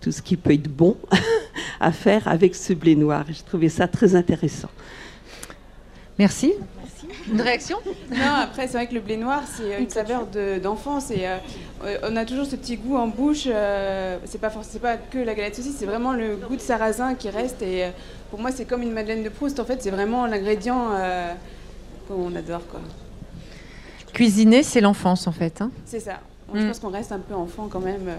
tout 0.00 0.10
ce 0.12 0.20
qui 0.22 0.36
peut 0.36 0.52
être 0.52 0.68
bon 0.68 0.96
à 1.80 1.92
faire 1.92 2.26
avec 2.28 2.54
ce 2.54 2.72
blé 2.72 2.96
noir. 2.96 3.24
Je 3.28 3.42
trouvais 3.44 3.68
ça 3.68 3.86
très 3.88 4.14
intéressant. 4.14 4.70
Merci. 6.18 6.52
Une 7.30 7.40
réaction? 7.40 7.76
Non, 8.10 8.34
après, 8.42 8.66
c'est 8.66 8.72
vrai 8.72 8.86
que 8.88 8.94
le 8.94 9.00
blé 9.00 9.16
noir, 9.16 9.42
c'est 9.46 9.80
une 9.80 9.88
saveur 9.88 10.26
de- 10.26 10.58
d'enfance. 10.58 11.10
et 11.12 11.26
euh, 11.28 11.96
on 12.02 12.16
a 12.16 12.24
toujours 12.24 12.46
ce 12.46 12.56
petit 12.56 12.76
goût 12.76 12.96
en 12.96 13.06
bouche. 13.06 13.44
euh, 13.46 14.18
c'est 14.24 14.40
pas, 14.40 14.50
pas 14.82 14.96
que 14.96 15.18
la 15.18 15.34
galette 15.34 15.54
saucisse, 15.54 15.76
c'est 15.78 15.86
vraiment 15.86 16.12
le 16.12 16.36
goût 16.36 16.56
de 16.56 16.60
sarrasin 16.60 17.14
qui 17.14 17.28
reste. 17.30 17.62
Et 17.62 17.84
euh, 17.84 17.90
pour 18.30 18.40
moi, 18.40 18.50
c'est 18.50 18.64
comme 18.64 18.82
une 18.82 18.92
madeleine 18.92 19.22
de 19.22 19.28
Proust. 19.28 19.60
En 19.60 19.64
fait, 19.64 19.80
c'est 19.80 19.90
vraiment 19.92 20.26
l'ingrédient 20.26 20.90
euh, 20.92 21.32
qu'on 22.08 22.34
adore. 22.34 22.66
quoi. 22.66 22.80
Cuisiner, 24.12 24.62
c'est 24.64 24.80
l'enfance 24.80 25.26
en 25.28 25.32
fait. 25.32 25.60
hein. 25.62 25.70
C'est 25.84 26.00
ça. 26.00 26.18
Moi, 26.48 26.58
Je 26.60 26.64
Mm. 26.64 26.68
pense 26.68 26.78
qu'on 26.80 26.90
reste 26.90 27.12
un 27.12 27.18
peu 27.18 27.34
enfant 27.34 27.68
quand 27.70 27.80
même, 27.80 28.08
euh, 28.08 28.16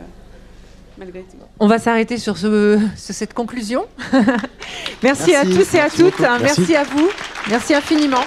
malgré 0.98 1.22
tout. 1.22 1.38
On 1.60 1.68
va 1.68 1.80
s'arrêter 1.80 2.18
sur, 2.18 2.38
ce, 2.38 2.80
sur 2.96 3.16
cette 3.16 3.34
conclusion. 3.34 3.86
Merci, 5.04 5.36
à 5.36 5.44
tous 5.46 5.74
et 5.74 5.80
à 5.80 5.84
Merci 5.84 5.98
toutes. 5.98 6.18
beaucoup. 6.18 6.24
Merci. 6.42 6.62
Merci 6.62 6.76
à 6.76 6.84
vous. 6.84 7.10
Merci 7.50 7.74
infiniment. 7.74 8.24